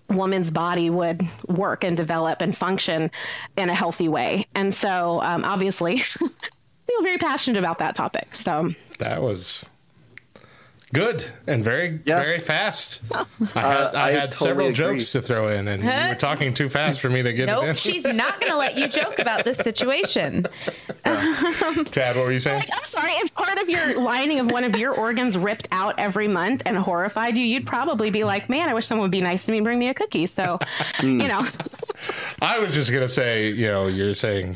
woman's 0.09 0.49
body 0.49 0.89
would 0.89 1.27
work 1.49 1.83
and 1.83 1.97
develop 1.97 2.39
and 2.41 2.55
function 2.55 3.11
in 3.57 3.69
a 3.69 3.75
healthy 3.75 4.07
way. 4.07 4.47
And 4.55 4.73
so, 4.73 5.21
um, 5.23 5.43
obviously, 5.43 5.97
feel 6.87 7.01
very 7.01 7.17
passionate 7.17 7.59
about 7.59 7.79
that 7.79 7.93
topic. 7.93 8.33
So 8.33 8.69
that 8.99 9.21
was 9.21 9.69
Good 10.93 11.25
and 11.47 11.63
very 11.65 11.99
Yeah. 12.05 12.21
very 12.21 12.39
fast. 12.39 13.01
I 13.11 13.17
had, 13.17 13.55
Uh, 13.55 13.91
I 13.93 14.07
I 14.07 14.11
had 14.13 14.31
totally 14.31 14.47
several 14.49 14.67
agree. 14.67 14.75
jokes 14.99 15.11
to 15.11 15.21
throw 15.21 15.49
in, 15.49 15.67
and 15.67 15.83
you 15.83 15.89
were 15.89 16.15
talking 16.15 16.53
too 16.53 16.69
fast 16.69 17.01
for 17.01 17.09
me 17.09 17.21
to 17.23 17.33
get 17.33 17.49
it 17.49 17.51
in. 17.51 17.65
Nope, 17.65 17.75
she's 17.77 18.05
not 18.05 18.39
going 18.39 18.51
to 18.53 18.57
let 18.57 18.77
you 18.77 18.87
joke 18.87 19.19
about 19.19 19.43
this 19.43 19.57
situation. 19.57 20.45
Tad, 21.03 22.15
what 22.15 22.25
were 22.25 22.31
you 22.31 22.39
saying? 22.39 22.59
Like, 22.59 22.69
I'm 22.73 22.85
sorry, 22.85 23.11
if 23.15 23.33
part 23.33 23.57
of 23.59 23.69
your 23.69 23.99
lining 23.99 24.39
of 24.39 24.49
one 24.49 24.63
of 24.63 24.75
your 24.77 24.93
organs 24.93 25.37
ripped 25.37 25.67
out 25.73 25.95
every 25.99 26.27
month 26.29 26.61
and 26.65 26.77
horrified 26.77 27.35
you, 27.37 27.43
you'd 27.43 27.67
probably 27.67 28.09
be 28.09 28.23
like, 28.23 28.49
man, 28.49 28.69
I 28.69 28.73
wish 28.73 28.85
someone 28.87 29.03
would 29.03 29.11
be 29.11 29.21
nice 29.21 29.45
to 29.45 29.51
me 29.51 29.57
and 29.57 29.65
bring 29.65 29.79
me 29.79 29.89
a 29.89 29.93
cookie. 29.93 30.27
So, 30.27 30.57
you 31.03 31.27
know, 31.27 31.45
I 32.41 32.59
was 32.59 32.73
just 32.73 32.91
gonna 32.93 33.07
say, 33.09 33.49
you 33.49 33.67
know, 33.67 33.87
you're 33.87 34.13
saying 34.13 34.55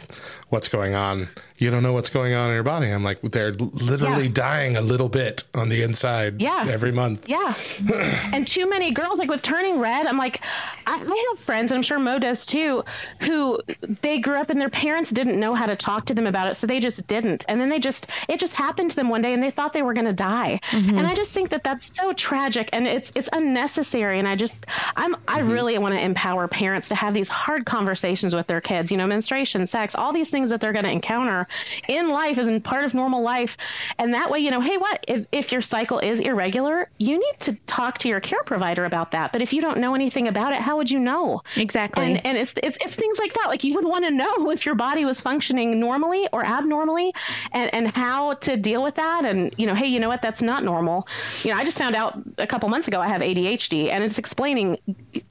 what's 0.52 0.68
going 0.68 0.96
on. 0.96 1.30
You 1.58 1.72
don't 1.72 1.82
know 1.84 1.94
what's 1.94 2.10
going 2.10 2.34
on 2.34 2.50
in 2.50 2.56
your 2.56 2.64
body. 2.64 2.92
I'm 2.92 3.04
like, 3.04 3.22
they're 3.22 3.54
literally 3.54 4.26
Yeah. 4.26 4.34
dying 4.34 4.78
a 4.78 4.82
little 4.82 5.10
bit 5.10 5.44
on 5.54 5.70
the 5.70 5.82
inside 5.82 6.42
Yeah. 6.42 6.66
every 6.70 6.92
month. 6.92 7.28
yeah. 7.30 7.54
and 8.34 8.48
too 8.48 8.68
many 8.70 8.92
girls, 8.92 9.18
like 9.20 9.30
with 9.30 9.42
turning 9.42 9.80
red, 9.80 10.08
I'm 10.08 10.18
like, 10.18 10.42
I, 10.88 10.96
I 10.96 11.26
have 11.30 11.40
friends, 11.40 11.72
and 11.72 11.78
I'm 11.78 11.84
sure 11.84 12.00
Mo 12.00 12.20
does 12.20 12.46
too, 12.46 12.84
who 13.22 13.60
they 14.02 14.20
grew 14.20 14.36
up 14.36 14.50
and 14.50 14.60
their 14.60 14.70
parents 14.70 15.10
didn't 15.12 15.40
know 15.40 15.54
how 15.56 15.68
to 15.68 15.76
talk 15.76 16.06
to 16.08 16.14
them 16.14 16.28
about 16.28 16.50
it. 16.50 16.56
So 16.56 16.68
they 16.68 16.80
just 16.80 17.08
didn't. 17.08 17.46
And 17.48 17.62
then 17.62 17.70
they 17.70 17.80
just, 17.80 18.08
it 18.28 18.40
just 18.40 18.56
happened 18.56 18.90
to 18.92 18.96
them 18.96 19.08
one 19.10 19.22
day 19.22 19.34
and 19.34 19.42
they 19.42 19.52
thought 19.52 19.72
they 19.72 19.84
were 19.84 19.94
going 19.94 20.08
to 20.08 20.14
die. 20.14 20.60
Mm-hmm. 20.72 20.98
And 20.98 21.08
I 21.08 21.14
just 21.14 21.32
think 21.32 21.50
that 21.52 21.64
that's 21.64 21.96
so 21.96 22.12
tragic 22.14 22.70
and 22.74 22.88
it's, 22.88 23.12
it's 23.16 23.30
unnecessary. 23.32 24.20
And 24.20 24.28
I 24.28 24.36
just, 24.36 24.66
I'm, 24.96 25.16
I 25.28 25.42
mm-hmm. 25.42 25.52
really 25.52 25.78
want 25.78 25.94
to 25.94 26.02
empower 26.02 26.48
parents 26.48 26.88
to 26.90 26.96
have 26.96 27.14
these 27.14 27.30
hard 27.30 27.66
conversations 27.66 28.36
with 28.36 28.48
their 28.48 28.62
kids, 28.62 28.92
you 28.92 28.98
know, 28.98 29.08
menstruation, 29.08 29.66
sex, 29.68 29.94
all 29.96 30.12
these 30.12 30.30
things 30.30 30.41
that 30.50 30.62
they're 30.62 30.74
going 30.74 30.86
to 30.86 30.92
encounter 30.92 31.48
in 31.88 32.10
life 32.10 32.38
as 32.38 32.48
in 32.48 32.62
part 32.62 32.84
of 32.84 32.94
normal 32.94 33.22
life. 33.22 33.58
And 33.98 34.14
that 34.14 34.30
way, 34.30 34.40
you 34.40 34.52
know, 34.52 34.62
hey, 34.62 34.78
what, 34.78 35.04
if, 35.08 35.26
if 35.32 35.52
your 35.52 35.62
cycle 35.62 36.00
is 36.00 36.20
irregular, 36.20 36.90
you 36.98 37.18
need 37.18 37.40
to 37.40 37.54
talk 37.68 37.98
to 38.00 38.10
your 38.10 38.20
care 38.20 38.44
provider 38.44 38.86
about 38.86 39.12
that. 39.12 39.32
But 39.32 39.42
if 39.42 39.54
you 39.54 39.62
don't 39.62 39.78
know 39.78 39.96
anything 39.96 40.28
about 40.28 40.54
it, 40.54 40.62
how 40.62 40.78
would 40.78 40.90
you 40.90 41.00
know? 41.00 41.42
Exactly. 41.56 42.06
And, 42.06 42.26
and 42.26 42.38
it's, 42.38 42.54
it's, 42.64 42.78
it's 42.82 42.96
things 42.96 43.20
like 43.20 43.34
that. 43.34 43.48
Like 43.48 43.64
you 43.64 43.76
would 43.76 43.86
want 43.86 44.06
to 44.06 44.12
know 44.12 44.52
if 44.52 44.66
your 44.66 44.76
body 44.76 45.06
was 45.06 45.22
functioning 45.22 45.80
normally 45.80 46.28
or 46.32 46.46
abnormally 46.46 47.14
and, 47.52 47.74
and 47.74 47.88
how 47.90 48.34
to 48.36 48.58
deal 48.58 48.84
with 48.84 48.96
that. 48.96 49.26
And, 49.26 49.54
you 49.58 49.66
know, 49.66 49.76
hey, 49.76 49.88
you 49.88 50.00
know 50.00 50.10
what? 50.10 50.22
That's 50.22 50.42
not 50.42 50.64
normal. 50.64 51.08
You 51.44 51.52
know, 51.52 51.58
I 51.58 51.64
just 51.64 51.78
found 51.78 51.96
out 51.96 52.20
a 52.38 52.48
couple 52.48 52.70
months 52.70 52.88
ago 52.88 53.00
I 53.00 53.08
have 53.08 53.22
ADHD 53.22 53.90
and 53.90 54.04
it's 54.04 54.18
explaining 54.18 54.78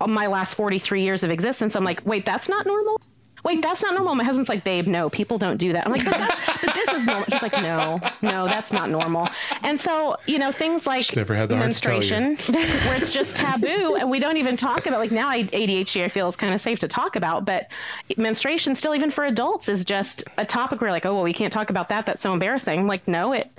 my 0.07 0.27
last 0.27 0.55
43 0.55 1.03
years 1.03 1.25
of 1.25 1.31
existence. 1.31 1.77
I'm 1.77 1.85
like, 1.85 2.05
wait, 2.05 2.25
that's 2.25 2.49
not 2.49 2.67
normal? 2.67 3.01
Wait, 3.45 3.63
that's 3.63 3.83
not 3.83 3.95
normal. 3.95 4.15
My 4.15 4.25
husband's 4.25 4.49
like, 4.49 4.65
babe, 4.65 4.87
no, 4.87 5.09
people 5.11 5.39
don't 5.39 5.57
do 5.57 5.73
that. 5.73 5.87
I'm 5.87 5.93
like, 5.93 6.05
but, 6.05 6.19
that's, 6.19 6.41
but 6.65 6.75
this 6.75 6.93
is 6.93 7.07
normal. 7.07 7.25
He's 7.31 7.43
like, 7.43 7.55
no, 7.55 8.01
no, 8.23 8.47
that's 8.47 8.73
not 8.73 8.91
normal. 8.91 9.29
And 9.63 9.79
so, 9.79 10.17
you 10.27 10.39
know, 10.39 10.53
things 10.53 10.87
like 10.87 11.15
never 11.17 11.35
had 11.35 11.49
the 11.49 11.57
heart 11.57 11.73
to 11.73 11.81
tell 11.81 12.03
you. 12.03 12.11
menstruation, 12.11 12.55
where 12.87 12.97
it's 12.97 13.11
just 13.11 13.37
taboo, 13.37 13.97
and 13.97 14.11
we 14.11 14.19
don't 14.19 14.37
even 14.37 14.57
talk 14.57 14.87
about. 14.87 14.99
Like 15.01 15.13
now, 15.13 15.29
I- 15.29 15.45
ADHD, 15.45 16.05
I 16.05 16.09
feel 16.09 16.29
is 16.29 16.37
kind 16.37 16.55
of 16.55 16.61
safe 16.61 16.79
to 16.81 16.89
talk 16.89 17.17
about, 17.17 17.45
but 17.45 17.69
menstruation, 18.17 18.75
still, 18.75 18.95
even 18.95 19.11
for 19.11 19.25
adults, 19.25 19.69
is 19.69 19.85
just 19.85 20.25
a 20.39 20.45
topic 20.45 20.81
where 20.81 20.91
like, 20.91 21.07
oh, 21.07 21.15
well, 21.15 21.23
we 21.25 21.33
can't 21.33 21.53
talk 21.53 21.71
about 21.71 21.89
that. 21.89 22.07
That's 22.07 22.23
so 22.23 22.33
embarrassing. 22.33 22.79
I'm 22.79 22.87
like, 22.87 23.07
no, 23.09 23.33
it 23.33 23.51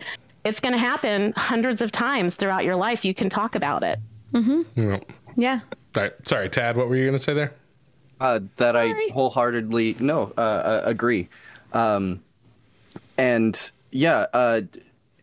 it's 0.44 0.60
going 0.60 0.74
to 0.74 0.80
happen 0.80 1.34
hundreds 1.36 1.82
of 1.82 1.92
times 1.92 2.36
throughout 2.36 2.64
your 2.64 2.76
life. 2.76 3.06
You 3.06 3.14
can 3.14 3.30
talk 3.30 3.56
about 3.56 3.84
it. 3.84 4.00
Mm-hmm. 4.34 4.62
You 4.76 4.86
know. 4.86 5.00
yeah. 5.36 5.60
All 5.96 6.04
right, 6.04 6.14
sorry, 6.28 6.50
Tad. 6.50 6.78
What 6.78 6.88
were 6.88 6.96
you 6.96 7.06
gonna 7.06 7.22
say 7.22 7.34
there? 7.34 7.54
Uh, 8.22 8.40
that 8.58 8.76
I 8.76 8.94
wholeheartedly 9.12 9.98
no 10.00 10.32
uh, 10.38 10.42
uh, 10.42 10.82
agree, 10.86 11.28
um, 11.74 12.22
and 13.18 13.72
yeah, 13.90 14.28
uh, 14.32 14.62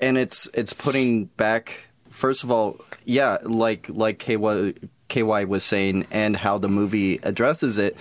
and 0.00 0.18
it's 0.18 0.50
it's 0.52 0.72
putting 0.72 1.26
back. 1.26 1.84
First 2.10 2.42
of 2.42 2.50
all, 2.50 2.80
yeah, 3.04 3.38
like 3.44 3.88
like 3.88 4.18
KY, 4.18 4.74
KY 5.08 5.44
was 5.44 5.62
saying, 5.62 6.06
and 6.10 6.36
how 6.36 6.58
the 6.58 6.68
movie 6.68 7.20
addresses 7.22 7.78
it. 7.78 7.96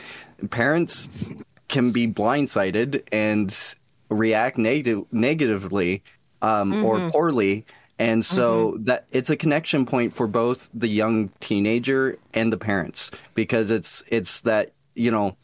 Parents 0.49 1.09
can 1.67 1.91
be 1.91 2.07
blindsided 2.07 3.03
and 3.11 3.75
react 4.09 4.57
neg- 4.57 5.05
negatively 5.11 6.01
um, 6.41 6.83
or 6.83 7.09
poorly. 7.09 7.65
And 7.99 8.23
so 8.23 8.77
that 8.81 9.07
it's 9.11 9.31
a 9.31 9.35
connection 9.35 9.85
point 9.85 10.13
for 10.13 10.27
both 10.27 10.69
the 10.73 10.87
young 10.87 11.29
teenager 11.39 12.19
and 12.33 12.53
the 12.53 12.57
parents 12.57 13.09
because 13.33 13.71
it's 13.71 14.03
it's 14.07 14.41
that 14.41 14.71
you 14.97 15.11
know 15.11 15.37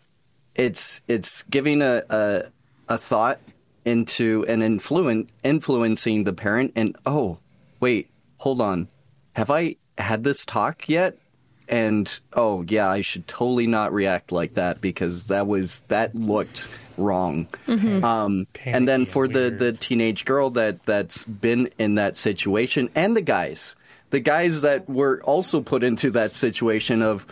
it's 0.56 1.02
it's 1.08 1.44
giving 1.44 1.82
a 1.82 2.04
a, 2.10 2.44
a 2.90 2.98
thought 2.98 3.40
into 3.86 4.46
an 4.48 4.62
influence 4.62 5.30
influencing 5.44 6.24
the 6.24 6.34
parent 6.34 6.72
and 6.76 6.96
oh 7.06 7.38
wait 7.80 8.10
hold 8.38 8.62
on. 8.62 8.88
Have 9.34 9.50
I 9.50 9.78
had 9.98 10.24
this 10.24 10.46
talk 10.46 10.90
yet? 10.90 11.18
And 11.68 12.20
oh 12.34 12.64
yeah 12.68 12.90
I 12.90 13.02
should 13.02 13.28
totally 13.28 13.68
not 13.68 13.94
react 13.94 14.32
like 14.32 14.56
that 14.56 14.82
because 14.82 15.26
that 15.28 15.48
was 15.48 15.80
that 15.88 16.14
looked 16.14 16.68
wrong. 16.98 17.48
Um 18.04 18.48
and 18.66 18.88
then 18.88 19.06
for 19.06 19.28
the 19.28 19.50
the 19.50 19.74
teenage 19.74 20.26
girl 20.26 20.50
that 20.52 20.84
that's 20.84 21.24
been 21.26 21.70
in 21.78 21.96
that 21.96 22.18
situation 22.18 22.90
and 22.96 23.16
the 23.16 23.22
guys 23.22 23.76
the 24.12 24.20
guys 24.20 24.62
that 24.62 24.88
were 24.88 25.22
also 25.24 25.62
put 25.62 25.84
into 25.84 26.12
that 26.12 26.34
situation 26.34 27.02
of 27.02 27.26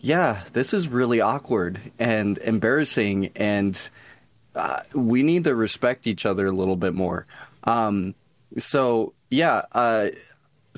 yeah 0.00 0.42
this 0.52 0.72
is 0.72 0.88
really 0.88 1.20
awkward 1.20 1.80
and 1.98 2.38
embarrassing 2.38 3.30
and 3.36 3.90
uh, 4.54 4.80
we 4.94 5.22
need 5.22 5.44
to 5.44 5.54
respect 5.54 6.06
each 6.06 6.26
other 6.26 6.46
a 6.46 6.52
little 6.52 6.76
bit 6.76 6.94
more 6.94 7.26
um 7.64 8.14
so 8.56 9.12
yeah 9.30 9.62
uh 9.72 10.08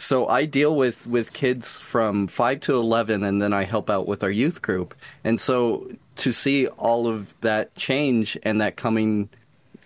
so 0.01 0.27
I 0.29 0.47
deal 0.47 0.75
with 0.77 1.07
with 1.07 1.33
kids 1.33 1.79
from 1.79 2.27
5 2.27 2.61
to 2.61 2.75
11 2.75 3.23
and 3.23 3.43
then 3.43 3.53
I 3.53 3.65
help 3.65 3.91
out 3.91 4.09
with 4.09 4.23
our 4.23 4.31
youth 4.31 4.63
group. 4.63 4.95
And 5.25 5.39
so 5.39 5.91
to 6.17 6.33
see 6.33 6.67
all 6.69 7.07
of 7.07 7.39
that 7.43 7.75
change 7.75 8.39
and 8.43 8.61
that 8.61 8.77
coming 8.77 9.29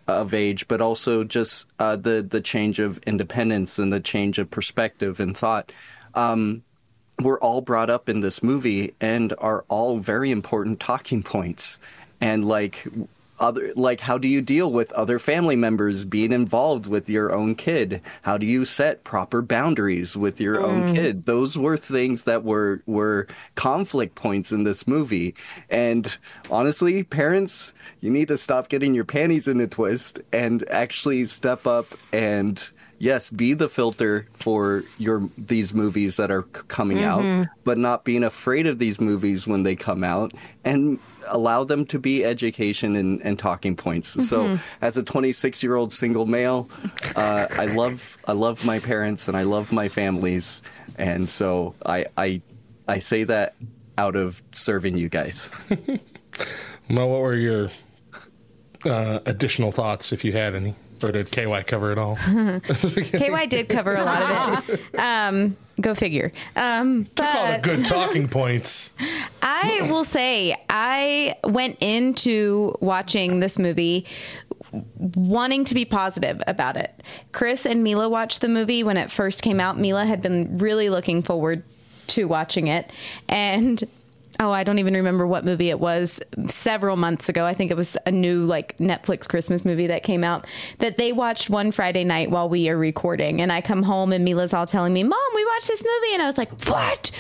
of 0.07 0.35
age 0.35 0.69
but 0.69 0.81
also 0.81 1.25
just 1.25 1.67
uh, 1.79 1.97
the 1.97 2.27
the 2.29 2.41
change 2.41 2.79
of 2.79 2.99
independence 2.99 3.79
and 3.79 3.93
the 3.93 4.01
change 4.01 4.39
of 4.39 4.51
perspective 4.51 5.19
and 5.19 5.35
thought 5.35 5.73
um 6.13 6.63
were 7.21 7.41
all 7.41 7.61
brought 7.61 7.91
up 7.91 8.09
in 8.09 8.21
this 8.21 8.43
movie 8.43 8.95
and 9.01 9.35
are 9.39 9.65
all 9.69 9.99
very 9.99 10.31
important 10.31 10.81
talking 10.81 11.23
points. 11.23 11.79
And 12.21 12.45
like 12.45 12.87
other 13.41 13.73
like 13.75 14.01
how 14.01 14.17
do 14.17 14.29
you 14.29 14.41
deal 14.41 14.71
with 14.71 14.93
other 14.93 15.19
family 15.19 15.57
members 15.57 16.05
being 16.05 16.33
involved 16.33 16.87
with 16.87 17.09
your 17.11 17.35
own 17.35 17.55
kid? 17.55 18.01
How 18.23 18.39
do 18.39 18.47
you 18.47 18.65
set 18.65 19.05
proper 19.05 19.43
boundaries 19.43 20.17
with 20.17 20.41
your 20.41 20.61
own 20.61 20.89
mm. 20.91 20.95
kid? 20.95 21.27
Those 21.27 21.59
were 21.59 21.77
things 21.77 22.25
that 22.25 22.45
were 22.45 22.83
were 22.87 23.27
conflict 23.55 24.15
points 24.15 24.53
in 24.53 24.65
this 24.65 24.87
movie. 24.87 25.35
And 25.69 26.17
honestly, 26.51 27.03
parents, 27.03 27.75
you 28.01 28.11
need 28.11 28.29
to 28.29 28.39
stop 28.39 28.69
getting 28.69 28.95
your 28.95 29.05
panties 29.05 29.49
in 29.49 29.61
a 29.61 29.67
twist 29.67 30.21
and 30.33 30.69
actually 30.71 31.25
step 31.25 31.67
up 31.67 31.87
and 32.13 32.71
yes, 33.05 33.29
be 33.29 33.53
the 33.53 33.69
filter 33.69 34.27
for 34.33 34.83
your 34.99 35.29
these 35.37 35.75
movies 35.75 36.17
that 36.17 36.31
are 36.31 36.43
c- 36.55 36.63
coming 36.69 37.05
out, 37.05 37.49
but 37.65 37.77
not 37.77 38.05
being 38.05 38.25
afraid 38.25 38.67
of 38.67 38.79
these 38.79 38.99
movies 39.01 39.47
when 39.47 39.63
they 39.63 39.77
come 39.77 40.03
out 40.03 40.33
and 40.65 40.99
allow 41.29 41.65
them 41.65 41.85
to 41.87 41.99
be 41.99 42.25
education 42.25 42.97
and, 42.97 43.21
and 43.23 43.39
talking 43.39 43.77
points. 43.77 44.17
So, 44.29 44.59
as 44.81 44.97
a 44.97 45.03
26 45.03 45.63
year 45.63 45.77
old 45.77 45.93
single 45.93 46.25
male, 46.27 46.69
uh, 47.15 47.47
I 47.51 47.67
love 47.67 48.17
I 48.27 48.33
love 48.33 48.65
my 48.65 48.79
parents 48.81 49.29
and 49.29 49.37
I 49.37 49.43
love 49.43 49.71
my 49.71 49.89
families, 49.89 50.63
and 50.97 51.29
so 51.29 51.75
I 51.85 52.07
I 52.17 52.41
I 52.89 53.01
say 53.01 53.25
that 53.25 53.55
out 53.99 54.17
of 54.17 54.43
serving 54.55 54.97
you 54.97 55.09
guys. 55.09 55.51
Well, 56.91 57.09
what 57.09 57.21
were 57.21 57.35
your 57.35 57.71
uh, 58.85 59.21
additional 59.25 59.73
thoughts, 59.73 60.13
if 60.13 60.25
you 60.25 60.33
had 60.33 60.55
any? 60.55 60.75
Or 61.05 61.13
did 61.13 61.31
KY 61.31 61.63
cover 61.65 61.93
it 61.93 61.99
all? 61.99 62.17
KY 62.67 63.47
did 63.47 63.69
cover 63.69 63.95
a 63.95 64.05
lot 64.05 64.23
of 64.23 64.71
it. 64.71 64.99
Um, 64.99 65.57
go 65.81 65.95
figure. 65.95 66.33
Um, 66.57 67.07
All 67.21 67.47
the 67.47 67.53
but 67.53 67.63
good 67.63 67.85
talking 67.85 68.27
points. 68.29 68.91
I 69.43 69.87
will 69.91 70.05
say 70.05 70.57
I 70.71 71.37
went 71.45 71.77
into 71.83 72.75
watching 72.81 73.41
this 73.41 73.59
movie 73.59 74.07
wanting 74.99 75.65
to 75.67 75.75
be 75.75 75.85
positive 75.85 76.43
about 76.47 76.77
it. 76.77 77.03
Chris 77.33 77.67
and 77.67 77.85
Mila 77.85 78.09
watched 78.09 78.41
the 78.41 78.49
movie 78.49 78.83
when 78.83 78.97
it 78.97 79.11
first 79.11 79.43
came 79.43 79.61
out. 79.61 79.79
Mila 79.79 80.05
had 80.05 80.23
been 80.23 80.57
really 80.59 80.89
looking 80.89 81.23
forward 81.23 81.63
to 82.09 82.25
watching 82.25 82.67
it 82.69 82.91
and 83.29 83.85
oh, 84.41 84.51
I 84.51 84.65
don't 84.65 84.79
even 84.79 84.95
remember 84.95 85.27
what 85.27 85.45
movie 85.45 85.71
it 85.71 85.81
was 85.81 86.21
several 86.49 86.97
months 86.97 87.29
ago. 87.29 87.45
I 87.45 87.55
think 87.55 87.71
it 87.71 87.77
was 87.77 87.97
a 88.07 88.11
new 88.11 88.45
like 88.45 88.77
Netflix 88.79 89.29
Christmas 89.29 89.65
movie 89.65 89.87
that 89.87 90.03
came 90.03 90.25
out 90.25 90.47
that 90.79 90.99
they 90.99 91.13
watched 91.13 91.51
one 91.51 91.71
Friday 91.71 92.05
night 92.05 92.31
while 92.31 92.49
we 92.49 92.69
are 92.69 92.77
recording. 92.77 93.41
And 93.41 93.53
I 93.53 93.61
come 93.61 93.83
home 93.83 94.13
and 94.13 94.25
Mila's 94.25 94.53
all 94.53 94.67
telling 94.67 94.93
me, 94.93 95.03
Mom, 95.03 95.19
we 95.35 95.45
watched 95.45 95.69
this 95.69 95.83
movie. 95.83 96.15
And 96.15 96.23
I 96.23 96.27
was 96.27 96.39
like, 96.39 96.51
What? 96.67 97.11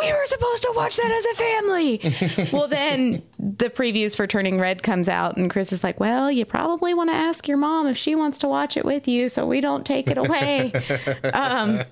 We 0.00 0.12
were 0.12 0.26
supposed 0.26 0.62
to 0.62 0.72
watch 0.74 0.96
that 0.96 1.10
as 1.10 1.26
a 1.26 1.34
family. 1.34 2.50
well, 2.52 2.68
then 2.68 3.22
the 3.42 3.68
previews 3.68 4.14
for 4.14 4.28
Turning 4.28 4.60
Red 4.60 4.84
comes 4.84 5.08
out, 5.08 5.36
and 5.36 5.50
Chris 5.50 5.72
is 5.72 5.82
like, 5.82 5.98
Well, 5.98 6.30
you 6.30 6.44
probably 6.44 6.94
want 6.94 7.10
to 7.10 7.16
ask 7.16 7.48
your 7.48 7.56
mom 7.56 7.88
if 7.88 7.96
she 7.96 8.14
wants 8.14 8.38
to 8.38 8.48
watch 8.48 8.76
it 8.76 8.84
with 8.84 9.08
you 9.08 9.28
so 9.28 9.48
we 9.48 9.60
don't 9.60 9.84
take 9.84 10.06
it 10.06 10.16
away. 10.16 10.72
um, 11.34 11.82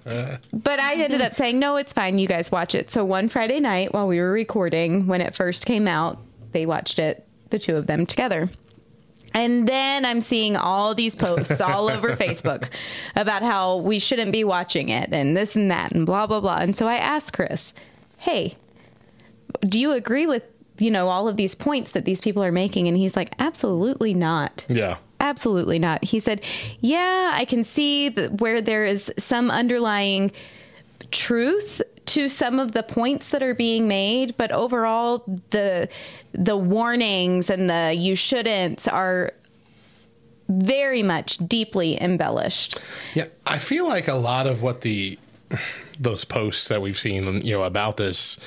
but 0.52 0.78
I 0.78 0.94
ended 0.94 1.20
up 1.20 1.34
saying, 1.34 1.58
No, 1.58 1.74
it's 1.74 1.92
fine. 1.92 2.18
You 2.18 2.28
guys 2.28 2.52
watch 2.52 2.76
it. 2.76 2.92
So 2.92 3.04
one 3.04 3.28
Friday 3.28 3.58
night 3.58 3.92
while 3.92 4.06
we 4.06 4.20
were 4.20 4.30
recording, 4.30 5.08
when 5.08 5.20
it 5.20 5.34
first 5.34 5.66
came 5.66 5.88
out, 5.88 6.18
they 6.52 6.66
watched 6.66 7.00
it, 7.00 7.26
the 7.50 7.58
two 7.58 7.74
of 7.74 7.88
them 7.88 8.06
together. 8.06 8.48
And 9.34 9.66
then 9.66 10.04
I'm 10.04 10.20
seeing 10.20 10.56
all 10.56 10.94
these 10.94 11.16
posts 11.16 11.60
all 11.60 11.88
over 11.88 12.10
Facebook 12.16 12.68
about 13.16 13.42
how 13.42 13.78
we 13.78 13.98
shouldn't 13.98 14.32
be 14.32 14.44
watching 14.44 14.88
it 14.88 15.12
and 15.12 15.36
this 15.36 15.56
and 15.56 15.70
that 15.70 15.92
and 15.92 16.06
blah, 16.06 16.28
blah, 16.28 16.40
blah. 16.40 16.58
And 16.58 16.76
so 16.76 16.86
I 16.86 16.96
asked 16.96 17.32
Chris, 17.32 17.72
hey, 18.18 18.56
do 19.64 19.80
you 19.80 19.92
agree 19.92 20.26
with, 20.26 20.44
you 20.80 20.90
know, 20.90 21.08
all 21.08 21.28
of 21.28 21.36
these 21.36 21.54
points 21.54 21.92
that 21.92 22.04
these 22.04 22.20
people 22.20 22.42
are 22.42 22.52
making? 22.52 22.88
And 22.88 22.96
he's 22.96 23.16
like, 23.16 23.32
absolutely 23.38 24.14
not. 24.14 24.64
Yeah. 24.68 24.96
Absolutely 25.20 25.78
not. 25.78 26.02
He 26.02 26.18
said, 26.18 26.42
"Yeah, 26.80 27.32
I 27.34 27.44
can 27.44 27.62
see 27.62 28.08
that 28.08 28.40
where 28.40 28.62
there 28.62 28.86
is 28.86 29.12
some 29.18 29.50
underlying 29.50 30.32
truth 31.10 31.82
to 32.06 32.28
some 32.28 32.58
of 32.58 32.72
the 32.72 32.82
points 32.82 33.28
that 33.28 33.42
are 33.42 33.54
being 33.54 33.86
made, 33.86 34.34
but 34.38 34.50
overall 34.50 35.22
the 35.50 35.88
the 36.32 36.56
warnings 36.56 37.50
and 37.50 37.68
the 37.68 37.92
you 37.94 38.14
shouldn't 38.14 38.88
are 38.88 39.32
very 40.48 41.02
much 41.02 41.36
deeply 41.36 42.00
embellished." 42.00 42.78
Yeah, 43.14 43.26
I 43.46 43.58
feel 43.58 43.86
like 43.86 44.08
a 44.08 44.14
lot 44.14 44.46
of 44.46 44.62
what 44.62 44.80
the 44.80 45.18
those 46.00 46.24
posts 46.24 46.68
that 46.68 46.82
we've 46.82 46.98
seen, 46.98 47.44
you 47.44 47.52
know, 47.52 47.62
about 47.62 47.96
this 47.98 48.38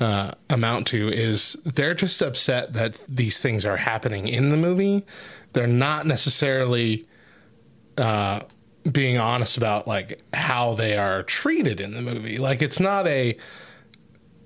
uh, 0.00 0.32
amount 0.50 0.86
to 0.88 1.08
is 1.08 1.52
they're 1.64 1.94
just 1.94 2.20
upset 2.22 2.72
that 2.72 2.94
these 3.06 3.38
things 3.38 3.64
are 3.64 3.76
happening 3.76 4.26
in 4.26 4.50
the 4.50 4.56
movie. 4.56 5.04
They're 5.52 5.66
not 5.66 6.06
necessarily 6.06 7.06
uh, 7.98 8.40
being 8.90 9.18
honest 9.18 9.58
about 9.58 9.86
like 9.86 10.22
how 10.32 10.74
they 10.74 10.96
are 10.96 11.22
treated 11.22 11.80
in 11.80 11.92
the 11.92 12.02
movie. 12.02 12.38
Like 12.38 12.62
it's 12.62 12.80
not 12.80 13.06
a 13.06 13.36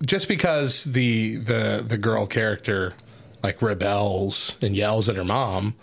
just 0.05 0.29
because 0.29 0.85
the 0.85 1.37
the 1.37 1.85
the 1.87 1.97
girl 1.97 2.27
character 2.27 2.93
like 3.43 3.63
rebels 3.63 4.57
and 4.61 4.77
yells 4.77 5.09
at 5.09 5.17
her 5.17 5.25
mom 5.25 5.75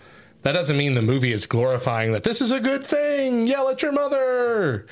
that 0.43 0.51
doesn't 0.51 0.77
mean 0.77 0.93
the 0.93 1.01
movie 1.01 1.31
is 1.31 1.45
glorifying 1.45 2.11
that 2.11 2.23
this 2.23 2.41
is 2.41 2.51
a 2.51 2.59
good 2.59 2.85
thing 2.85 3.45
yell 3.47 3.69
at 3.69 3.81
your 3.81 3.91
mother 3.91 4.85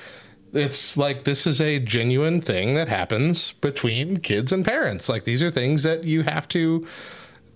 it's 0.54 0.97
like 0.97 1.24
this 1.24 1.47
is 1.47 1.62
a 1.62 1.80
genuine 1.80 2.41
thing 2.41 2.76
that 2.76 2.88
happens 2.88 3.54
between 3.54 4.18
kids 4.18 4.52
and 4.52 4.66
parents. 4.66 5.08
Like 5.08 5.24
these 5.24 5.41
are 5.41 5.52
things 5.52 5.84
that 5.84 6.04
you 6.04 6.24
have 6.24 6.47
to 6.49 6.86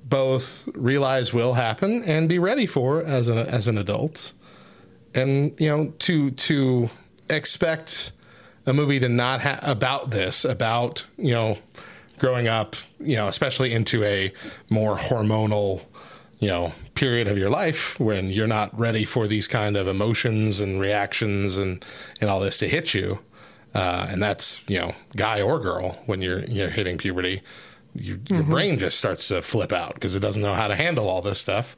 both 0.06 0.70
realize 0.74 1.34
will 1.34 1.54
happen 1.54 2.04
and 2.04 2.30
be 2.30 2.40
ready 2.40 2.66
for 2.66 3.04
as 3.04 3.28
a 3.28 3.50
as 3.52 3.68
an 3.68 3.78
adult. 3.78 4.32
And 5.14 5.60
you 5.60 5.70
know 5.70 5.94
to 6.00 6.32
to 6.32 6.90
expect 7.30 8.12
a 8.66 8.74
movie 8.74 9.00
to 9.00 9.10
not 9.10 9.42
ha- 9.42 9.60
about 9.64 10.10
this 10.10 10.46
about 10.46 11.04
you 11.18 11.32
know 11.32 11.58
growing 12.20 12.48
up 12.48 12.76
you 13.00 13.16
know 13.16 13.28
especially 13.28 13.74
into 13.74 14.04
a 14.04 14.32
more 14.70 14.98
hormonal 14.98 15.82
you 16.40 16.48
know 16.48 16.74
period 16.94 17.28
of 17.28 17.38
your 17.38 17.50
life 17.50 18.00
when 18.00 18.30
you're 18.30 18.48
not 18.48 18.78
ready 18.78 19.06
for 19.06 19.28
these 19.28 19.48
kind 19.48 19.78
of 19.78 19.88
emotions 19.88 20.60
and 20.60 20.80
reactions 20.80 21.58
and 21.58 21.86
and 22.22 22.30
all 22.30 22.40
this 22.40 22.58
to 22.58 22.68
hit 22.68 22.94
you. 22.94 23.20
Uh, 23.74 24.08
and 24.10 24.24
that's 24.24 24.64
you 24.68 24.80
know 24.80 24.94
guy 25.16 25.42
or 25.42 25.60
girl 25.60 25.98
when 26.06 26.22
you're 26.22 26.44
you're 26.46 26.70
hitting 26.70 26.98
puberty 26.98 27.42
you, 27.96 28.20
your 28.30 28.44
brain 28.44 28.78
just 28.78 28.98
starts 28.98 29.30
to 29.30 29.42
flip 29.42 29.72
out 29.72 29.94
because 29.94 30.16
it 30.16 30.20
doesn't 30.20 30.42
know 30.42 30.54
how 30.54 30.68
to 30.68 30.76
handle 30.76 31.08
all 31.10 31.22
this 31.22 31.40
stuff. 31.40 31.78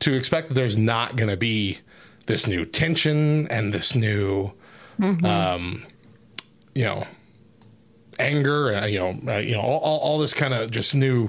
To 0.00 0.14
expect 0.14 0.48
that 0.48 0.54
there's 0.54 0.76
not 0.78 1.16
going 1.16 1.28
to 1.28 1.36
be 1.36 1.78
this 2.26 2.46
new 2.46 2.64
tension 2.64 3.48
and 3.48 3.74
this 3.74 3.94
new 3.94 4.52
um, 5.24 5.84
you 6.74 6.84
know 6.84 7.06
anger 8.20 8.74
uh, 8.74 8.86
you 8.86 8.98
know 8.98 9.16
uh, 9.32 9.38
you 9.38 9.54
know 9.54 9.60
all, 9.62 9.80
all, 9.80 9.98
all 10.00 10.18
this 10.18 10.34
kind 10.34 10.54
of 10.54 10.70
just 10.70 10.94
new 10.94 11.28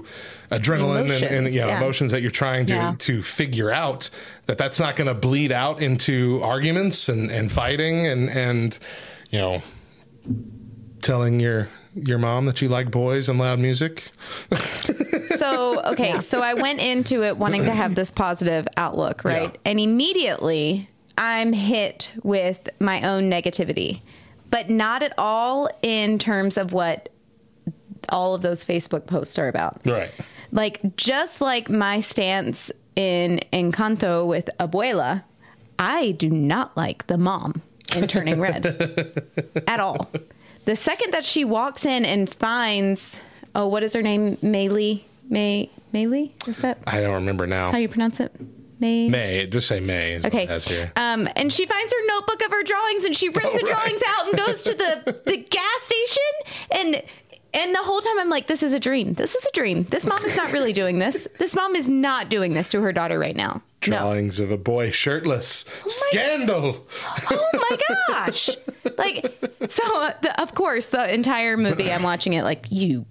adrenaline 0.50 1.12
and, 1.12 1.24
and 1.24 1.48
Emotions, 1.48 1.54
you 1.56 1.62
know, 1.62 1.68
yeah. 1.68 1.78
emotions 1.78 2.12
that 2.12 2.22
you're 2.22 2.32
trying 2.32 2.66
to 2.68 2.74
Yeah. 2.74 2.96
to 3.00 3.22
figure 3.22 3.72
out 3.72 4.10
that 4.48 4.58
that's 4.58 4.80
not 4.80 4.96
going 4.96 5.08
to 5.08 5.14
bleed 5.14 5.52
out 5.52 5.82
into 5.82 6.40
arguments 6.44 7.10
and 7.10 7.32
and 7.32 7.52
fighting 7.52 8.06
and 8.08 8.30
and 8.30 8.78
you 9.30 9.40
know 9.40 9.62
telling 11.02 11.40
your 11.40 11.70
your 11.96 12.18
mom 12.18 12.46
that 12.46 12.62
you 12.62 12.70
like 12.70 12.92
boys 12.92 13.28
and 13.28 13.40
loud 13.40 13.60
music 13.60 14.12
so 15.38 15.82
okay 15.84 16.20
so 16.22 16.42
i 16.42 16.54
went 16.54 16.80
into 16.80 17.24
it 17.24 17.38
wanting 17.38 17.66
to 17.66 17.74
have 17.74 17.96
this 17.96 18.12
positive 18.12 18.68
outlook 18.78 19.24
right 19.24 19.52
Yeah. 19.54 19.60
and 19.66 19.80
immediately 19.80 20.88
i'm 21.18 21.54
hit 21.54 22.12
with 22.24 22.70
my 22.80 23.02
own 23.08 23.30
negativity 23.30 24.02
but 24.52 24.70
not 24.70 25.02
at 25.02 25.14
all 25.18 25.70
in 25.82 26.20
terms 26.20 26.58
of 26.58 26.74
what 26.74 27.10
all 28.10 28.36
of 28.36 28.42
those 28.42 28.64
facebook 28.64 29.06
posts 29.08 29.40
are 29.40 29.48
about. 29.48 29.82
Right. 29.86 30.12
Like 30.52 30.96
just 30.98 31.42
like 31.42 31.70
my 31.70 32.02
stance 32.02 32.70
in 32.96 33.40
encanto 33.54 34.28
with 34.28 34.50
abuela 34.60 35.24
i 35.80 36.12
do 36.12 36.30
not 36.30 36.76
like 36.76 37.08
the 37.08 37.18
mom 37.18 37.62
in 37.96 38.06
turning 38.08 38.40
red 38.40 38.66
at 39.68 39.80
all. 39.80 40.12
The 40.66 40.76
second 40.76 41.14
that 41.14 41.24
she 41.26 41.46
walks 41.46 41.86
in 41.86 42.06
and 42.06 42.30
finds 42.30 43.18
oh 43.56 43.68
what 43.68 43.82
is 43.84 43.94
her 43.94 44.02
name? 44.02 44.36
Maylee? 44.38 45.04
May 45.30 45.70
maylee? 45.94 46.32
Is 46.48 46.58
that 46.58 46.80
i 46.86 47.00
don't 47.00 47.14
remember 47.14 47.48
now. 47.48 47.72
how 47.72 47.78
you 47.78 47.88
pronounce 47.90 48.20
it 48.20 48.36
may 48.82 49.08
may 49.08 49.46
just 49.48 49.68
say 49.68 49.80
may 49.80 50.14
is 50.14 50.26
Okay. 50.26 50.46
has 50.48 50.68
here 50.68 50.92
Um, 50.98 51.30
and 51.36 51.54
she 51.54 51.66
finds 51.66 51.94
her 51.94 52.06
notebook 52.08 52.42
of 52.44 52.52
her 52.52 52.64
drawings 52.64 53.06
and 53.06 53.16
she 53.16 53.30
rips 53.38 53.46
Oh, 53.46 53.52
the 53.58 53.64
right. 53.66 53.74
drawings 53.74 54.02
out 54.08 54.28
and 54.28 54.38
goes 54.38 54.64
to 54.64 54.74
the, 54.74 55.22
the 55.26 55.38
gas 55.38 55.82
station 55.84 56.24
and 56.72 57.04
and 57.54 57.76
the 57.76 57.80
whole 57.80 58.00
time 58.00 58.18
I'm 58.18 58.30
like, 58.30 58.48
this 58.48 58.64
is 58.64 58.72
a 58.72 58.80
dream. 58.80 59.14
This 59.16 59.36
is 59.36 59.44
a 59.46 59.52
dream. 59.54 59.84
This 59.84 60.06
mom 60.06 60.24
is 60.24 60.38
not 60.38 60.54
really 60.54 60.72
doing 60.72 61.00
this. 61.00 61.28
This 61.38 61.54
mom 61.54 61.76
is 61.76 61.90
not 61.90 62.30
doing 62.30 62.54
this 62.54 62.70
to 62.70 62.80
her 62.80 62.94
daughter 62.94 63.20
right 63.20 63.36
now. 63.36 63.62
No. 63.88 63.98
drawings 63.98 64.40
of 64.40 64.52
a 64.52 64.58
boy 64.58 64.92
shirtless 64.92 65.66
my- 65.84 65.90
scandal 65.92 66.88
Oh 67.30 67.50
my 67.54 67.78
gosh. 68.08 68.50
Like 68.98 68.98
like 68.98 69.72
so 69.72 70.02
uh, 70.02 70.14
the, 70.22 70.40
of 70.42 70.54
course 70.54 70.86
the 70.88 71.12
entire 71.14 71.58
movie 71.58 71.92
i'm 71.92 72.04
watching 72.04 72.34
it 72.34 72.44
like 72.44 72.66
you 72.70 73.06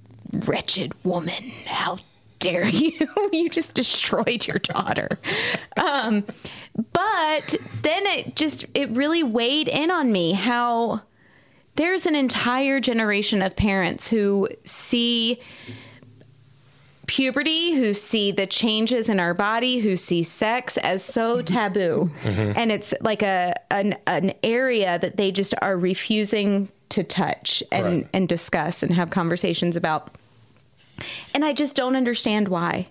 wretched 0.46 0.92
woman 1.04 1.50
how 1.66 1.98
dare 2.40 2.64
you 2.68 2.92
you 3.32 3.48
just 3.48 3.72
destroyed 3.74 4.46
your 4.46 4.58
daughter 4.58 5.18
um 5.76 6.24
but 6.92 7.54
then 7.82 8.04
it 8.06 8.34
just 8.34 8.64
it 8.74 8.90
really 8.90 9.22
weighed 9.22 9.68
in 9.68 9.90
on 9.90 10.10
me 10.10 10.32
how 10.32 11.00
there's 11.76 12.04
an 12.06 12.14
entire 12.16 12.80
generation 12.80 13.40
of 13.40 13.54
parents 13.56 14.08
who 14.08 14.48
see 14.64 15.40
puberty, 17.06 17.72
who 17.74 17.92
see 17.94 18.30
the 18.32 18.46
changes 18.46 19.08
in 19.08 19.18
our 19.18 19.34
body, 19.34 19.78
who 19.80 19.96
see 19.96 20.22
sex 20.22 20.76
as 20.78 21.02
so 21.04 21.42
taboo. 21.42 22.10
And 22.24 22.70
it's 22.70 22.94
like 23.00 23.22
a 23.22 23.54
an, 23.70 23.96
an 24.06 24.32
area 24.42 24.98
that 24.98 25.16
they 25.16 25.32
just 25.32 25.54
are 25.62 25.76
refusing 25.78 26.70
to 26.90 27.02
touch 27.02 27.62
and, 27.72 27.84
Right. 27.84 28.08
and 28.12 28.28
discuss 28.28 28.82
and 28.82 28.92
have 28.92 29.10
conversations 29.10 29.74
about. 29.76 30.14
And 31.34 31.44
I 31.44 31.52
just 31.52 31.74
don't 31.74 31.96
understand 31.96 32.48
why. 32.48 32.88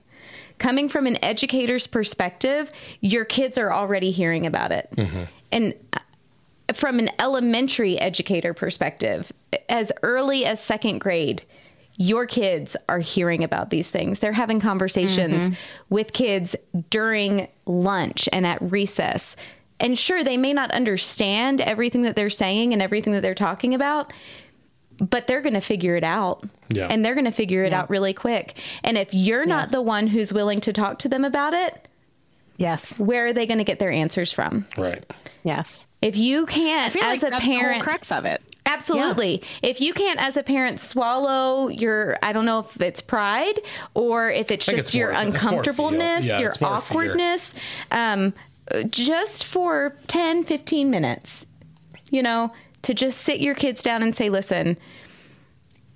Coming 0.57 0.89
from 0.89 1.07
an 1.07 1.23
educator's 1.23 1.87
perspective, 1.87 2.71
your 3.01 3.23
kids 3.25 3.57
are 3.57 3.71
already 3.71 4.11
hearing 4.11 4.45
about 4.45 4.71
it. 4.71 4.89
And 5.51 5.73
uh, 5.93 5.99
from 6.73 6.99
an 6.99 7.09
elementary 7.17 7.97
educator 7.97 8.53
perspective, 8.53 9.31
as 9.69 9.91
early 10.03 10.45
as 10.45 10.61
second 10.61 10.99
grade, 10.99 11.43
your 11.97 12.25
kids 12.25 12.75
are 12.87 12.99
hearing 12.99 13.43
about 13.43 13.69
these 13.71 13.89
things. 13.89 14.19
They're 14.19 14.31
having 14.31 14.59
conversations 14.59 15.57
with 15.89 16.13
kids 16.13 16.55
during 16.89 17.47
lunch 17.65 18.29
and 18.31 18.45
at 18.45 18.61
recess. 18.61 19.35
And 19.81 19.97
sure, 19.97 20.23
they 20.23 20.37
may 20.37 20.53
not 20.53 20.71
understand 20.71 21.61
everything 21.61 22.03
that 22.03 22.15
they're 22.15 22.29
saying 22.29 22.73
and 22.73 22.81
everything 22.81 23.13
that 23.13 23.21
they're 23.21 23.33
talking 23.35 23.73
about, 23.73 24.13
but 25.01 25.27
they're 25.27 25.41
going 25.41 25.53
to 25.53 25.61
figure 25.61 25.95
it 25.95 26.03
out. 26.03 26.43
Yeah. 26.69 26.87
And 26.87 27.03
they're 27.03 27.13
going 27.15 27.25
to 27.25 27.31
figure 27.31 27.63
it 27.63 27.73
out 27.73 27.89
really 27.89 28.13
quick. 28.13 28.55
And 28.83 28.97
if 28.97 29.13
you're 29.13 29.45
not 29.45 29.65
Yes. 29.67 29.71
the 29.71 29.81
one 29.81 30.07
who's 30.07 30.31
willing 30.33 30.61
to 30.61 30.73
talk 30.73 30.99
to 30.99 31.09
them 31.09 31.23
about 31.25 31.53
it, 31.53 31.87
Yes. 32.57 32.97
where 32.99 33.27
are 33.27 33.33
they 33.33 33.47
going 33.47 33.57
to 33.59 33.63
get 33.63 33.79
their 33.79 33.91
answers 33.91 34.31
from? 34.31 34.65
Right. 34.77 35.05
Yes. 35.43 35.85
If 36.01 36.15
you 36.17 36.45
can't, 36.45 36.95
I 36.95 36.99
feel 36.99 37.03
as 37.03 37.09
like 37.09 37.17
a 37.17 37.29
that's 37.31 37.43
the 37.45 37.51
whole 37.51 37.59
parent, 37.59 37.83
crux 37.83 38.11
of 38.11 38.25
it. 38.25 38.41
Absolutely. 38.65 39.41
If 39.63 39.81
you 39.81 39.93
can't, 39.93 40.21
as 40.21 40.37
a 40.37 40.43
parent, 40.43 40.79
swallow 40.79 41.69
your, 41.69 42.17
I 42.21 42.33
don't 42.33 42.45
know 42.45 42.59
if 42.59 42.79
it's 42.81 43.01
pride 43.01 43.59
or 43.93 44.29
if 44.29 44.51
it's 44.51 44.65
just 44.65 44.77
it's 44.77 44.93
your 44.95 45.11
more- 45.11 45.21
uncomfortableness. 45.21 46.23
Yeah, 46.25 46.39
your 46.39 46.49
it's 46.51 46.61
more 46.61 46.69
fear. 46.69 46.77
awkwardness, 46.77 47.53
um, 47.91 48.33
just 48.89 49.45
for 49.45 49.95
10, 50.07 50.43
15 50.43 50.89
minutes, 50.91 51.45
you 52.11 52.21
know, 52.21 52.51
to 52.83 52.93
just 52.93 53.21
sit 53.21 53.39
your 53.39 53.55
kids 53.55 53.81
down 53.81 54.03
and 54.03 54.15
say, 54.15 54.29
listen, 54.29 54.77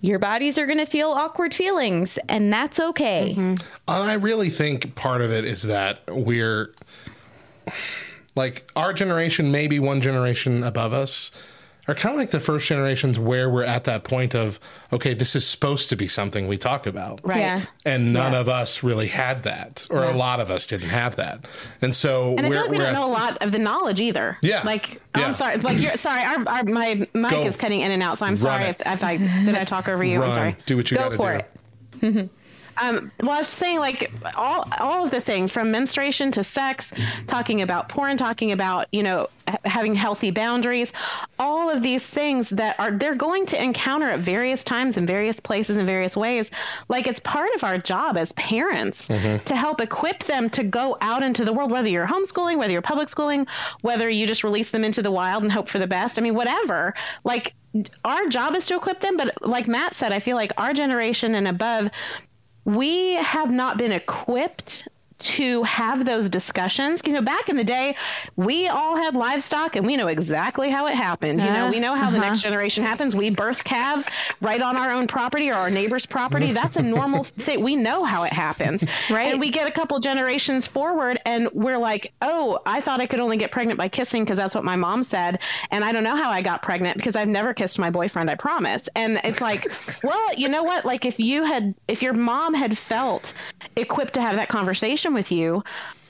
your 0.02 0.20
bodies 0.20 0.58
are 0.58 0.66
going 0.66 0.80
to 0.80 0.86
feel 0.86 1.12
awkward 1.12 1.54
feelings, 1.54 2.20
and 2.28 2.52
that's 2.52 2.80
okay. 2.80 3.32
Mm-hmm. 3.32 3.56
And 3.88 4.12
I 4.12 4.16
really 4.16 4.50
think 4.50 4.96
part 4.96 5.22
of 5.22 5.32
it 5.32 5.46
is 5.46 5.64
that 5.64 6.02
we're 6.10 6.74
like 8.36 8.70
our 8.76 8.92
generation, 8.92 9.52
maybe 9.52 9.80
one 9.80 10.02
generation 10.02 10.64
above 10.64 10.92
us, 10.92 11.32
are 11.88 11.94
kind 11.96 12.14
of 12.16 12.20
like 12.20 12.32
the 12.32 12.40
first 12.40 12.66
generations 12.68 13.20
where 13.20 13.50
we're 13.50 13.64
at 13.64 13.84
that 13.84 14.04
point 14.06 14.34
of, 14.36 14.60
okay, 14.94 15.14
this 15.14 15.36
is 15.36 15.46
supposed 15.46 15.90
to 15.90 15.96
be 15.98 16.08
something 16.08 16.48
we 16.48 16.58
talk 16.58 16.88
about. 16.88 17.20
Right. 17.24 17.40
Yeah. 17.40 17.60
And 17.86 18.14
none 18.14 18.32
Yes. 18.32 18.42
of 18.42 18.50
us 18.50 18.84
really 18.84 19.08
had 19.08 19.44
that, 19.44 19.86
or 19.90 20.04
a 20.06 20.14
lot 20.16 20.40
of 20.40 20.50
us 20.50 20.66
didn't 20.66 20.90
have 20.90 21.18
that. 21.18 21.46
And 21.82 21.94
so 21.94 22.36
And 22.38 22.46
I 22.46 22.50
we're, 22.50 22.56
feel 22.56 22.62
like 22.64 22.72
we 22.72 22.78
we're 22.78 22.84
don't 22.86 22.96
at- 22.96 23.00
know 23.00 23.06
a 23.08 23.12
lot 23.12 23.38
of 23.44 23.52
the 23.52 23.60
knowledge 23.60 24.00
either. 24.00 24.38
Yeah. 24.42 24.62
Like, 24.64 24.94
Yeah. 25.16 25.26
I'm 25.26 25.34
sorry. 25.34 25.58
Like, 25.58 25.78
you're 25.80 25.98
sorry. 25.98 26.24
Our, 26.24 26.48
our 26.48 26.64
my 26.64 27.06
mic 27.14 27.32
Go. 27.32 27.42
is 27.44 27.58
cutting 27.58 27.82
in 27.82 27.92
and 27.92 28.02
out, 28.02 28.18
so 28.20 28.26
I'm 28.26 28.38
sorry 28.38 28.64
if, 28.66 28.78
if 28.86 29.04
I 29.04 29.18
did 29.18 29.56
I 29.56 29.66
talk 29.66 29.90
over 29.90 30.04
you. 30.06 30.20
run, 30.22 30.30
I'm 30.30 30.34
sorry. 30.36 30.56
do 30.66 30.78
what 30.78 30.90
you 30.90 30.96
Go 30.98 31.04
got 31.04 31.10
to 31.10 31.18
for 31.18 31.42
do. 32.02 32.08
it. 32.20 32.30
Um, 32.76 33.12
well, 33.22 33.32
I 33.32 33.38
was 33.38 33.48
saying 33.48 33.78
like 33.78 34.12
all 34.36 34.68
all 34.80 35.06
of 35.06 35.12
the 35.12 35.22
things 35.22 35.52
from 35.52 35.70
menstruation 35.70 36.32
to 36.32 36.44
sex, 36.44 36.92
talking 37.28 37.62
about 37.62 37.88
porn, 37.88 38.18
talking 38.18 38.52
about 38.52 38.88
you 38.92 39.04
know 39.04 39.28
ha- 39.28 39.33
having 39.66 39.96
healthy 39.96 40.32
boundaries, 40.32 40.94
all 41.40 41.70
of 41.70 41.82
these 41.82 42.06
things 42.06 42.50
that 42.50 42.80
are 42.80 42.92
they're 42.92 43.16
going 43.16 43.46
to 43.48 43.62
encounter 43.62 44.10
at 44.10 44.20
various 44.20 44.64
times 44.64 44.98
in 44.98 45.06
various 45.06 45.40
places 45.40 45.78
in 45.78 45.86
various 45.86 46.16
ways. 46.16 46.50
Like 46.88 47.08
it's 47.08 47.20
part 47.20 47.50
of 47.56 47.64
our 47.64 47.78
job 47.78 48.18
as 48.18 48.32
parents 48.34 49.08
mm-hmm. 49.08 49.44
to 49.44 49.56
help 49.56 49.82
equip 49.82 50.24
them 50.24 50.50
to 50.52 50.64
go 50.64 50.98
out 51.02 51.24
into 51.24 51.46
the 51.46 51.54
world, 51.54 51.72
whether 51.72 51.90
you're 51.90 52.08
homeschooling, 52.08 52.58
whether 52.58 52.72
you're 52.72 52.82
public 52.82 53.10
schooling, 53.10 53.48
whether 53.82 54.10
you 54.10 54.28
just 54.28 54.44
release 54.44 54.72
them 54.72 54.84
into 54.84 55.02
the 55.02 55.12
wild 55.12 55.44
and 55.44 55.52
hope 55.52 55.68
for 55.68 55.80
the 55.80 55.88
best. 55.88 56.18
I 56.18 56.22
mean, 56.22 56.36
whatever. 56.36 56.94
Like 57.24 57.54
our 58.06 58.28
job 58.28 58.56
is 58.56 58.68
to 58.68 58.76
equip 58.76 59.02
them, 59.02 59.18
but 59.18 59.36
like 59.42 59.68
Matt 59.68 59.96
said, 59.96 60.12
I 60.12 60.20
feel 60.20 60.36
like 60.36 60.52
our 60.58 60.74
generation 60.74 61.36
and 61.36 61.48
above 61.48 61.90
we 62.66 63.16
have 63.16 63.52
not 63.52 63.78
been 63.78 63.92
equipped 63.92 64.88
to 65.20 65.64
have 65.64 66.06
those 66.06 66.30
discussions. 66.30 67.02
You 67.06 67.14
know, 67.14 67.22
back 67.22 67.50
in 67.50 67.58
the 67.58 67.64
day, 67.64 67.96
we 68.36 68.68
all 68.68 68.96
had 68.96 69.16
livestock 69.16 69.76
and 69.76 69.86
we 69.86 69.96
know 69.96 70.08
exactly 70.08 70.70
how 70.70 70.88
it 70.88 70.96
happened. 70.96 71.40
You 71.40 71.48
know, 71.48 71.70
we 71.70 71.80
know 71.80 71.96
how 71.96 72.10
the 72.10 72.18
uh-huh. 72.18 72.28
next 72.28 72.42
generation 72.42 72.84
happens. 72.84 73.16
We 73.16 73.30
birth 73.30 73.64
calves 73.64 74.08
right 74.42 74.62
on 74.62 74.78
our 74.78 74.92
own 74.92 75.08
property 75.08 75.50
or 75.50 75.56
our 75.56 75.70
neighbor's 75.70 76.06
property. 76.06 76.50
Mm. 76.50 76.54
That's 76.54 76.78
a 76.78 76.82
normal 76.82 77.24
thing. 77.40 77.64
We 77.64 77.76
know 77.76 78.04
how 78.04 78.24
it 78.24 78.34
happens. 78.34 78.84
Right. 79.10 79.32
And 79.32 79.40
we 79.40 79.50
get 79.50 79.68
a 79.68 79.72
couple 79.72 80.00
generations 80.00 80.68
forward 80.68 81.20
and 81.26 81.50
we're 81.54 81.78
like, 81.78 82.14
oh, 82.22 82.60
I 82.66 82.82
thought 82.82 83.02
I 83.02 83.08
could 83.08 83.20
only 83.20 83.38
get 83.38 83.52
pregnant 83.52 83.78
by 83.78 83.90
kissing 83.90 84.24
because 84.24 84.38
that's 84.38 84.56
what 84.56 84.64
my 84.64 84.76
mom 84.76 85.04
said. 85.04 85.40
And 85.72 85.84
I 85.84 85.92
don't 85.92 86.04
know 86.04 86.16
how 86.16 86.30
I 86.30 86.42
got 86.42 86.62
pregnant 86.62 86.98
because 86.98 87.16
I've 87.16 87.28
never 87.28 87.54
kissed 87.54 87.80
my 87.80 87.90
boyfriend, 87.90 88.30
I 88.30 88.36
promise. 88.36 88.90
And 88.96 89.20
it's 89.24 89.42
like, 89.42 89.66
well, 90.04 90.34
you 90.36 90.48
know 90.48 90.64
what? 90.64 90.86
Like 90.86 91.06
if 91.06 91.20
you 91.20 91.44
had, 91.44 91.74
if 91.88 92.02
your 92.02 92.14
mom 92.14 92.54
had 92.54 92.78
felt 92.78 93.34
equipped 93.76 94.14
to 94.14 94.22
have 94.22 94.36
that 94.36 94.50
conversation 94.50 95.14
with 95.14 95.32
you, 95.32 95.64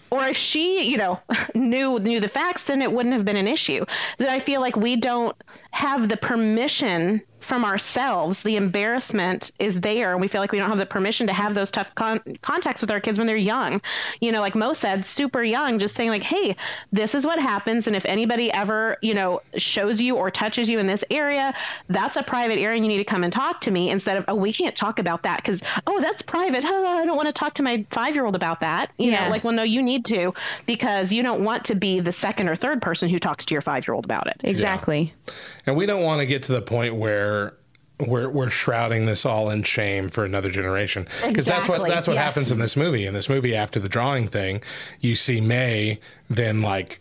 or 0.10 0.28
if 0.28 0.38
she, 0.38 0.84
you 0.84 0.98
know, 0.98 1.20
knew 1.56 2.00
knew 2.00 2.20
the 2.20 2.28
facts, 2.28 2.68
then 2.68 2.82
it 2.82 2.92
wouldn't 2.92 3.16
have 3.16 3.26
been 3.26 3.36
an 3.36 3.48
issue. 3.48 3.86
That 4.20 4.30
I 4.30 4.40
feel 4.40 4.62
like 4.62 4.76
we 4.76 4.96
don't 4.96 5.36
have 5.72 6.08
the 6.08 6.18
permission 6.18 7.22
from 7.44 7.66
ourselves. 7.66 8.42
The 8.44 8.56
embarrassment 8.56 9.52
is 9.60 9.80
there, 9.82 10.12
and 10.14 10.22
we 10.22 10.28
feel 10.28 10.42
like 10.42 10.52
we 10.52 10.58
don't 10.60 10.70
have 10.70 10.78
the 10.78 10.86
permission 10.86 11.28
to 11.28 11.34
have 11.34 11.54
those 11.56 11.72
tough 11.72 11.94
con- 11.96 12.22
contacts 12.42 12.82
with 12.82 12.90
our 12.92 13.00
kids 13.00 13.18
when 13.18 13.28
they're 13.28 13.36
young. 13.36 13.82
You 14.20 14.32
know, 14.32 14.40
like 14.42 14.56
Mo 14.56 14.74
said, 14.74 15.06
super 15.06 15.44
young, 15.44 15.80
just 15.80 15.96
saying 15.96 16.10
like, 16.10 16.24
"Hey, 16.24 16.56
this 16.92 17.16
is 17.16 17.26
what 17.26 17.40
happens, 17.40 17.88
and 17.88 17.96
if 17.96 18.06
anybody 18.06 18.52
ever, 18.52 18.98
you 19.02 19.14
know, 19.14 19.42
shows 19.58 20.02
you 20.02 20.16
or 20.16 20.32
touches 20.32 20.70
you 20.70 20.80
in 20.80 20.88
this 20.88 21.04
area, 21.12 21.54
that's 21.90 22.18
a 22.18 22.24
private 22.24 22.58
area, 22.60 22.78
and 22.78 22.86
you 22.86 22.92
need 22.92 22.98
to 22.98 23.04
come 23.04 23.24
and 23.24 23.34
talk 23.34 23.62
to 23.62 23.72
me." 23.72 23.90
Instead 23.90 24.18
of, 24.18 24.26
"Oh, 24.28 24.36
we 24.36 24.54
can't 24.54 24.76
talk 24.76 25.00
about 25.00 25.24
that 25.24 25.38
because 25.38 25.62
oh, 25.88 26.00
that's 26.02 26.22
private. 26.22 26.64
Oh, 26.66 26.86
I 27.02 27.06
don't 27.06 27.18
want 27.18 27.28
to 27.28 27.34
talk 27.34 27.54
to 27.56 27.64
my 27.64 27.86
five 27.90 28.16
year 28.16 28.26
old 28.26 28.36
about 28.36 28.62
that." 28.62 28.92
You 28.98 29.12
Yeah. 29.12 29.26
know, 29.26 29.30
like, 29.32 29.44
well, 29.44 29.54
no, 29.54 29.64
you 29.64 29.84
need 29.84 30.06
to 30.06 30.34
because 30.66 31.12
you 31.12 31.24
don't 31.24 31.44
want 31.44 31.66
to 31.66 31.76
be 31.76 32.00
the 32.00 32.12
second 32.12 32.48
or 32.50 32.56
third 32.56 32.82
person 32.82 33.10
who 33.10 33.20
talks 33.20 33.46
to 33.46 33.54
your 33.54 33.62
five 33.62 33.86
year 33.88 33.94
old 33.96 34.06
about 34.06 34.28
it. 34.28 34.38
Exactly. 34.44 35.14
And 35.66 35.76
we 35.76 35.86
don't 35.86 36.04
want 36.04 36.20
to 36.20 36.26
get 36.26 36.44
to 36.44 36.52
the 36.52 36.62
point 36.62 36.96
where 36.96 37.33
we're 38.00 38.30
we're 38.30 38.50
shrouding 38.50 39.06
this 39.06 39.26
all 39.26 39.50
in 39.50 39.64
shame 39.64 40.10
for 40.10 40.26
another 40.26 40.50
generation 40.50 41.08
because 41.26 41.46
that's 41.46 41.68
what 41.68 41.88
that's 41.88 42.08
what 42.08 42.14
yes. 42.14 42.24
happens 42.24 42.52
in 42.52 42.60
this 42.60 42.76
movie. 42.76 43.06
In 43.06 43.14
this 43.14 43.30
movie, 43.30 43.56
after 43.56 43.80
the 43.80 43.90
drawing 43.90 44.28
thing, 44.28 44.62
you 45.00 45.16
see 45.16 45.40
Mei 45.40 46.00
then 46.30 46.62
like 46.62 47.00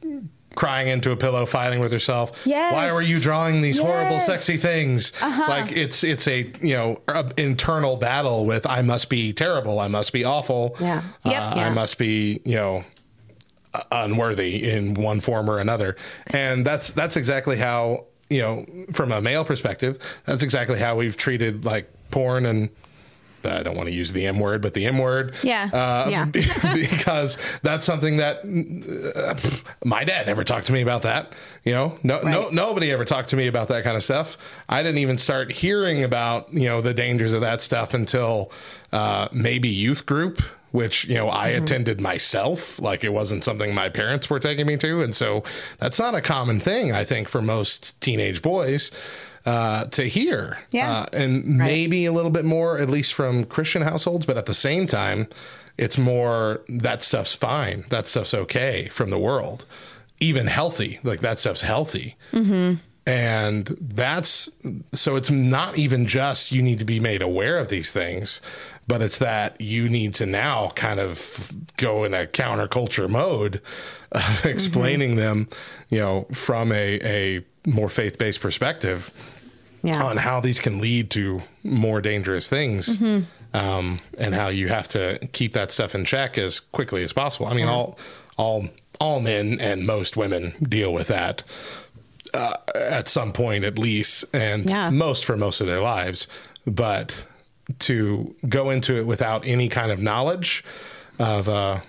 crying 0.55 0.89
into 0.89 1.11
a 1.11 1.17
pillow, 1.17 1.47
fighting 1.47 1.81
with 1.81 1.93
herself. 1.93 2.43
Yes. 2.45 2.75
Why 2.75 2.93
were 2.93 3.03
you 3.03 3.19
drawing 3.21 3.63
these 3.63 3.79
horrible, 3.79 4.21
sexy 4.21 4.57
things? 4.57 5.13
Like 5.21 5.73
it's 5.73 6.05
it's 6.05 6.29
a 6.29 6.53
you 6.61 6.75
know 6.75 7.01
a 7.09 7.33
internal 7.39 7.97
battle 7.97 8.45
with 8.45 8.67
I 8.67 8.83
must 8.83 9.09
be 9.09 9.33
terrible, 9.33 9.81
I 9.81 9.89
must 9.89 10.13
be 10.13 10.25
awful, 10.25 10.77
Yeah. 10.79 11.03
uh, 11.25 11.31
Yep. 11.31 11.43
I 11.57 11.71
must 11.71 11.99
be 11.99 12.41
you 12.45 12.57
know 12.57 12.85
unworthy 13.91 14.71
in 14.71 14.95
one 14.95 15.21
form 15.21 15.49
or 15.49 15.59
another. 15.59 15.97
And 16.29 16.67
that's 16.67 16.91
that's 16.91 17.17
exactly 17.17 17.57
how, 17.57 18.07
you 18.33 18.41
know, 18.41 18.67
from 18.93 19.13
a 19.13 19.21
male 19.21 19.45
perspective, 19.45 19.99
that's 20.25 20.43
exactly 20.43 20.79
how 20.79 20.97
we've 20.97 21.17
treated 21.17 21.65
like 21.65 21.91
porn 22.11 22.47
and 22.47 22.71
I 23.45 23.63
don't 23.63 23.77
want 23.77 23.89
to 23.89 23.95
use 23.95 24.13
the 24.13 24.27
M 24.27 24.39
word, 24.39 24.63
but 24.63 24.75
the 24.75 24.87
M 24.87 24.99
word. 24.99 25.35
Yeah. 25.43 25.69
Uh, 25.73 26.09
Yeah. 26.11 26.25
because 26.75 27.37
that's 27.63 27.85
something 27.85 28.19
that 28.19 28.39
uh, 28.39 29.35
pff, 29.35 29.65
my 29.85 30.05
dad 30.05 30.27
never 30.27 30.45
talked 30.45 30.67
to 30.67 30.73
me 30.73 30.81
about 30.81 31.03
that. 31.03 31.33
You 31.65 31.73
know, 31.73 31.99
no, 32.03 32.21
no, 32.23 32.51
nobody 32.51 32.91
ever 32.91 33.05
talked 33.05 33.31
to 33.31 33.37
me 33.37 33.47
about 33.49 33.69
that 33.69 33.85
kind 33.85 33.97
of 33.97 34.05
stuff. 34.05 34.39
I 34.69 34.83
didn't 34.83 34.99
even 34.99 35.19
start 35.19 35.51
hearing 35.51 36.05
about, 36.05 36.53
you 36.53 36.69
know, 36.69 36.81
the 36.81 36.95
dangers 36.95 37.33
of 37.33 37.41
that 37.41 37.61
stuff 37.61 37.95
until 37.95 38.53
uh, 38.93 39.29
maybe 39.33 39.69
youth 39.69 40.07
group, 40.07 40.43
which, 40.73 41.05
you 41.07 41.15
know, 41.15 41.29
I 41.31 41.53
Mm-hmm. 41.53 41.65
attended 41.65 42.01
myself. 42.01 42.79
Like 42.81 43.05
it 43.05 43.13
wasn't 43.13 43.45
something 43.45 43.73
my 43.75 43.89
parents 43.89 44.29
were 44.29 44.41
taking 44.41 44.67
me 44.67 44.77
to. 44.79 45.03
And 45.03 45.15
so 45.15 45.45
that's 45.79 45.99
not 45.99 46.15
a 46.15 46.21
common 46.21 46.61
thing, 46.61 46.93
I 46.93 47.05
think, 47.05 47.29
for 47.29 47.41
most 47.41 48.01
teenage 48.01 48.43
boys 48.43 48.91
uh, 49.47 49.85
to 49.87 50.09
hear. 50.09 50.59
Yeah. 50.71 50.91
Uh, 50.93 51.07
and 51.13 51.47
maybe 51.47 52.07
a 52.07 52.13
little 52.13 52.31
bit 52.31 52.45
more, 52.45 52.79
at 52.79 52.89
least 52.91 53.15
from 53.15 53.45
Christian 53.45 53.83
households, 53.83 54.27
but 54.27 54.37
at 54.37 54.47
the 54.47 54.55
same 54.55 54.87
time, 54.87 55.29
it's 55.79 55.97
more 55.99 56.61
that 56.69 57.03
stuff's 57.03 57.33
fine. 57.35 57.85
That 57.91 58.07
stuff's 58.07 58.35
okay 58.35 58.89
from 58.91 59.11
the 59.11 59.19
world, 59.19 59.65
even 60.21 60.47
healthy. 60.47 61.01
Like 61.03 61.21
that 61.21 61.39
stuff's 61.39 61.63
healthy. 61.63 62.17
And 63.07 63.67
that's 63.81 64.49
so 64.93 65.17
it's 65.17 65.31
not 65.31 65.77
even 65.77 66.07
just 66.07 66.53
you 66.53 66.63
need 66.63 66.79
to 66.79 66.85
be 66.85 67.01
made 67.01 67.21
aware 67.21 67.59
of 67.59 67.67
these 67.69 67.91
things, 67.91 68.41
but 68.87 69.03
it's 69.03 69.19
that 69.19 69.61
you 69.61 69.89
need 69.89 70.15
to 70.15 70.27
now 70.27 70.69
kind 70.77 71.01
of 71.01 71.51
go 71.77 72.05
in 72.05 72.15
a 72.15 72.27
counterculture 72.27 73.09
mode, 73.11 73.61
uh, 74.13 74.37
explaining 74.45 75.17
them, 75.17 75.49
you 75.91 75.99
know, 75.99 76.27
from 76.33 76.71
a, 76.71 77.01
a 77.03 77.45
more 77.67 77.89
faith 77.89 78.19
based 78.19 78.41
perspective 78.41 79.11
Yeah. 79.83 80.01
on 80.01 80.17
how 80.17 80.39
these 80.41 80.61
can 80.61 80.81
lead 80.81 81.11
to 81.11 81.43
more 81.65 82.01
dangerous 82.01 82.47
things 82.47 83.01
um, 83.53 83.99
and 84.21 84.33
how 84.33 84.47
you 84.49 84.69
have 84.69 84.87
to 84.89 85.19
keep 85.33 85.55
that 85.55 85.73
stuff 85.73 85.97
in 85.97 86.05
check 86.05 86.39
as 86.39 86.61
quickly 86.61 87.03
as 87.03 87.13
possible. 87.13 87.47
I 87.49 87.55
mean, 87.55 87.67
all 87.67 87.99
all 88.39 88.69
all 89.01 89.19
men 89.21 89.59
and 89.61 89.85
most 89.87 90.17
women 90.17 90.55
deal 90.63 90.93
with 90.93 91.09
that 91.09 91.43
uh, 92.35 92.55
at 92.75 93.09
some 93.09 93.33
point 93.33 93.65
at 93.65 93.79
least, 93.79 94.25
and 94.33 94.69
Yeah. 94.69 94.91
most 94.91 95.25
for 95.25 95.37
most 95.37 95.61
of 95.61 95.67
their 95.67 95.81
lives. 95.81 96.27
But 96.67 97.25
to 97.81 98.35
go 98.49 98.71
into 98.71 98.97
it 98.97 99.07
without 99.07 99.47
any 99.47 99.69
kind 99.69 99.91
of 99.93 99.99
knowledge 99.99 100.65
of 101.19 101.49
uh, 101.49 101.81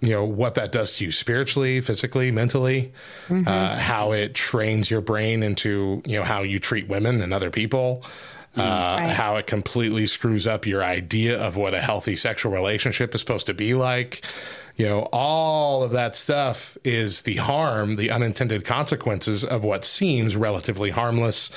you 0.00 0.10
know 0.10 0.24
what 0.24 0.54
that 0.54 0.70
does 0.72 0.94
to 0.96 1.04
you 1.04 1.12
spiritually, 1.12 1.80
physically, 1.80 2.30
mentally, 2.30 2.92
uh, 3.30 3.76
how 3.76 4.12
it 4.12 4.34
trains 4.34 4.90
your 4.90 5.00
brain 5.00 5.42
into 5.42 6.02
you 6.06 6.16
know 6.18 6.24
how 6.24 6.42
you 6.42 6.58
treat 6.60 6.88
women 6.88 7.20
and 7.22 7.32
other 7.34 7.50
people. 7.50 8.04
Uh, 8.56 9.06
How 9.10 9.36
it 9.36 9.46
completely 9.46 10.06
screws 10.06 10.46
up 10.46 10.66
your 10.66 10.82
idea 10.82 11.38
of 11.40 11.56
what 11.56 11.74
a 11.74 11.80
healthy 11.80 12.16
sexual 12.16 12.50
relationship 12.50 13.14
is 13.14 13.20
supposed 13.20 13.46
to 13.46 13.54
be 13.54 13.74
like. 13.74 14.24
You 14.78 14.86
know, 14.86 15.08
all 15.12 15.82
of 15.82 15.90
that 15.90 16.14
stuff 16.14 16.78
is 16.84 17.22
the 17.22 17.34
harm, 17.34 17.96
the 17.96 18.12
unintended 18.12 18.64
consequences 18.64 19.42
of 19.42 19.64
what 19.64 19.84
seems 19.84 20.36
relatively 20.36 20.90
harmless 20.90 21.50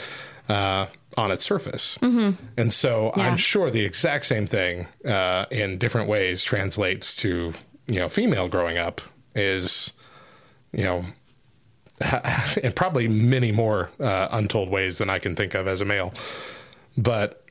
uh, 0.50 0.88
on 1.18 1.30
its 1.30 1.44
surface. 1.44 2.00
And 2.58 2.74
so 2.74 3.12
I'm 3.16 3.38
sure 3.38 3.70
the 3.70 3.86
exact 3.86 4.26
same 4.26 4.48
thing 4.48 4.88
uh, 5.06 5.46
in 5.52 5.78
different 5.78 6.10
ways 6.10 6.42
translates 6.42 7.16
to, 7.18 7.54
you 7.86 8.00
know, 8.00 8.10
female 8.10 8.50
growing 8.50 8.80
up 8.80 9.02
is, 9.36 9.94
you 10.72 10.84
know, 10.84 11.06
and 12.64 12.76
probably 12.76 13.08
many 13.08 13.52
more 13.52 13.92
uh, 14.00 14.30
untold 14.32 14.70
ways 14.70 14.98
than 14.98 15.12
I 15.12 15.20
can 15.20 15.36
think 15.36 15.54
of 15.54 15.68
as 15.68 15.80
a 15.80 15.86
male. 15.86 16.12
But 16.98 17.46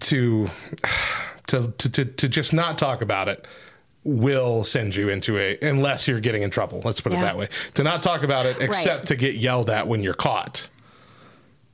to, 0.00 0.48
to, 1.46 1.72
to, 1.78 1.90
to, 1.90 2.04
to 2.04 2.28
just 2.28 2.52
not 2.52 2.76
talk 2.76 3.02
about 3.02 3.28
it 3.28 3.46
will 4.04 4.64
send 4.64 4.96
you 4.96 5.08
into 5.10 5.36
a, 5.38 5.58
unless 5.62 6.08
you're 6.08 6.20
getting 6.20 6.42
in 6.42 6.50
trouble. 6.50 6.80
Let's 6.84 7.00
put 7.00 7.12
it 7.12 7.20
that 7.20 7.36
way. 7.36 7.48
To 7.74 7.82
not 7.82 8.02
talk 8.02 8.22
about 8.22 8.46
it 8.46 8.56
except 8.60 9.06
to 9.08 9.16
get 9.16 9.34
yelled 9.34 9.68
at 9.70 9.86
when 9.88 10.02
you're 10.02 10.14
caught. 10.14 10.68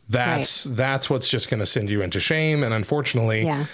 That's 0.08 0.64
that's 0.64 1.10
what's 1.10 1.28
just 1.28 1.48
going 1.50 1.60
to 1.60 1.66
send 1.66 1.90
you 1.90 2.02
into 2.02 2.20
shame 2.20 2.62
and 2.62 2.72
unfortunately 2.72 3.42
Yeah. 3.44 3.66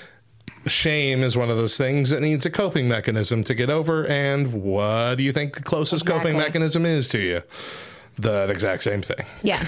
shame 0.66 1.22
is 1.22 1.36
one 1.36 1.50
of 1.50 1.56
those 1.58 1.76
things 1.76 2.08
that 2.10 2.20
needs 2.22 2.46
a 2.46 2.50
coping 2.50 2.88
mechanism 2.88 3.44
to 3.44 3.54
get 3.54 3.68
over 3.68 4.06
and 4.06 4.50
what 4.62 5.16
do 5.16 5.24
you 5.24 5.32
think 5.32 5.54
the 5.56 5.62
closest 5.62 6.06
coping 6.06 6.36
mechanism 6.38 6.86
is 6.86 7.08
to 7.08 7.18
you? 7.18 7.42
The 8.18 8.48
exact 8.50 8.82
same 8.82 9.02
thing. 9.02 9.24
Yeah. 9.42 9.64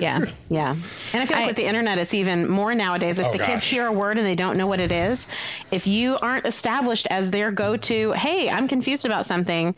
Yeah. 0.00 0.20
Yeah. 0.48 0.74
And 1.12 1.22
I 1.22 1.26
feel 1.26 1.36
like 1.36 1.44
I- 1.44 1.46
with 1.46 1.56
the 1.56 1.64
internet, 1.66 1.98
it's 1.98 2.14
even 2.14 2.48
more 2.48 2.74
nowadays. 2.74 3.18
If 3.18 3.26
Oh, 3.26 3.32
the 3.32 3.38
kids 3.38 3.64
hear 3.64 3.86
a 3.86 3.92
word 3.92 4.18
and 4.18 4.26
they 4.26 4.34
don't 4.34 4.56
know 4.56 4.66
what 4.66 4.80
it 4.80 4.92
is, 4.92 5.26
if 5.70 5.86
you 5.86 6.18
aren't 6.18 6.44
established 6.46 7.06
as 7.10 7.30
their 7.30 7.50
go 7.50 7.76
to, 7.76 8.12
hey, 8.12 8.50
I'm 8.50 8.68
confused 8.68 9.06
about 9.06 9.26
something, 9.26 9.74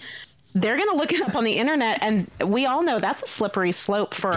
they're 0.56 0.76
going 0.76 0.88
to 0.90 0.96
look 0.96 1.12
it 1.12 1.20
up 1.22 1.34
on 1.36 1.42
the 1.44 1.52
internet. 1.52 1.98
And 2.02 2.30
we 2.44 2.66
all 2.66 2.82
know 2.82 2.98
that's 3.00 3.22
a 3.24 3.26
slippery 3.26 3.72
slope 3.72 4.14
for 4.14 4.32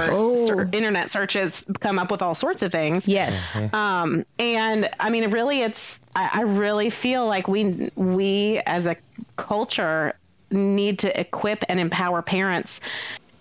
ser- 0.47 0.69
internet 0.73 1.09
searches, 1.11 1.63
come 1.79 1.97
up 1.99 2.09
with 2.11 2.21
all 2.23 2.33
sorts 2.35 2.61
of 2.63 2.71
things. 2.71 3.07
Yes. 3.07 3.35
Um, 3.73 4.25
and 4.39 4.89
I 4.99 5.09
mean, 5.11 5.29
really, 5.31 5.61
it's, 5.61 5.99
I, 6.15 6.29
I 6.33 6.41
really 6.41 6.89
feel 6.89 7.25
like 7.27 7.47
we, 7.47 7.91
we 7.95 8.61
as 8.65 8.87
a 8.87 8.95
culture 9.37 10.13
need 10.51 10.99
to 10.99 11.19
equip 11.19 11.63
and 11.69 11.79
empower 11.79 12.21
parents 12.21 12.79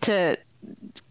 to 0.02 0.36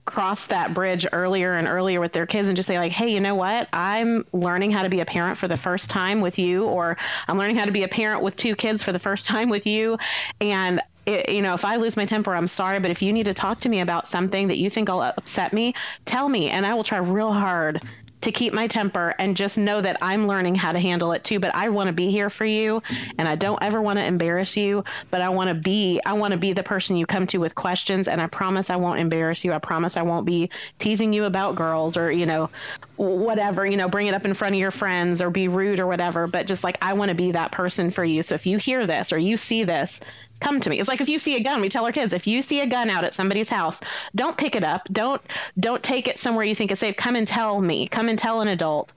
cross 0.06 0.48
that 0.48 0.74
bridge 0.74 1.08
earlier 1.12 1.56
and 1.56 1.68
earlier 1.68 2.00
with 2.00 2.14
their 2.14 2.28
kids 2.28 2.48
and 2.48 2.56
just 2.56 2.68
say 2.68 2.78
like 2.78 2.92
hey 2.92 3.10
you 3.12 3.20
know 3.20 3.36
what? 3.36 3.68
I'm 3.74 4.26
learning 4.34 4.72
how 4.72 4.84
to 4.84 4.90
be 4.90 5.00
a 5.00 5.06
parent 5.06 5.38
for 5.38 5.48
the 5.48 5.58
first 5.58 5.90
time 5.90 6.22
with 6.22 6.38
you 6.38 6.66
or 6.66 6.98
i'm 7.28 7.38
learning 7.38 7.56
how 7.56 7.66
to 7.66 7.72
be 7.72 7.84
a 7.84 7.88
parent 7.88 8.22
with 8.22 8.36
two 8.36 8.56
kids 8.56 8.84
for 8.84 8.92
the 8.92 9.00
first 9.00 9.26
time 9.26 9.50
with 9.50 9.66
you. 9.66 9.98
And 10.40 10.82
it, 11.06 11.30
you 11.30 11.42
know 11.42 11.54
if 11.54 11.64
i 11.66 11.76
lose 11.76 11.96
my 11.96 12.06
temper 12.06 12.36
i'm 12.36 12.48
sorry 12.48 12.80
but 12.80 12.90
if 12.90 13.02
you 13.02 13.14
need 13.14 13.26
to 13.26 13.34
talk 13.34 13.60
to 13.60 13.70
me 13.70 13.80
about 13.80 14.08
something 14.08 14.48
that 14.48 14.58
you 14.58 14.72
think 14.72 14.90
will 14.90 15.04
upset 15.04 15.54
me 15.54 15.76
tell 16.06 16.28
me 16.28 16.50
and 16.50 16.66
i 16.66 16.74
will 16.74 16.84
try 16.84 16.98
real 16.98 17.32
hard 17.32 17.80
to 18.22 18.32
keep 18.32 18.54
my 18.54 18.68
temper 18.68 19.14
and 19.20 19.38
just 19.38 19.58
know 19.58 19.82
that 19.82 19.98
I'm 20.02 20.28
learning 20.28 20.56
how 20.56 20.72
to 20.72 20.80
handle 20.80 21.12
it 21.12 21.24
too. 21.24 21.40
But 21.40 21.56
I 21.56 21.70
want 21.70 21.88
to 21.88 21.94
be 21.94 22.10
here 22.10 22.30
for 22.30 22.46
you 22.46 22.82
and 23.18 23.28
I 23.28 23.36
don't 23.36 23.62
ever 23.62 23.82
want 23.82 24.00
to 24.00 24.06
embarrass 24.06 24.58
you, 24.58 24.84
but 25.12 25.22
I 25.22 25.30
want 25.30 25.50
to 25.50 25.54
be, 25.54 26.02
I 26.06 26.14
want 26.14 26.32
to 26.32 26.38
be 26.38 26.54
the 26.54 26.64
person 26.64 26.96
you 26.96 27.06
come 27.06 27.28
to 27.28 27.38
with 27.38 27.56
questions. 27.56 28.08
And 28.08 28.22
I 28.22 28.28
promise 28.28 28.70
I 28.70 28.78
won't 28.78 29.00
embarrass 29.00 29.44
you. 29.44 29.54
I 29.54 29.60
promise 29.60 29.98
I 29.98 30.02
won't 30.02 30.26
be 30.26 30.50
teasing 30.80 31.14
you 31.14 31.26
about 31.26 31.56
girls 31.56 31.98
or, 31.98 32.12
you 32.12 32.26
know, 32.26 32.50
whatever, 32.98 33.66
you 33.66 33.78
know, 33.78 33.90
bring 33.90 34.08
it 34.08 34.14
up 34.14 34.26
in 34.26 34.34
front 34.34 34.56
of 34.56 34.60
your 34.60 34.72
friends 34.72 35.22
or 35.22 35.30
be 35.30 35.48
rude 35.48 35.80
or 35.80 35.88
whatever. 35.88 36.28
But 36.28 36.48
just 36.48 36.64
like, 36.64 36.78
I 36.82 36.94
want 36.94 37.10
to 37.10 37.16
be 37.16 37.34
that 37.34 37.52
person 37.52 37.92
for 37.92 38.04
you. 38.04 38.24
So 38.24 38.36
if 38.36 38.46
you 38.46 38.58
hear 38.58 38.88
this 38.88 39.14
or 39.14 39.18
you 39.18 39.38
see 39.38 39.64
this, 39.64 40.00
come 40.46 40.60
to 40.62 40.70
me. 40.70 40.80
It's 40.80 40.88
like 40.88 41.02
if 41.02 41.10
you 41.10 41.18
see 41.18 41.36
a 41.36 41.40
gun, 41.42 41.60
we 41.60 41.70
tell 41.70 41.86
our 41.86 41.92
kids, 41.92 42.14
if 42.14 42.28
you 42.28 42.42
see 42.44 42.62
a 42.62 42.68
gun 42.68 42.90
out 42.90 43.04
at 43.04 43.16
somebody's 43.16 43.50
house, 43.50 43.82
don't 44.14 44.38
pick 44.38 44.56
it 44.56 44.64
up. 44.64 44.88
Don't 44.92 45.22
don't 45.60 45.82
take 45.82 46.08
it 46.08 46.20
somewhere 46.20 46.46
you 46.46 46.54
think 46.54 46.72
is 46.72 46.80
safe. 46.80 46.96
Come 46.96 47.16
and 47.16 47.28
tell 47.28 47.60
me. 47.60 47.88
Come 47.88 48.10
and 48.10 48.20
tell 48.20 48.42
an 48.42 48.48
adult. 48.48 48.94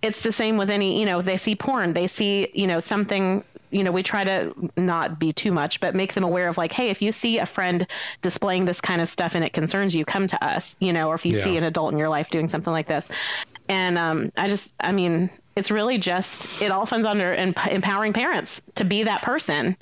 It's 0.00 0.22
the 0.22 0.32
same 0.32 0.56
with 0.58 0.70
any, 0.70 0.98
you 1.00 1.06
know, 1.06 1.20
they 1.22 1.36
see 1.36 1.54
porn, 1.54 1.92
they 1.92 2.06
see, 2.06 2.48
you 2.54 2.66
know, 2.66 2.80
something 2.80 3.44
you 3.70 3.82
know, 3.82 3.90
we 3.90 4.02
try 4.02 4.22
to 4.22 4.52
not 4.76 5.18
be 5.18 5.32
too 5.32 5.50
much, 5.50 5.80
but 5.80 5.94
make 5.94 6.12
them 6.12 6.24
aware 6.24 6.46
of 6.46 6.58
like, 6.58 6.72
hey, 6.72 6.90
if 6.90 7.00
you 7.00 7.10
see 7.10 7.38
a 7.38 7.46
friend 7.46 7.86
displaying 8.20 8.66
this 8.66 8.82
kind 8.82 9.00
of 9.00 9.08
stuff 9.08 9.34
and 9.34 9.42
it 9.42 9.54
concerns 9.54 9.94
you, 9.94 10.04
come 10.04 10.26
to 10.26 10.44
us, 10.44 10.76
you 10.78 10.92
know, 10.92 11.08
or 11.08 11.14
if 11.14 11.24
you 11.24 11.34
Yeah. 11.34 11.44
see 11.44 11.56
an 11.56 11.64
adult 11.64 11.90
in 11.92 11.98
your 11.98 12.10
life 12.10 12.28
doing 12.28 12.48
something 12.48 12.72
like 12.72 12.86
this. 12.86 13.08
And 13.70 13.96
um, 13.96 14.30
I 14.36 14.48
just, 14.48 14.68
I 14.78 14.92
mean, 14.92 15.30
it's 15.56 15.70
really 15.70 15.96
just, 15.96 16.46
it 16.60 16.70
all 16.70 16.84
comes 16.84 17.06
under 17.06 17.32
emp- 17.32 17.66
empowering 17.66 18.12
parents 18.12 18.60
to 18.74 18.84
be 18.84 19.04
that 19.04 19.22
person. 19.22 19.78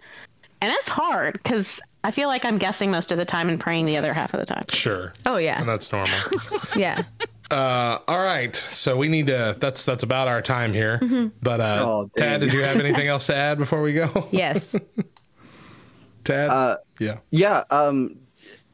And 0.62 0.72
it's 0.72 0.88
hard 0.88 1.34
because 1.34 1.80
I 2.04 2.10
feel 2.10 2.28
like 2.28 2.44
I'm 2.44 2.58
guessing 2.58 2.90
most 2.90 3.12
of 3.12 3.18
the 3.18 3.24
time 3.24 3.48
and 3.48 3.58
praying 3.58 3.86
the 3.86 3.96
other 3.96 4.12
half 4.12 4.34
of 4.34 4.40
the 4.40 4.46
time. 4.46 4.64
Sure. 4.70 5.12
Oh 5.26 5.36
yeah. 5.36 5.58
And 5.60 5.68
that's 5.68 5.90
normal. 5.92 6.18
Yeah. 6.76 7.02
Uh, 7.50 7.98
all 8.06 8.22
right. 8.22 8.54
So 8.54 8.96
we 8.96 9.08
need 9.08 9.26
to. 9.26 9.56
That's 9.58 9.84
that's 9.84 10.02
about 10.04 10.28
our 10.28 10.40
time 10.40 10.72
here. 10.72 11.00
But 11.42 11.60
uh, 11.60 11.78
Oh. 11.82 12.10
Tad, 12.16 12.42
did 12.42 12.52
you 12.52 12.62
have 12.62 12.78
anything 12.78 13.08
else 13.08 13.26
to 13.26 13.34
add 13.34 13.58
before 13.58 13.82
we 13.82 13.92
go? 13.92 14.28
Yes. 14.32 14.76
Tad. 16.24 16.78
yeah. 16.98 17.18
Yeah. 17.30 17.64
Um, 17.70 18.16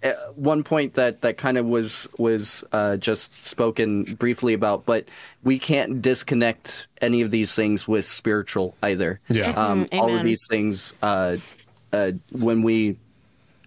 uh, 0.02 0.12
one 0.34 0.62
point 0.62 0.94
that 0.94 1.22
that 1.22 1.38
kind 1.38 1.56
of 1.56 1.66
was 1.66 2.06
was 2.18 2.64
uh, 2.72 2.96
just 2.98 3.42
spoken 3.44 4.04
briefly 4.04 4.52
about, 4.52 4.84
but 4.84 5.08
we 5.42 5.58
can't 5.58 6.02
disconnect 6.02 6.86
any 7.00 7.22
of 7.22 7.30
these 7.30 7.54
things 7.54 7.88
with 7.88 8.04
spiritual 8.04 8.74
either. 8.82 9.20
Yeah. 9.28 9.50
Um, 9.52 9.86
Mhm, 9.86 9.98
all 9.98 10.14
of 10.14 10.22
these 10.22 10.46
things, 10.48 10.92
uh, 11.02 11.36
uh, 11.92 12.12
when 12.32 12.62
we 12.62 12.96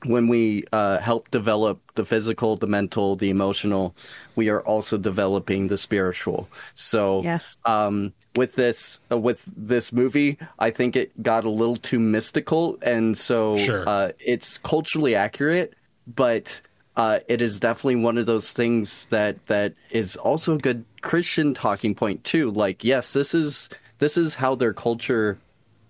when 0.06 0.30
we 0.30 0.64
uh, 0.72 0.98
help 1.00 1.30
develop 1.30 1.82
the 1.96 2.06
physical, 2.06 2.56
the 2.56 2.68
mental, 2.68 3.18
the 3.18 3.30
emotional, 3.30 3.94
we 4.38 4.48
are 4.48 4.62
also 4.62 4.98
developing 4.98 5.68
the 5.68 5.78
spiritual. 5.78 6.48
So, 6.74 7.22
Yes. 7.24 7.58
um, 7.66 8.14
with 8.36 8.56
this 8.56 9.02
uh, 9.12 9.18
with 9.18 9.44
this 9.58 9.92
movie, 9.92 10.38
I 10.58 10.70
think 10.72 10.96
it 10.96 11.22
got 11.22 11.44
a 11.44 11.50
little 11.50 11.76
too 11.76 12.00
mystical, 12.00 12.78
and 12.82 13.18
so 13.18 13.58
Sure. 13.58 13.84
uh, 13.88 14.12
it's 14.20 14.58
culturally 14.58 15.16
accurate, 15.16 15.74
but 16.08 16.62
uh, 16.96 17.20
it 17.28 17.42
is 17.42 17.60
definitely 17.60 17.98
one 17.98 18.18
of 18.18 18.26
those 18.26 18.54
things 18.54 19.06
that 19.08 19.46
that 19.48 19.74
is 19.92 20.16
also 20.16 20.56
a 20.56 20.58
good 20.58 20.86
Christian 21.02 21.54
talking 21.54 21.94
point 21.96 22.24
too. 22.24 22.52
Like, 22.52 22.84
yes, 22.84 23.12
this 23.14 23.34
is 23.34 23.70
this 24.00 24.18
is 24.18 24.36
how 24.36 24.56
their 24.56 24.74
culture 24.74 25.38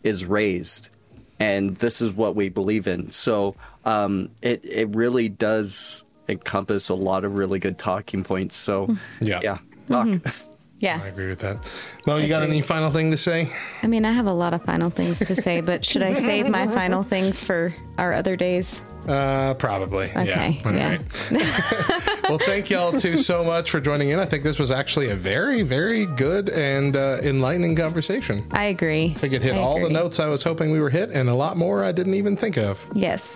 is 0.04 0.26
raised, 0.26 0.90
and 1.40 1.76
this 1.78 2.02
is 2.02 2.14
what 2.14 2.36
we 2.36 2.50
believe 2.50 2.88
in. 2.88 3.12
So 3.12 3.56
um, 3.86 4.30
it 4.42 4.64
it 4.64 4.96
really 4.96 5.30
does 5.30 6.04
encompass 6.28 6.90
a 6.90 6.96
lot 6.96 7.26
of 7.26 7.36
really 7.36 7.60
good 7.60 7.78
talking 7.78 8.24
points. 8.24 8.56
So 8.56 8.96
Yeah. 9.22 9.40
yeah, 9.44 9.58
talk. 9.90 10.08
I 10.26 10.32
Yeah. 10.80 11.04
agree 11.06 11.28
with 11.28 11.40
that. 11.40 11.68
Mo, 12.06 12.18
you 12.18 12.28
got 12.30 12.44
any 12.44 12.62
final 12.62 12.92
thing 12.92 13.12
to 13.12 13.18
say? 13.18 13.52
I 13.84 13.88
mean, 13.88 14.06
I 14.06 14.12
have 14.14 14.28
a 14.28 14.34
lot 14.34 14.54
of 14.54 14.64
final 14.64 14.90
things 14.90 15.20
to 15.20 15.36
say, 15.36 15.60
but 15.62 15.84
should 15.84 16.04
I 16.04 16.14
save 16.30 16.48
my 16.50 16.68
final 16.68 17.04
things 17.04 17.44
for 17.44 17.74
our 17.98 18.14
other 18.14 18.36
days? 18.36 18.80
Uh, 19.10 19.56
probably. 19.56 20.06
Okay, 20.12 20.26
Yeah. 20.28 20.54
All 20.66 20.74
yeah. 20.74 20.90
right. 21.32 22.22
well, 22.30 22.38
thank 22.38 22.70
y'all 22.70 22.92
too 22.94 23.18
so 23.18 23.44
much 23.44 23.72
for 23.72 23.82
joining 23.82 24.10
in. 24.10 24.20
I 24.20 24.26
think 24.26 24.44
this 24.44 24.60
was 24.60 24.70
actually 24.70 25.10
a 25.10 25.16
very, 25.16 25.64
very 25.64 26.06
good 26.06 26.50
and 26.50 26.96
uh, 26.96 27.18
enlightening 27.24 27.76
conversation. 27.76 28.48
I 28.52 28.66
agree. 28.66 29.14
I 29.16 29.20
think 29.20 29.34
it 29.34 29.42
hit 29.42 29.56
I 29.56 29.58
all 29.58 29.82
the 29.82 29.90
notes 29.90 30.20
I 30.20 30.28
was 30.28 30.44
hoping 30.44 30.70
we 30.72 30.80
were 30.80 30.92
hit, 30.92 31.10
and 31.10 31.28
a 31.28 31.34
lot 31.34 31.58
more 31.58 31.84
I 31.84 31.92
didn't 31.92 32.14
even 32.14 32.38
think 32.38 32.58
of. 32.58 32.86
Yes. 32.94 33.32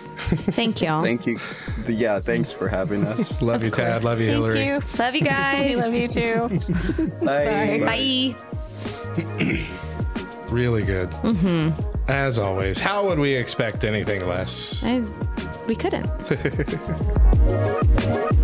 Thank 0.54 0.80
y'all. 0.80 1.02
Thank 1.02 1.26
you. 1.26 1.38
Yeah, 1.88 2.20
thanks 2.20 2.52
for 2.52 2.68
having 2.68 3.04
us. 3.06 3.42
Love 3.42 3.64
you, 3.64 3.70
Tad. 3.70 4.04
Love 4.04 4.20
you, 4.20 4.26
Thank 4.26 4.36
Hillary. 4.38 4.64
you. 4.66 4.80
Love 4.98 5.14
you 5.16 5.22
guys. 5.22 5.74
We 5.74 5.82
love 5.82 5.94
you 5.94 6.06
too. 6.08 7.08
Bye. 7.24 7.80
Bye. 7.84 8.36
Really 10.50 10.84
good. 10.84 11.10
Mm-hmm. 11.10 11.90
As 12.08 12.38
always, 12.38 12.78
how 12.78 13.06
would 13.06 13.18
we 13.18 13.34
expect 13.34 13.82
anything 13.82 14.26
less? 14.26 14.82
I, 14.84 15.02
we 15.66 15.74
couldn't. 15.74 16.10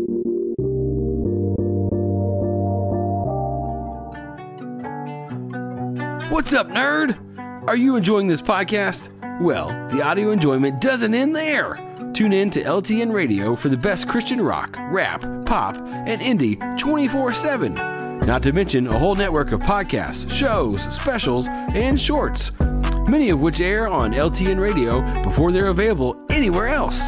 What's 6.31 6.53
up, 6.53 6.69
nerd? 6.69 7.67
Are 7.67 7.75
you 7.75 7.97
enjoying 7.97 8.27
this 8.27 8.41
podcast? 8.41 9.09
Well, 9.41 9.67
the 9.89 10.01
audio 10.01 10.31
enjoyment 10.31 10.79
doesn't 10.79 11.13
end 11.13 11.35
there. 11.35 11.75
Tune 12.13 12.31
in 12.31 12.49
to 12.51 12.63
LTN 12.63 13.11
Radio 13.11 13.53
for 13.53 13.67
the 13.67 13.75
best 13.75 14.07
Christian 14.07 14.39
rock, 14.39 14.77
rap, 14.91 15.19
pop, 15.45 15.75
and 15.75 16.21
indie 16.21 16.57
24 16.79 17.33
7. 17.33 17.73
Not 18.19 18.43
to 18.43 18.53
mention 18.53 18.87
a 18.87 18.97
whole 18.97 19.13
network 19.13 19.51
of 19.51 19.59
podcasts, 19.59 20.31
shows, 20.31 20.83
specials, 20.83 21.49
and 21.49 21.99
shorts, 21.99 22.51
many 23.09 23.29
of 23.29 23.41
which 23.41 23.59
air 23.59 23.89
on 23.89 24.13
LTN 24.13 24.57
Radio 24.57 25.01
before 25.23 25.51
they're 25.51 25.67
available 25.67 26.15
anywhere 26.29 26.69
else. 26.69 27.03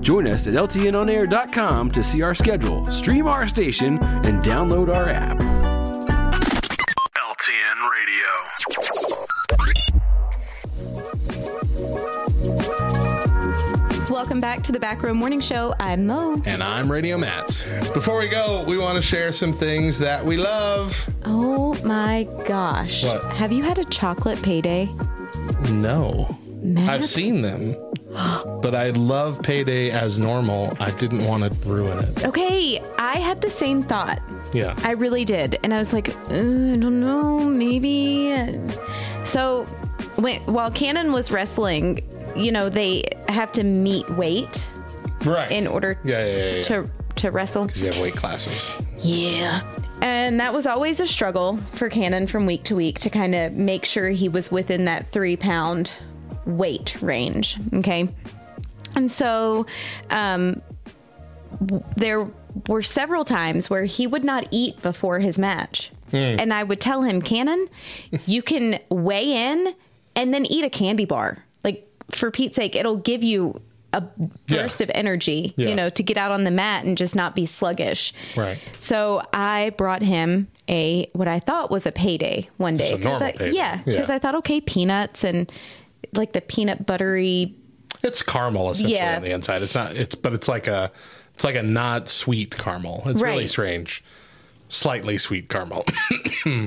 Join 0.00 0.26
us 0.26 0.46
at 0.46 0.54
LTNOnAir.com 0.54 1.90
to 1.90 2.02
see 2.02 2.22
our 2.22 2.34
schedule, 2.34 2.90
stream 2.90 3.26
our 3.26 3.46
station, 3.46 4.02
and 4.02 4.42
download 4.42 4.88
our 4.88 5.10
app. 5.10 5.61
Welcome 14.32 14.40
back 14.40 14.62
to 14.62 14.72
the 14.72 14.80
Back 14.80 15.02
Row 15.02 15.12
Morning 15.12 15.40
Show. 15.40 15.74
I'm 15.78 16.06
Mo. 16.06 16.40
And 16.46 16.62
I'm 16.62 16.90
Radio 16.90 17.18
Matt. 17.18 17.48
Before 17.92 18.18
we 18.18 18.28
go, 18.30 18.64
we 18.66 18.78
want 18.78 18.96
to 18.96 19.02
share 19.02 19.30
some 19.30 19.52
things 19.52 19.98
that 19.98 20.24
we 20.24 20.38
love. 20.38 20.96
Oh 21.26 21.74
my 21.84 22.26
gosh. 22.46 23.04
What? 23.04 23.22
Have 23.34 23.52
you 23.52 23.62
had 23.62 23.76
a 23.76 23.84
chocolate 23.84 24.40
payday? 24.40 24.88
No. 25.70 26.34
Matt? 26.62 26.88
I've 26.88 27.06
seen 27.06 27.42
them, 27.42 27.76
but 28.62 28.74
I 28.74 28.88
love 28.88 29.42
payday 29.42 29.90
as 29.90 30.18
normal. 30.18 30.74
I 30.80 30.92
didn't 30.92 31.26
want 31.26 31.42
to 31.42 31.68
ruin 31.68 31.98
it. 31.98 32.24
Okay, 32.24 32.82
I 32.96 33.18
had 33.18 33.42
the 33.42 33.50
same 33.50 33.82
thought. 33.82 34.22
Yeah. 34.54 34.74
I 34.82 34.92
really 34.92 35.26
did. 35.26 35.58
And 35.62 35.74
I 35.74 35.78
was 35.78 35.92
like, 35.92 36.08
uh, 36.08 36.12
I 36.30 36.78
don't 36.78 37.02
know, 37.02 37.38
maybe. 37.40 38.58
So 39.24 39.64
when, 40.16 40.40
while 40.46 40.70
Cannon 40.70 41.12
was 41.12 41.30
wrestling, 41.30 42.00
you 42.36 42.52
know, 42.52 42.68
they 42.68 43.04
have 43.28 43.52
to 43.52 43.64
meet 43.64 44.08
weight 44.10 44.66
right. 45.24 45.50
in 45.50 45.66
order 45.66 45.98
yeah, 46.04 46.24
yeah, 46.24 46.50
yeah, 46.56 46.62
to 46.62 46.90
to 47.16 47.30
wrestle. 47.30 47.70
you 47.74 47.86
have 47.86 48.00
weight 48.00 48.16
classes. 48.16 48.70
Yeah. 48.98 49.62
And 50.00 50.40
that 50.40 50.52
was 50.52 50.66
always 50.66 50.98
a 50.98 51.06
struggle 51.06 51.58
for 51.74 51.88
Cannon 51.88 52.26
from 52.26 52.46
week 52.46 52.64
to 52.64 52.74
week 52.74 52.98
to 53.00 53.10
kind 53.10 53.34
of 53.34 53.52
make 53.52 53.84
sure 53.84 54.08
he 54.08 54.28
was 54.28 54.50
within 54.50 54.86
that 54.86 55.08
three 55.08 55.36
pound 55.36 55.90
weight 56.46 57.00
range. 57.02 57.58
Okay. 57.74 58.08
And 58.94 59.10
so 59.10 59.66
um, 60.10 60.60
there 61.96 62.28
were 62.66 62.82
several 62.82 63.24
times 63.24 63.70
where 63.70 63.84
he 63.84 64.06
would 64.06 64.24
not 64.24 64.48
eat 64.50 64.80
before 64.82 65.18
his 65.18 65.38
match. 65.38 65.92
And 66.12 66.52
I 66.52 66.62
would 66.62 66.78
tell 66.78 67.00
him, 67.02 67.22
Cannon, 67.22 67.68
you 68.26 68.42
can 68.42 68.78
weigh 68.90 69.50
in 69.50 69.74
and 70.14 70.34
then 70.34 70.44
eat 70.44 70.62
a 70.62 70.68
candy 70.68 71.06
bar. 71.06 71.38
For 72.12 72.30
Pete's 72.30 72.56
sake, 72.56 72.74
it'll 72.76 72.98
give 72.98 73.22
you 73.22 73.60
a 73.94 74.00
burst 74.46 74.80
Yeah. 74.80 74.84
of 74.84 74.90
energy, 74.94 75.52
Yeah. 75.56 75.68
you 75.68 75.74
know, 75.74 75.90
to 75.90 76.02
get 76.02 76.16
out 76.16 76.30
on 76.32 76.44
the 76.44 76.50
mat 76.50 76.84
and 76.84 76.96
just 76.96 77.14
not 77.14 77.34
be 77.34 77.44
sluggish. 77.44 78.14
Right. 78.36 78.58
So 78.78 79.22
I 79.34 79.72
brought 79.76 80.00
him 80.02 80.48
a 80.68 81.08
what 81.12 81.28
I 81.28 81.40
thought 81.40 81.70
was 81.70 81.84
a 81.86 81.92
payday 81.92 82.48
one 82.56 82.76
day. 82.78 82.92
a 82.92 82.96
'Cause 82.96 83.04
normal 83.04 83.22
I- 83.24 83.32
payday. 83.32 83.50
Yeah, 83.56 83.76
because 83.84 84.08
Yeah. 84.08 84.14
I 84.14 84.18
thought 84.18 84.34
okay, 84.36 84.60
peanuts 84.62 85.24
and 85.24 85.50
like 86.14 86.32
the 86.32 86.40
peanut 86.40 86.86
buttery. 86.86 87.54
It's 88.02 88.22
caramel 88.22 88.70
essentially 88.70 88.98
on 89.00 89.22
the 89.22 89.30
inside. 89.32 89.62
It's 89.62 89.74
not. 89.74 89.96
It's 89.96 90.14
but 90.14 90.32
it's 90.32 90.48
like 90.48 90.66
a. 90.66 90.90
It's 91.34 91.44
like 91.44 91.56
a 91.56 91.62
not 91.62 92.08
sweet 92.08 92.56
caramel. 92.56 93.02
It's 93.06 93.20
really 93.20 93.46
strange. 93.48 94.02
Slightly 94.68 95.18
sweet 95.18 95.48
caramel. 95.48 95.84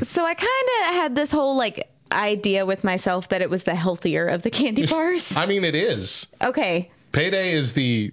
So 0.03 0.23
I 0.25 0.33
kind 0.33 0.67
of 0.89 0.95
had 0.95 1.15
this 1.15 1.31
whole 1.31 1.55
like 1.57 1.87
idea 2.11 2.65
with 2.65 2.83
myself 2.83 3.29
that 3.29 3.41
it 3.41 3.49
was 3.49 3.63
the 3.63 3.75
healthier 3.75 4.25
of 4.25 4.41
the 4.43 4.51
candy 4.51 4.85
bars. 4.89 5.35
I 5.35 5.45
mean, 5.45 5.63
it 5.63 5.75
is. 5.75 6.27
okay, 6.41 6.91
Payday 7.11 7.53
is 7.53 7.73
the. 7.73 8.11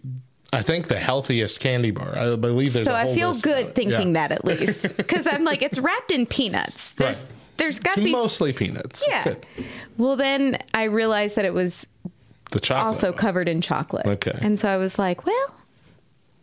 I 0.55 0.61
think 0.61 0.88
the 0.88 0.99
healthiest 1.01 1.61
candy 1.61 1.90
bar. 1.93 2.16
I 2.16 2.36
believe 2.36 2.74
there's. 2.74 2.84
so 2.84 2.95
I 2.95 3.14
feel 3.14 3.32
good 3.34 3.74
thinking 3.74 4.09
Yeah. 4.09 4.28
that 4.28 4.32
at 4.32 4.45
least 4.45 4.97
because 4.99 5.26
I'm 5.26 5.45
like 5.45 5.62
it's 5.62 5.78
wrapped 5.78 6.12
in 6.12 6.26
peanuts. 6.26 6.90
There's 6.90 7.20
Right. 7.20 7.28
there's 7.57 7.78
got 7.78 7.95
to 7.95 8.05
be 8.05 8.12
mostly 8.12 8.53
peanuts. 8.53 9.03
Yeah. 9.09 9.36
Well, 9.97 10.14
then 10.16 10.59
I 10.74 10.84
realized 10.84 11.36
that 11.36 11.47
it 11.47 11.55
was 11.55 11.86
The 12.51 12.61
chocolate. 12.61 12.86
also 12.86 13.11
one. 13.12 13.18
covered 13.18 13.49
in 13.49 13.62
chocolate. 13.62 14.05
Okay. 14.05 14.38
And 14.43 14.61
so 14.61 14.68
I 14.68 14.76
was 14.76 14.99
like, 14.99 15.24
well, 15.24 15.55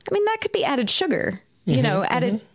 I 0.10 0.14
mean, 0.14 0.26
that 0.26 0.38
could 0.42 0.54
be 0.54 0.66
added 0.66 0.90
sugar, 0.90 1.40
you 1.66 1.76
mm-hmm. 1.76 1.84
know, 1.84 2.04
added 2.04 2.36
mm-hmm. 2.36 2.46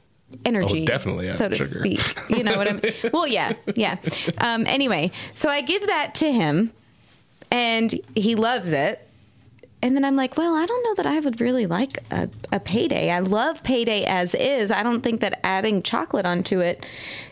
Energy. 0.45 0.67
Mm-hmm, 0.67 0.83
Oh, 0.83 0.87
definitely 0.87 1.33
so 1.35 1.49
to 1.49 1.57
sugar. 1.57 1.81
speak. 1.81 2.01
You 2.31 2.43
know 2.45 2.57
what 2.57 2.69
I 2.69 2.73
mean? 2.75 2.93
well, 3.13 3.27
yeah, 3.27 3.53
yeah. 3.75 3.97
Um, 4.39 4.67
anyway, 4.67 5.11
so 5.35 5.49
I 5.49 5.61
give 5.63 5.87
that 5.87 6.15
to 6.17 6.33
him 6.33 6.73
and 7.51 7.95
he 8.15 8.35
loves 8.35 8.69
it. 8.69 9.01
And 9.83 9.95
then 9.95 10.03
I'm 10.05 10.17
like, 10.17 10.39
well, 10.39 10.55
I 10.55 10.65
don't 10.65 10.83
know 10.83 10.95
that 11.03 11.07
I 11.07 11.21
would 11.21 11.43
really 11.43 11.67
like 11.67 11.99
a, 12.11 12.29
a 12.51 12.59
payday. 12.59 13.11
I 13.11 13.19
love 13.19 13.63
payday 13.63 14.05
as 14.05 14.35
is. 14.35 14.71
I 14.71 14.83
don't 14.83 15.03
think 15.03 15.21
that 15.21 15.41
adding 15.45 15.83
chocolate 15.83 16.25
onto 16.25 16.61
it 16.61 16.87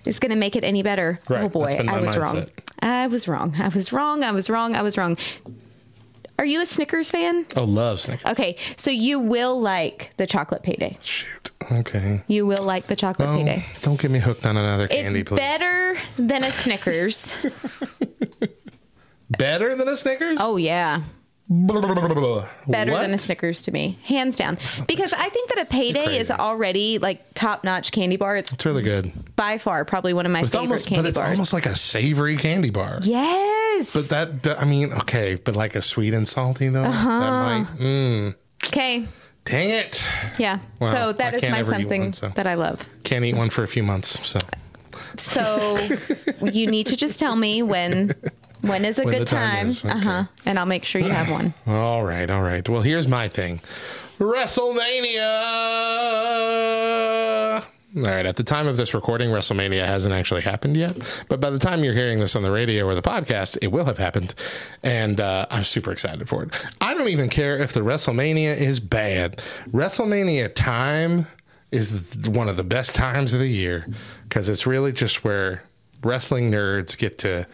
is 0.05 0.19
going 0.19 0.31
to 0.31 0.37
make 0.37 0.55
it 0.55 0.63
any 0.63 0.83
better. 0.83 1.19
Right, 1.31 1.45
Oh 1.45 1.49
boy, 1.49 1.65
that's 1.65 1.77
been 1.79 1.87
my 1.87 1.97
I 1.97 2.01
was 2.01 2.17
wrong. 2.19 2.47
I 2.81 3.07
was 3.07 3.27
wrong. 3.27 3.55
I 3.59 3.69
was 3.69 3.91
wrong. 3.91 4.23
I 4.23 4.33
was 4.33 4.51
wrong. 4.51 4.75
I 4.75 4.83
was 4.83 4.99
wrong. 4.99 5.17
Are 6.43 6.45
you 6.45 6.61
a 6.61 6.67
Snickers 6.67 7.09
fan? 7.09 7.47
Oh, 7.55 7.63
love 7.63 8.01
Snickers. 8.01 8.27
Okay, 8.33 8.57
so 8.77 8.91
you 8.91 9.21
will 9.21 9.61
like 9.61 10.13
the 10.17 10.27
chocolate 10.27 10.65
payday. 10.65 10.99
Shoot. 11.01 11.53
Okay. 11.71 12.25
You 12.27 12.47
will 12.47 12.65
like 12.65 12.89
the 12.89 12.97
chocolate 12.97 13.29
Oh, 13.29 13.37
payday. 13.37 13.65
don't 13.83 14.01
get 14.01 14.11
me 14.11 14.19
hooked 14.19 14.45
on 14.45 14.57
another 14.57 14.89
candy, 14.89 15.21
It's 15.21 15.29
please. 15.29 15.37
better 15.37 15.97
than 16.17 16.43
a 16.43 16.51
Snickers. 16.51 17.33
Better 19.31 19.77
than 19.77 19.87
a 19.87 19.97
Snickers? 19.97 20.37
oh 20.41 20.57
yeah, 20.57 21.03
Better 21.53 21.81
better 22.67 22.91
than 22.93 23.15
a 23.15 23.19
Snickers 23.19 23.63
to 23.63 23.73
me, 23.73 23.99
hands 24.05 24.37
down. 24.37 24.59
Because 24.89 25.13
I 25.13 25.29
think 25.29 25.51
that 25.51 25.59
a 25.59 25.65
payday 25.67 26.19
is 26.19 26.31
already 26.31 26.99
like 26.99 27.35
top 27.35 27.63
notch 27.65 27.93
candy 27.93 28.17
bar. 28.17 28.37
It's 28.37 28.51
It's 28.53 28.65
really 28.65 28.83
good. 28.83 29.13
by 29.37 29.59
far 29.59 29.85
probably 29.85 30.15
one 30.15 30.25
of 30.27 30.33
my 30.33 30.41
It's 30.43 30.51
favorite 30.53 30.63
almost, 30.69 30.85
but 30.87 30.95
candy 30.95 31.09
it's 31.11 31.19
bars. 31.19 31.31
almost 31.31 31.53
like 31.53 31.67
a 31.67 31.77
savory 31.77 32.37
candy 32.37 32.71
bar. 32.71 33.01
yes. 33.03 33.93
But 33.93 34.09
that, 34.11 34.59
I 34.61 34.65
mean, 34.65 34.93
okay, 34.93 35.35
but 35.37 35.55
like 35.57 35.75
a 35.75 35.83
sweet 35.83 36.15
and 36.15 36.27
salty 36.27 36.69
though. 36.69 36.85
Uh-huh. 36.85 37.21
That 37.21 37.31
might. 37.31 37.67
Mm, 37.79 38.35
okay. 38.67 39.07
dang 39.45 39.71
it! 39.71 40.05
Yeah. 40.39 40.59
Well, 40.81 40.93
so 40.95 41.13
that 41.15 41.35
I 41.35 41.37
is 41.39 41.43
my 41.43 41.63
something 41.65 42.01
one, 42.03 42.13
so. 42.13 42.29
that 42.31 42.47
I 42.47 42.55
love. 42.55 42.89
Can't 43.05 43.25
eat 43.25 43.35
one 43.35 43.51
for 43.51 43.63
a 43.63 43.69
few 43.69 43.83
months. 43.83 44.19
So 44.27 44.39
So 45.17 45.79
you 46.43 46.67
need 46.71 46.87
to 46.87 46.97
just 46.97 47.19
tell 47.19 47.37
me 47.37 47.63
when 47.63 48.15
when 48.63 48.85
is 48.85 48.99
a 48.99 49.05
When 49.05 49.19
good 49.19 49.27
time 49.27 49.73
time. 49.73 49.91
okay. 49.91 50.09
Uh-huh. 50.09 50.25
And 50.47 50.59
I'll 50.59 50.67
make 50.67 50.85
sure 50.85 51.01
you 51.01 51.11
have 51.11 51.31
one. 51.31 51.55
all 51.67 52.05
right, 52.05 52.31
all 52.31 52.43
right. 52.43 52.67
Well, 52.69 52.83
here's 52.83 53.07
my 53.07 53.29
thing. 53.29 53.61
WrestleMania. 56.33 57.63
All 57.95 58.03
right, 58.05 58.25
at 58.25 58.37
the 58.37 58.43
time 58.43 58.67
of 58.67 58.79
this 58.79 58.95
recording, 58.95 59.29
WrestleMania 59.29 59.85
hasn't 59.85 60.15
actually 60.15 60.41
happened 60.41 60.77
yet. 60.79 60.97
But 61.29 61.41
by 61.41 61.51
the 61.51 61.59
time 61.59 61.85
you're 61.85 61.93
hearing 61.93 62.21
this 62.21 62.35
on 62.35 62.43
the 62.43 62.51
radio 62.51 62.87
or 62.87 62.95
the 62.95 63.03
podcast, 63.03 63.59
it 63.61 63.67
will 63.69 63.85
have 63.85 63.99
happened. 63.99 64.35
And 64.83 65.21
uh, 65.21 65.45
I'm 65.51 65.65
super 65.65 65.93
excited 65.93 66.27
for 66.27 66.45
it. 66.45 66.51
I 66.81 66.95
don't 66.95 67.09
even 67.09 67.29
care 67.29 67.59
if 67.59 67.75
the 67.75 67.81
WrestleMania 67.81 68.57
is 68.59 68.81
bad. 68.81 69.43
WrestleMania 69.73 70.55
time 70.55 71.27
is 71.71 72.17
one 72.29 72.49
of 72.49 72.57
the 72.57 72.65
best 72.65 72.95
times 72.95 73.35
of 73.35 73.41
the 73.41 73.49
year 73.49 73.87
because 74.29 74.49
it's 74.49 74.67
really 74.67 74.93
just 74.93 75.23
where 75.23 75.63
wrestling 76.03 76.51
nerds 76.51 76.97
get 76.97 77.19
to 77.19 77.47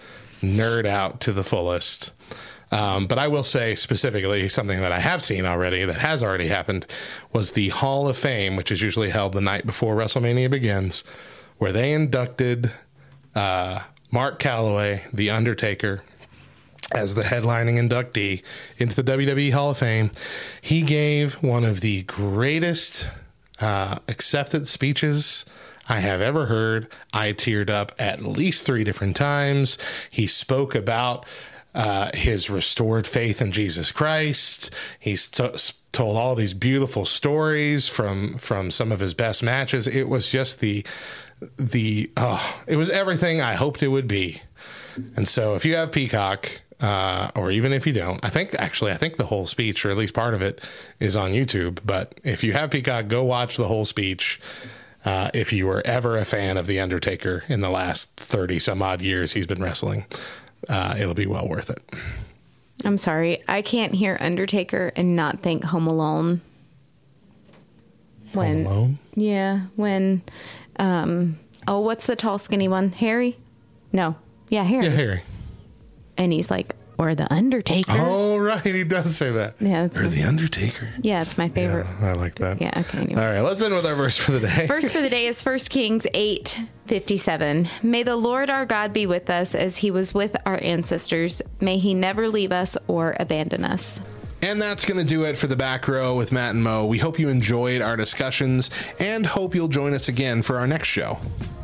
nerd 0.43 0.87
out 0.87 1.21
to 1.23 1.33
the 1.33 1.45
fullest. 1.45 2.13
Um, 2.71 3.07
but 3.07 3.19
I 3.19 3.29
will 3.29 3.45
say 3.45 3.75
specifically 3.75 4.49
something 4.49 4.81
that 4.81 4.93
I 4.93 5.01
have 5.01 5.23
seen 5.23 5.47
already 5.47 5.85
that 5.87 5.97
has 5.97 6.23
already 6.23 6.49
happened 6.49 6.87
was 7.33 7.53
the 7.53 7.71
Hall 7.71 8.09
of 8.09 8.17
Fame, 8.17 8.57
which 8.57 8.71
is 8.71 8.83
usually 8.83 9.09
held 9.09 9.33
the 9.33 9.41
night 9.41 9.65
before 9.65 9.97
WrestleMania 9.97 10.51
begins, 10.51 11.03
where 11.57 11.73
they 11.73 11.93
inducted 11.93 12.71
uh, 13.35 13.81
Mark 14.11 14.39
Calloway, 14.39 15.03
The 15.13 15.31
Undertaker, 15.31 16.03
as 16.93 17.15
the 17.15 17.23
headlining 17.23 17.79
inductee 17.79 18.43
into 18.79 19.01
the 19.01 19.13
WWE 19.13 19.53
Hall 19.53 19.71
of 19.71 19.79
Fame. 19.79 20.11
He 20.61 20.83
gave 20.83 21.35
one 21.43 21.65
of 21.65 21.81
the 21.81 22.03
greatest 22.03 23.07
uh, 23.61 23.99
accepted 24.09 24.67
speeches 24.69 25.45
I 25.89 26.01
have 26.01 26.21
ever 26.21 26.47
heard. 26.47 26.89
I 27.13 27.33
teared 27.33 27.71
up 27.71 27.93
at 27.99 28.23
least 28.23 28.65
three 28.65 28.85
different 28.85 29.17
times. 29.17 29.79
He 30.11 30.27
spoke 30.27 30.75
about 30.75 31.27
uh, 31.75 32.11
his 32.15 32.51
restored 32.51 33.07
faith 33.07 33.41
in 33.41 33.53
Jesus 33.53 33.91
Christ. 33.91 34.71
He's 34.99 35.29
told 35.29 36.17
all 36.17 36.35
these 36.35 36.55
beautiful 36.55 37.05
stories 37.05 37.89
from 37.89 38.35
from 38.39 38.71
some 38.71 38.93
of 38.93 39.01
his 39.01 39.15
best 39.15 39.43
matches. 39.43 39.87
It 39.87 40.09
was 40.09 40.29
just 40.29 40.61
the 40.61 40.85
the 41.57 42.11
oh, 42.17 42.63
it 42.67 42.77
was 42.77 42.91
everything 42.91 43.41
I 43.41 43.55
hoped 43.55 43.83
it 43.83 43.89
would 43.89 44.09
be. 44.09 44.43
And 45.17 45.29
so, 45.29 45.55
if 45.55 45.65
you 45.65 45.77
have 45.77 45.93
Peacock, 45.93 46.51
uh, 46.81 47.31
or 47.37 47.51
even 47.51 47.73
if 47.73 47.87
you 47.87 47.93
don't, 47.93 48.25
I 48.25 48.31
think 48.31 48.55
actually 48.55 48.93
I 48.93 48.97
think 48.97 49.17
the 49.17 49.27
whole 49.27 49.47
speech, 49.47 49.85
or 49.85 49.91
at 49.91 49.97
least 49.97 50.15
part 50.15 50.35
of 50.35 50.43
it, 50.43 50.61
is 50.99 51.17
on 51.17 51.33
YouTube. 51.33 51.79
But 51.85 52.21
if 52.25 52.43
you 52.43 52.53
have 52.53 52.71
Peacock, 52.71 53.09
go 53.09 53.25
watch 53.25 53.57
the 53.57 53.69
whole 53.69 53.85
speech. 53.85 54.41
Uh, 55.05 55.31
if 55.33 55.53
you 55.53 55.67
were 55.67 55.83
ever 55.87 56.17
a 56.19 56.25
fan 56.25 56.57
of 56.57 56.67
The 56.67 56.81
Undertaker 56.81 57.45
in 57.49 57.61
the 57.61 57.71
last 57.71 58.11
30 58.17 58.59
some 58.59 58.83
odd 58.83 59.01
years 59.01 59.33
he's 59.33 59.47
been 59.47 59.63
wrestling, 59.63 60.05
uh, 60.69 60.97
it'll 60.99 61.15
be 61.15 61.27
well 61.27 61.49
worth 61.49 61.71
it. 61.71 61.83
I'm 62.85 62.99
sorry. 62.99 63.43
I 63.49 63.63
can't 63.63 63.95
hear 63.95 64.17
Undertaker 64.21 64.93
and 64.97 65.17
not 65.17 65.41
think 65.41 65.65
Home 65.65 65.87
Alone. 65.87 66.41
When, 68.33 68.65
Home 68.65 68.73
Alone? 68.73 68.99
Yeah, 69.15 69.61
when 69.77 70.23
um 70.79 71.39
oh, 71.67 71.81
what's 71.81 72.07
the 72.07 72.17
tall 72.17 72.39
skinny 72.39 72.69
one? 72.69 72.93
Harry? 72.93 73.37
No. 73.93 74.17
Yeah, 74.49 74.65
Harry. 74.65 74.85
Yeah, 74.87 74.91
Harry. 74.93 75.23
And 76.17 76.33
he's 76.33 76.51
like, 76.51 76.75
or 76.99 77.15
the 77.15 77.33
Undertaker. 77.33 77.93
Oh, 77.97 78.37
right. 78.37 78.65
He 78.65 78.85
does 78.85 79.17
say 79.17 79.31
that. 79.31 79.55
Yeah, 79.61 79.89
or 79.95 80.03
my- 80.03 80.09
The 80.09 80.23
Undertaker. 80.25 80.89
Yeah, 81.01 81.23
it's 81.23 81.39
my 81.39 81.49
favorite. 81.49 81.87
I 82.01 82.13
like 82.15 82.35
that. 82.37 82.61
Yeah, 82.61 82.73
okay. 82.77 82.99
Anyway. 82.99 83.21
All 83.23 83.29
right, 83.29 83.41
let's 83.41 83.63
end 83.63 83.75
with 83.75 83.87
our 83.87 83.95
verse 83.95 84.17
for 84.17 84.33
the 84.33 84.41
day. 84.41 84.67
Verse 84.67 84.91
for 84.91 85.01
the 85.01 85.11
day 85.11 85.27
is 85.27 85.41
1 85.45 85.59
Kings 85.71 86.07
8 86.13 86.59
57. 86.87 87.69
May 87.83 88.03
the 88.03 88.17
Lord 88.17 88.49
our 88.51 88.65
God 88.67 88.93
be 88.93 89.07
with 89.07 89.29
us 89.31 89.55
as 89.55 89.77
he 89.77 89.91
was 89.91 90.15
with 90.15 90.35
our 90.47 90.59
ancestors. 90.63 91.43
May 91.61 91.79
he 91.79 91.93
never 91.95 92.29
leave 92.29 92.51
us 92.51 92.77
or 92.89 93.15
abandon 93.21 93.65
us. 93.65 94.01
And 94.41 94.63
that's 94.63 94.85
going 94.85 94.99
to 94.99 95.05
do 95.05 95.25
it 95.25 95.37
for 95.37 95.49
the 95.49 95.57
back 95.57 95.89
row 95.89 96.17
with 96.17 96.31
Matt 96.33 96.55
and 96.55 96.63
Mo. 96.63 96.87
We 96.87 96.97
hope 96.99 97.19
you 97.19 97.29
enjoyed 97.29 97.83
our 97.83 97.97
discussions 97.97 98.71
and 99.01 99.27
hope 99.27 99.55
you'll 99.55 99.69
join 99.69 99.93
us 99.95 100.09
again 100.09 100.43
for 100.43 100.57
our 100.59 100.67
next 100.67 100.89
show. 100.89 101.19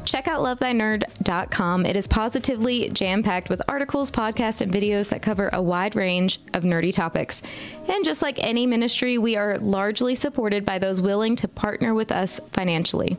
Check 0.04 0.28
out 0.28 0.40
lovethynerd.com. 0.40 1.86
It 1.86 1.96
is 1.96 2.06
positively 2.06 2.90
jam 2.90 3.22
packed 3.22 3.48
with 3.48 3.62
articles, 3.68 4.10
podcasts, 4.10 4.60
and 4.60 4.72
videos 4.72 5.08
that 5.08 5.22
cover 5.22 5.48
a 5.52 5.62
wide 5.62 5.96
range 5.96 6.40
of 6.52 6.62
nerdy 6.62 6.92
topics. 6.92 7.42
And 7.88 8.04
just 8.04 8.22
like 8.22 8.38
any 8.38 8.66
ministry, 8.66 9.18
we 9.18 9.36
are 9.36 9.58
largely 9.58 10.14
supported 10.14 10.64
by 10.64 10.78
those 10.78 11.00
willing 11.00 11.36
to 11.36 11.48
partner 11.48 11.94
with 11.94 12.12
us 12.12 12.40
financially. 12.50 13.18